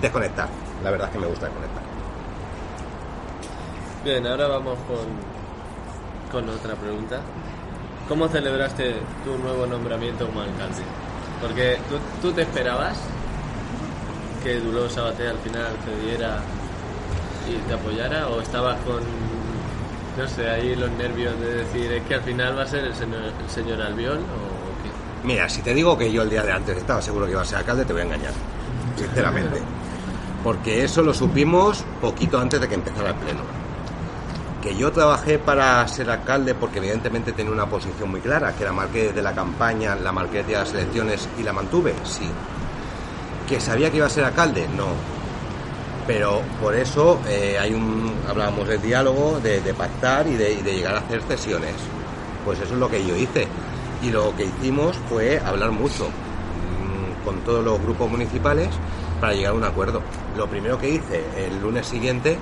[0.00, 0.48] Desconectar.
[0.82, 1.82] La verdad es que me gusta desconectar.
[4.04, 7.20] Bien, ahora vamos con, con otra pregunta.
[8.08, 10.82] ¿Cómo celebraste tu nuevo nombramiento como alcalde?
[11.40, 12.98] Porque tú, tú te esperabas
[14.42, 16.38] que Duló Sabaté al final cediera
[17.48, 19.02] y te apoyara o estabas con,
[20.18, 22.94] no sé, ahí los nervios de decir es que al final va a ser el
[22.94, 25.26] señor, el señor Albiol o, qué?
[25.26, 27.44] Mira, si te digo que yo el día de antes estaba seguro que iba a
[27.44, 28.32] ser alcalde, te voy a engañar.
[28.96, 29.60] Sinceramente.
[30.42, 33.40] porque eso lo supimos poquito antes de que empezara el pleno.
[34.60, 38.72] Que yo trabajé para ser alcalde porque evidentemente tenía una posición muy clara, que era
[38.72, 42.28] marqué de la campaña, la marqué de las elecciones y la mantuve, sí.
[43.48, 45.17] Que sabía que iba a ser alcalde, no.
[46.08, 51.00] Pero por eso eh, hay un, hablábamos de diálogo, de, pactar y de, llegar a
[51.00, 51.74] hacer cesiones.
[52.46, 53.46] Pues eso es lo que yo hice.
[54.02, 58.70] Y lo que hicimos fue hablar mucho mm, con todos los grupos municipales
[59.20, 60.00] para llegar a un acuerdo.
[60.34, 62.38] Lo primero que hice el lunes siguiente,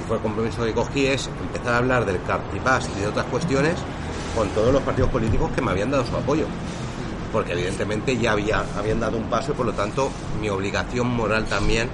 [0.00, 3.26] y fue el compromiso que cogí, es empezar a hablar del cartipás y de otras
[3.26, 3.76] cuestiones
[4.34, 6.46] con todos los partidos políticos que me habían dado su apoyo.
[7.32, 10.10] Porque evidentemente ya había, habían dado un paso y por lo tanto
[10.40, 11.88] mi obligación moral también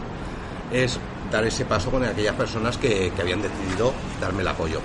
[0.72, 0.98] es
[1.30, 4.80] dar ese paso con aquellas personas que, que habían decidido darme el apoyo.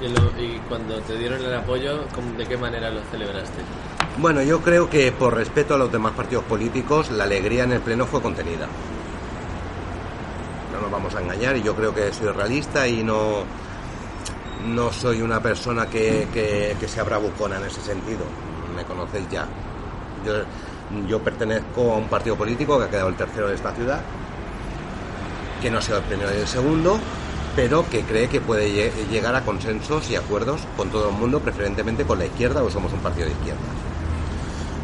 [0.00, 3.62] Y, lo- y cuando te dieron el apoyo, ¿cómo- ¿de qué manera lo celebraste?
[4.18, 7.80] Bueno, yo creo que por respeto a los demás partidos políticos, la alegría en el
[7.80, 8.66] Pleno fue contenida.
[10.72, 13.44] No nos vamos a engañar y yo creo que soy realista y no,
[14.66, 18.20] no soy una persona que, que, que sea bravucona en ese sentido.
[18.74, 19.46] Me conocéis ya.
[20.26, 20.32] Yo,
[21.06, 24.00] yo pertenezco a un partido político que ha quedado el tercero de esta ciudad,
[25.62, 26.98] que no ha sido el primero y el segundo,
[27.56, 31.40] pero que cree que puede lle- llegar a consensos y acuerdos con todo el mundo,
[31.40, 33.60] preferentemente con la izquierda, o somos un partido de izquierda.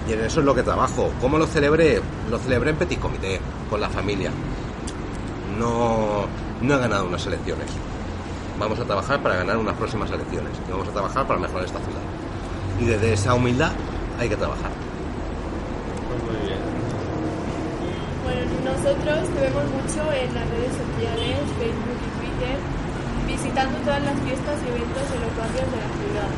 [0.09, 1.11] Y en eso es lo que trabajo.
[1.21, 2.01] ¿Cómo lo celebré?
[2.31, 4.31] Lo celebré en petit comité, con la familia.
[5.59, 6.27] No,
[6.63, 7.67] no he ganado unas elecciones.
[8.59, 10.53] Vamos a trabajar para ganar unas próximas elecciones.
[10.67, 12.01] Y vamos a trabajar para mejorar esta ciudad.
[12.81, 13.73] Y desde esa humildad
[14.19, 14.71] hay que trabajar.
[16.09, 16.78] Pues muy bien.
[18.29, 18.45] Bueno,
[18.77, 22.57] nosotros te vemos mucho en las redes sociales, Facebook y Twitter,
[23.27, 26.31] visitando todas las fiestas y eventos de los barrios de la ciudad.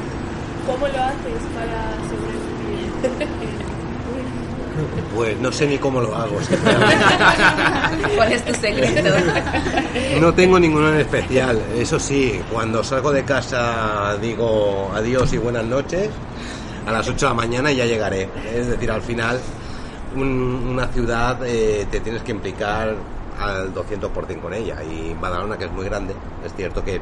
[0.67, 3.51] ¿Cómo lo haces para sobrevivir?
[5.15, 6.39] Pues no sé ni cómo lo hago.
[8.17, 9.11] ¿Cuál es tu secreto?
[10.21, 11.61] No tengo ninguno en especial.
[11.77, 16.09] Eso sí, cuando salgo de casa digo adiós y buenas noches.
[16.87, 18.29] A las 8 de la mañana ya llegaré.
[18.55, 19.39] Es decir, al final,
[20.17, 22.95] un- una ciudad eh, te tienes que implicar
[23.39, 24.83] al 200% con ella.
[24.83, 26.15] Y Badalona, que es muy grande,
[26.45, 27.01] es cierto que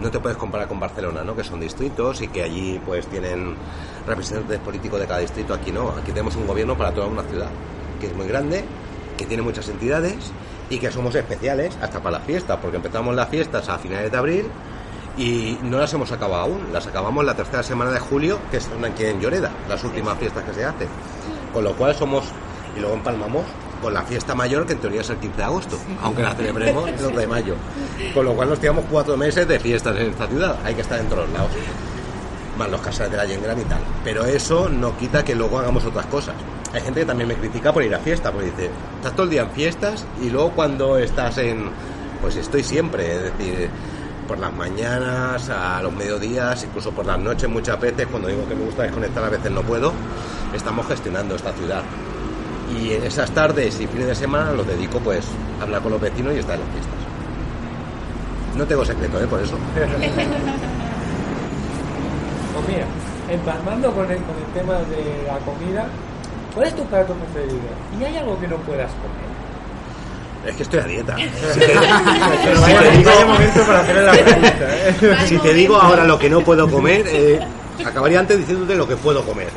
[0.00, 1.34] no te puedes comparar con Barcelona, ¿no?
[1.34, 3.54] Que son distritos y que allí pues tienen
[4.06, 5.54] representantes políticos de cada distrito.
[5.54, 7.48] Aquí no, aquí tenemos un gobierno para toda una ciudad,
[8.00, 8.64] que es muy grande,
[9.16, 10.32] que tiene muchas entidades
[10.68, 14.16] y que somos especiales hasta para las fiestas, porque empezamos las fiestas a finales de
[14.18, 14.46] abril
[15.16, 18.84] y no las hemos acabado aún, las acabamos la tercera semana de julio, que son
[18.84, 20.88] aquí en Lloreda, las últimas fiestas que se hacen.
[21.56, 22.22] Con lo cual somos,
[22.76, 23.42] y luego empalmamos
[23.80, 26.86] con la fiesta mayor, que en teoría es el 15 de agosto, aunque la celebremos
[26.86, 27.54] el 2 de mayo.
[28.12, 31.00] Con lo cual nos tiramos cuatro meses de fiestas en esta ciudad, hay que estar
[31.00, 31.48] en todos lados.
[32.58, 33.78] Más los casales de la Yengran y tal.
[34.04, 36.34] Pero eso no quita que luego hagamos otras cosas.
[36.74, 39.30] Hay gente que también me critica por ir a fiesta, porque dice, estás todo el
[39.30, 41.70] día en fiestas y luego cuando estás en...
[42.20, 43.70] Pues estoy siempre, es decir,
[44.26, 48.54] por las mañanas, a los mediodías, incluso por las noches muchas veces, cuando digo que
[48.54, 49.92] me gusta desconectar a veces no puedo,
[50.54, 51.82] estamos gestionando esta ciudad.
[52.76, 55.24] Y en esas tardes y fines de semana los dedico pues
[55.60, 56.94] a hablar con los vecinos y estar en las fiestas.
[58.56, 59.26] No tengo secreto, ¿eh?
[59.26, 59.56] Por eso.
[62.56, 62.86] Pues mira,
[63.28, 65.86] empalmando con el, con el tema de la comida,
[66.54, 67.68] ¿cuál es tu plato preferido?
[68.00, 69.35] ¿Y hay algo que no puedas comer?
[70.46, 71.16] Es que estoy a dieta.
[72.44, 74.54] Pero vaya, vaya momento para hacerle la pregunta.
[74.60, 75.16] ¿eh?
[75.26, 77.40] Si te digo ahora lo que no puedo comer, eh,
[77.84, 79.50] acabaría antes diciéndote lo que puedo comer.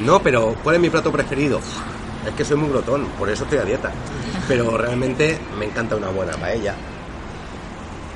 [0.00, 1.60] No, pero ¿cuál es mi plato preferido?
[2.26, 3.90] Es que soy muy glotón, por eso estoy a dieta.
[4.46, 6.74] Pero realmente me encanta una buena paella.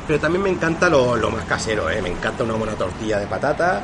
[0.06, 2.02] Pero también me encanta lo, lo más casero, ¿eh?
[2.02, 3.80] Me encanta una buena tortilla de patata.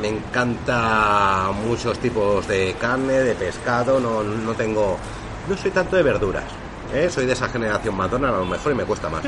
[0.00, 3.98] Me encanta muchos tipos de carne, de pescado.
[3.98, 4.96] No, no tengo...
[5.48, 6.44] No soy tanto de verduras.
[6.94, 7.08] ¿Eh?
[7.10, 9.22] Soy de esa generación matona a lo mejor y me cuesta más.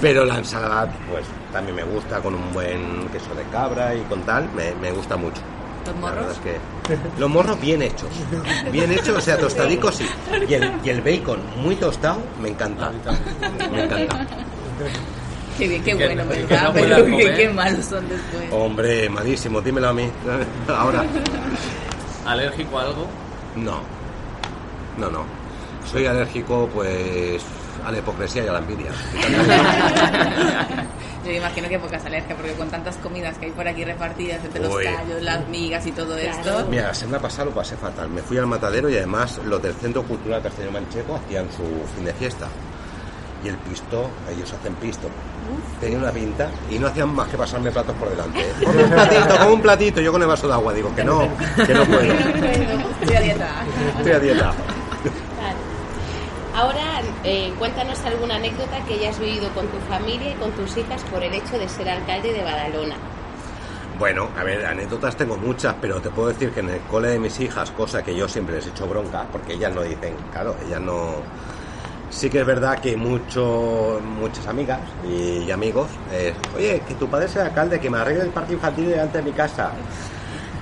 [0.00, 4.22] Pero la ensalada, pues también me gusta con un buen queso de cabra y con
[4.22, 5.40] tal, me, me gusta mucho.
[5.86, 6.16] ¿Los La morros?
[6.16, 8.08] verdad es que los morros bien hechos,
[8.72, 10.06] bien hechos, o sea, tostadicos sí.
[10.48, 12.90] Y el, y el bacon muy tostado, me encanta.
[13.70, 14.26] Me encanta.
[15.56, 16.64] Qué bien, qué bueno, que ¿verdad?
[16.64, 17.36] no Pero pueda qué, comer.
[17.36, 18.44] qué malos son después.
[18.52, 20.10] Hombre, malísimo, dímelo a mí.
[20.68, 21.04] Ahora.
[22.26, 23.06] ¿Alérgico a algo?
[23.54, 23.80] No.
[24.98, 25.24] No, no.
[25.90, 27.42] Soy alérgico, pues,
[27.84, 28.90] a la hipocresía y a la envidia.
[31.24, 34.44] Yo me imagino que pocas alergias, porque con tantas comidas que hay por aquí repartidas
[34.44, 34.84] entre los Uy.
[34.84, 36.66] callos, las migas y todo esto.
[36.70, 38.08] Mira, la semana pasada lo pasé fatal.
[38.10, 41.64] Me fui al matadero y además los del Centro Cultural Castellano Mancheco hacían su
[41.96, 42.46] fin de fiesta.
[43.44, 45.08] Y el pisto, ellos hacen pisto.
[45.80, 48.40] Tenía una pinta y no hacían más que pasarme platos por delante.
[48.40, 48.52] ¿eh?
[48.64, 50.00] Come un platito, come un platito.
[50.00, 51.28] Yo con el vaso de agua digo que no,
[51.66, 52.02] que no puedo.
[53.00, 53.48] Estoy a dieta.
[53.98, 54.54] Estoy a dieta.
[57.28, 61.24] Eh, cuéntanos alguna anécdota que hayas vivido con tu familia y con tus hijas por
[61.24, 62.94] el hecho de ser alcalde de Badalona.
[63.98, 67.18] Bueno, a ver, anécdotas tengo muchas, pero te puedo decir que en el cole de
[67.18, 70.54] mis hijas, cosa que yo siempre les he hecho bronca, porque ellas no dicen, claro,
[70.64, 71.14] ellas no...
[72.10, 77.26] Sí que es verdad que mucho, muchas amigas y, amigos, eh, oye, que tu padre
[77.26, 79.72] sea alcalde, que me arregle el parque infantil delante de mi casa.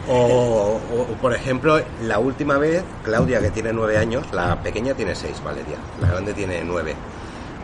[0.09, 5.15] O, o, por ejemplo, la última vez, Claudia, que tiene nueve años, la pequeña tiene
[5.15, 6.95] seis, Valeria, la grande tiene nueve.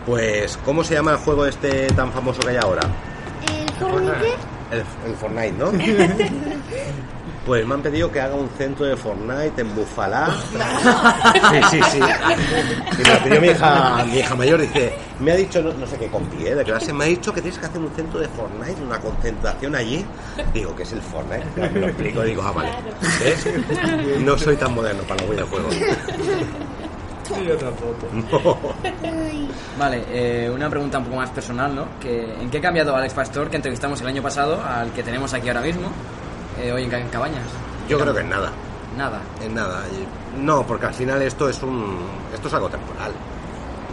[0.06, 2.82] Pues, ¿cómo se llama el juego este tan famoso que hay ahora?
[3.46, 4.34] El Fortnite.
[4.70, 5.70] El, el Fortnite, ¿no?
[7.46, 10.28] Pues me han pedido que haga un centro de Fortnite en Bufalá.
[11.70, 11.98] Sí, sí, sí.
[11.98, 15.86] Y me lo pidió mi hija, mi hija mayor, dice, me ha dicho, no, no
[15.86, 16.54] sé qué compi, ¿eh?
[16.54, 19.74] de clase, me ha dicho que tienes que hacer un centro de Fortnite, una concentración
[19.74, 20.04] allí.
[20.52, 21.44] Digo, ¿qué es el Fortnite?
[21.54, 22.70] Claro, Me lo explico, digo, ah, vale.
[23.20, 23.46] ¿Ves?
[24.20, 25.74] No soy tan moderno para los videojuegos.
[27.46, 28.74] Yo tampoco.
[29.78, 31.86] Vale, eh, una pregunta un poco más personal, ¿no?
[32.00, 35.32] Que, ¿En qué ha cambiado Alex Pastor, que entrevistamos el año pasado, al que tenemos
[35.32, 35.90] aquí ahora mismo,
[36.62, 37.44] eh, hoy en, Ca- en Cabañas?
[37.88, 38.50] Yo creo que en nada.
[38.96, 39.20] Nada.
[39.42, 39.82] En nada.
[40.38, 41.98] No, porque al final esto es un
[42.34, 43.12] esto es algo temporal.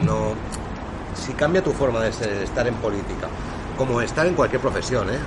[0.04, 0.34] No
[1.16, 3.28] si cambia tu forma de ser- estar en política,
[3.78, 5.18] como estar en cualquier profesión, ¿eh?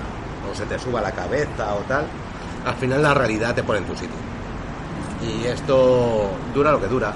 [0.51, 2.05] O se te suba la cabeza o tal,
[2.65, 4.17] al final la realidad te pone en tu sitio.
[5.23, 7.13] Y esto dura lo que dura.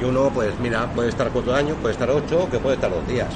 [0.00, 3.06] Y uno, pues mira, puede estar cuatro años, puede estar ocho, que puede estar dos
[3.08, 3.28] días.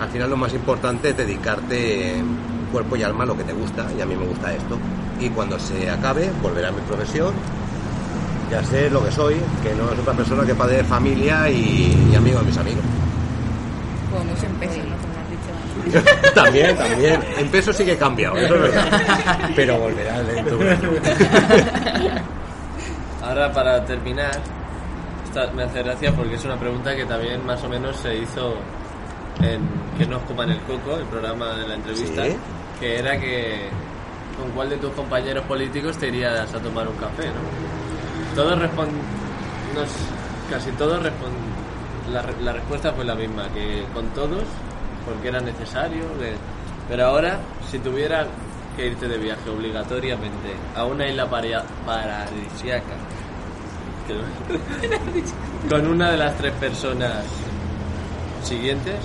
[0.00, 2.22] Al final lo más importante es dedicarte
[2.74, 4.76] cuerpo y alma lo que te gusta, y a mí me gusta esto.
[5.20, 7.32] Y cuando se acabe, volveré a mi profesión,
[8.50, 12.10] ya sé lo que soy, que no es otra persona que padre de familia y,
[12.10, 12.82] y amigo de mis amigos.
[14.10, 14.96] Como mucho en peso, ¿no?
[14.96, 16.34] Como has dicho antes.
[16.34, 17.20] también, también.
[17.38, 19.50] En peso sí que he cambiado, eso es verdad.
[19.54, 20.58] Pero volverá lento.
[23.22, 24.32] Ahora para terminar,
[25.24, 28.56] esta me hace gracia porque es una pregunta que también más o menos se hizo
[29.40, 29.62] en
[29.96, 32.36] Que nos coman el coco, el programa de la entrevista, Sí.
[32.80, 33.68] Que era que
[34.38, 38.34] con cuál de tus compañeros políticos te irías a tomar un café, ¿no?
[38.34, 38.88] Todos respon-
[39.74, 44.42] nos- casi todos respon- la, re- la respuesta fue la misma, que con todos,
[45.06, 46.34] porque era necesario, que-
[46.88, 47.38] pero ahora,
[47.70, 48.26] si tuvieras
[48.76, 51.26] que irte de viaje obligatoriamente a una isla
[54.08, 57.22] que- con una de las tres personas
[58.42, 58.96] siguientes,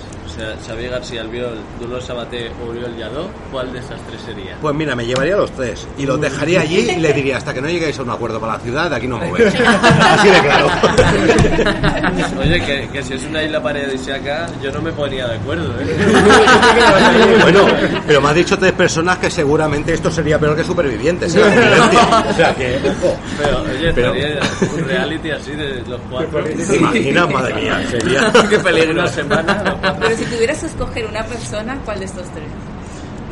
[0.66, 4.56] Xavier García Albiol, Dolores Sabaté o Oriol Lladó, ¿cuál de esas tres sería?
[4.60, 7.52] Pues mira, me llevaría a los tres y los dejaría allí y le diría, hasta
[7.54, 9.54] que no lleguéis a un acuerdo para la ciudad, de aquí no movéis.
[9.54, 10.68] Así de claro.
[12.40, 15.86] Oye, que, que si es una isla paradisíaca, yo no me ponía de acuerdo, ¿eh?
[17.42, 17.66] Bueno,
[18.06, 21.34] pero me has dicho tres personas que seguramente esto sería peor que supervivientes.
[21.36, 21.40] ¿eh?
[22.30, 23.16] O sea que, ojo.
[23.38, 24.40] Pero, oye, Pero- estaría
[24.74, 26.44] un reality así de los cuatro.
[26.44, 27.30] ¿Te imaginas?
[27.30, 28.32] Madre mía, sería...
[28.48, 28.92] Qué peligro.
[28.92, 29.76] Una semana.
[30.00, 32.48] Pero si tuvieras que escoger una persona, ¿cuál de estos tres?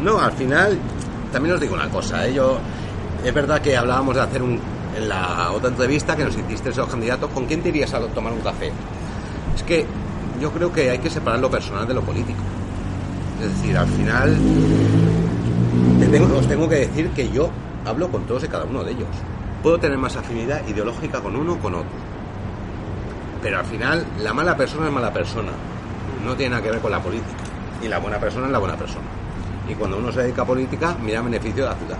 [0.02, 0.78] No, al final,
[1.32, 2.26] también os digo una cosa.
[2.26, 2.34] ¿eh?
[2.34, 2.58] Yo,
[3.24, 4.60] es verdad que hablábamos de hacer un,
[4.96, 8.32] en la otra entrevista que nos hiciste esos candidatos, ¿con quién te irías a tomar
[8.32, 8.70] un café?
[9.56, 9.86] Es que
[10.40, 12.38] yo creo que hay que separar lo personal de lo político.
[13.42, 14.36] Es decir, al final,
[16.00, 17.50] te tengo- os tengo que decir que yo
[17.84, 19.08] hablo con todos y cada uno de ellos.
[19.62, 21.88] Puedo tener más afinidad ideológica con uno o con otro.
[23.42, 25.50] Pero al final, la mala persona es mala persona.
[26.24, 27.42] No tiene nada que ver con la política.
[27.82, 29.06] Y la buena persona es la buena persona.
[29.68, 31.98] Y cuando uno se dedica a política, mira beneficio de la ciudad.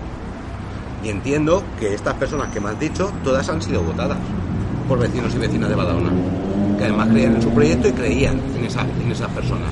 [1.03, 4.17] Y entiendo que estas personas que me has dicho, todas han sido votadas
[4.87, 6.11] por vecinos y vecinas de Badalona.
[6.77, 9.71] Que además creían en su proyecto y creían en, en esas personas.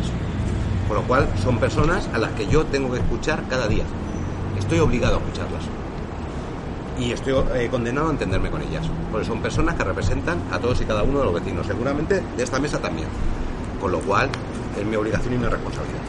[0.87, 3.83] Por lo cual, son personas a las que yo tengo que escuchar cada día.
[4.57, 5.63] Estoy obligado a escucharlas.
[6.99, 8.89] Y estoy eh, condenado a entenderme con ellas.
[9.11, 11.67] Porque son personas que representan a todos y cada uno de los vecinos.
[11.67, 13.07] Seguramente de esta mesa también.
[13.79, 14.29] Con lo cual,
[14.77, 16.01] es mi obligación y mi responsabilidad.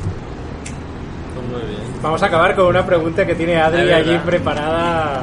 [1.35, 1.82] Pues muy bien.
[2.03, 5.23] Vamos a acabar con una pregunta que tiene Adri allí preparada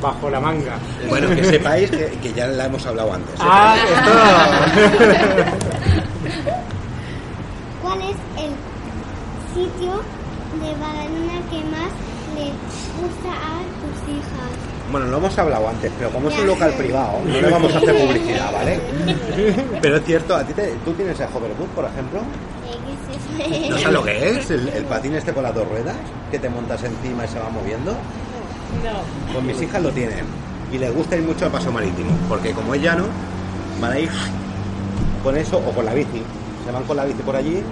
[0.00, 0.78] bajo la manga.
[1.08, 3.34] Bueno, que sepáis que, que ya la hemos hablado antes.
[3.34, 3.38] ¿eh?
[3.40, 4.10] Ah, esto.
[7.82, 8.52] ¿Cuál es el
[9.54, 9.92] sitio
[10.60, 11.92] de Badalona que más
[12.34, 12.52] le
[13.00, 14.67] gusta a tus hijas?
[14.90, 17.78] Bueno, lo hemos hablado antes, pero como es un local privado, no le vamos a
[17.78, 18.80] hacer publicidad, ¿vale?
[19.82, 22.20] Pero es cierto, ¿a ti te, tú tienes el hoverboard, por ejemplo?
[23.68, 24.50] ¿No sabes lo que es?
[24.50, 25.94] El, el patín este con las dos ruedas,
[26.30, 27.92] que te montas encima y se va moviendo.
[27.92, 29.32] No.
[29.32, 30.24] Pues mis hijas lo tienen.
[30.72, 33.04] Y les gusta ir mucho al paso marítimo, porque como es llano,
[33.80, 34.10] van a ir
[35.22, 36.22] con eso o con la bici.
[36.64, 37.62] Se van con la bici por allí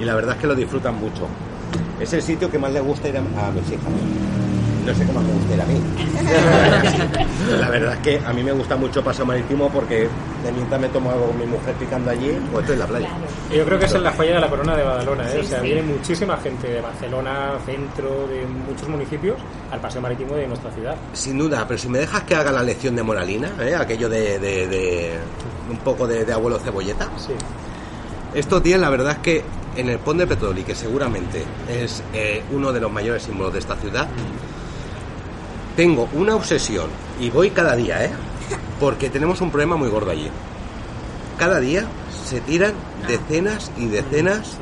[0.00, 1.28] y la verdad es que lo disfrutan mucho.
[2.00, 3.92] Es el sitio que más les gusta ir a, a mis hijas.
[4.86, 5.80] No sé cómo me gusta ir a mí.
[7.60, 10.08] La verdad es que a mí me gusta mucho Paseo Marítimo porque
[10.44, 13.08] de mientras me tomo algo con mi mujer picando allí, pues estoy en la playa.
[13.54, 15.40] Yo creo que es la joya de la corona de Badalona, ¿eh?
[15.40, 19.36] o sea, viene muchísima gente de Barcelona, centro, de muchos municipios,
[19.70, 20.96] al paseo marítimo de nuestra ciudad.
[21.12, 23.74] Sin duda, pero si me dejas que haga la lección de moralina, ¿eh?
[23.74, 25.10] aquello de, de- de
[25.70, 27.08] un poco de, de abuelo cebolleta.
[28.34, 29.42] Estos días la verdad es que
[29.76, 33.58] en el Pont de Petroli, que seguramente es eh, uno de los mayores símbolos de
[33.58, 34.08] esta ciudad,
[35.76, 36.88] tengo una obsesión
[37.20, 38.10] y voy cada día, ¿eh?
[38.80, 40.28] Porque tenemos un problema muy gordo allí.
[41.38, 41.86] Cada día
[42.24, 42.74] se tiran
[43.08, 44.58] decenas y decenas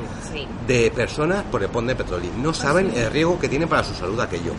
[0.66, 2.30] de personas por el Pont de Petroli.
[2.40, 4.52] No saben el riesgo que tiene para su salud aquello.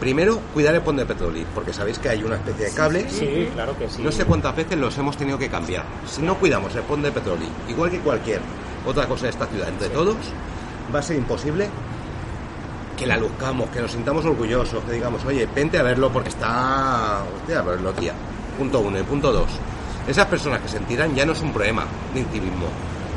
[0.00, 3.06] Primero, cuidar el Pont de Petroli, porque sabéis que hay una especie de cable.
[3.08, 4.02] Sí, claro que sí.
[4.02, 5.84] No sé cuántas veces los hemos tenido que cambiar.
[6.06, 8.40] Si no cuidamos el Pont de Petroli, igual que cualquier
[8.86, 10.16] otra cosa de esta ciudad, entre todos,
[10.94, 11.68] va a ser imposible
[12.96, 17.22] que la luzcamos, que nos sintamos orgullosos, que digamos, oye, vente a verlo porque está.
[17.36, 18.14] Hostia, a verlo, tía.
[18.58, 18.98] Punto uno.
[18.98, 19.50] Y punto dos.
[20.08, 22.66] Esas personas que se tiran ya no es un problema de intimismo,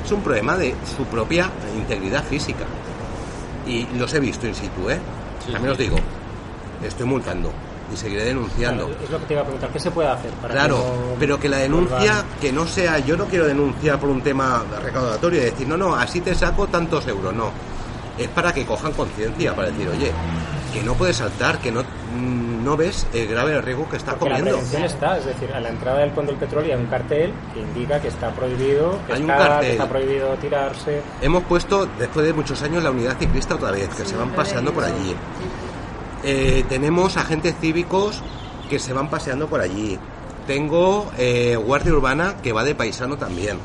[0.04, 2.66] es un problema de su propia integridad física.
[3.68, 5.00] Y los he visto in situ, ¿eh?
[5.52, 5.98] También os digo,
[6.84, 7.52] estoy multando
[7.94, 8.88] y seguiré denunciando.
[8.88, 10.82] Claro, es lo que te iba a preguntar, ¿qué se puede hacer para Claro, que
[10.82, 14.64] no pero que la denuncia, que no sea, yo no quiero denunciar por un tema
[14.82, 17.52] recaudatorio y decir, no, no, así te saco tantos euros, no.
[18.20, 20.12] Es para que cojan conciencia, para decir, oye,
[20.74, 24.18] que no puedes saltar, que no, mm, no ves el grave riesgo que Porque la
[24.20, 24.52] comiendo.
[24.52, 27.62] prevención está, es decir, a la entrada del Pont del Petróleo hay un cartel que
[27.62, 29.62] indica que está prohibido Hay un cartel.
[29.62, 31.02] que está prohibido tirarse.
[31.22, 34.74] Hemos puesto, después de muchos años, la unidad ciclista otra vez, que se van paseando
[34.74, 35.16] por allí.
[36.24, 38.22] Eh, tenemos agentes cívicos
[38.70, 39.98] que se van paseando por allí.
[40.46, 43.58] Tengo eh, guardia urbana que va de paisano también.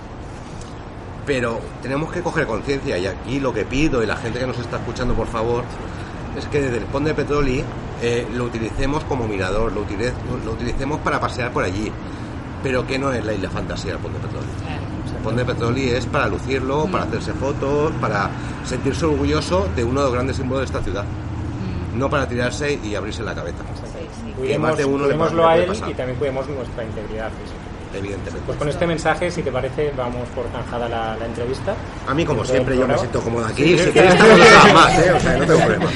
[1.26, 4.58] Pero tenemos que coger conciencia y aquí lo que pido y la gente que nos
[4.58, 5.64] está escuchando, por favor,
[6.36, 7.64] es que desde el Pont de Petroli
[8.02, 10.12] eh, lo utilicemos como mirador, lo, utilice-
[10.44, 11.90] lo utilicemos para pasear por allí.
[12.62, 14.46] Pero que no es la isla fantasía del Pont de Petroli.
[15.16, 18.30] El Pont de Petroli es para lucirlo, para hacerse fotos, para
[18.64, 21.04] sentirse orgulloso de uno de los grandes símbolos de esta ciudad.
[21.94, 23.58] No para tirarse y abrirse la cabeza.
[23.62, 26.84] Que más Cuidemos, de uno le cuidémoslo puede a él pasar, y también cuidemos nuestra
[26.84, 27.58] integridad física.
[27.94, 28.42] Evidentemente.
[28.46, 31.74] Pues con este mensaje, si te parece, vamos por zanjada la, la entrevista.
[32.06, 33.64] A mí, como siempre, yo me siento cómodo aquí.
[33.64, 33.90] Sí, Si sí.
[33.92, 35.12] quieres, horas más, ¿eh?
[35.12, 35.86] O sea, no tengo problema.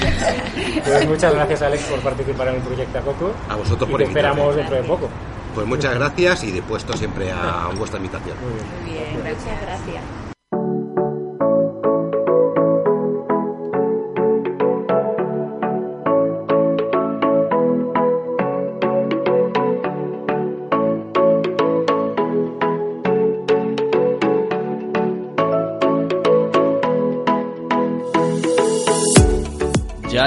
[0.84, 3.32] Pues muchas gracias, Alex, por participar en el proyecto Coco.
[3.48, 5.08] A vosotros y por te esperamos dentro de poco.
[5.54, 8.36] Pues muchas gracias y dispuesto siempre a vuestra invitación.
[8.84, 10.27] Muy bien, muchas gracias.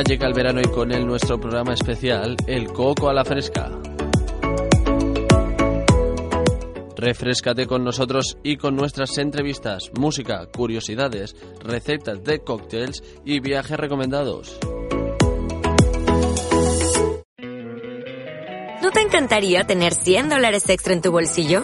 [0.08, 3.70] Llega el verano y con él nuestro programa especial, El Coco a la Fresca.
[6.98, 14.60] Refrescate con nosotros y con nuestras entrevistas, música, curiosidades, recetas de cócteles y viajes recomendados.
[18.82, 21.64] ¿No te encantaría tener 100 dólares extra en tu bolsillo?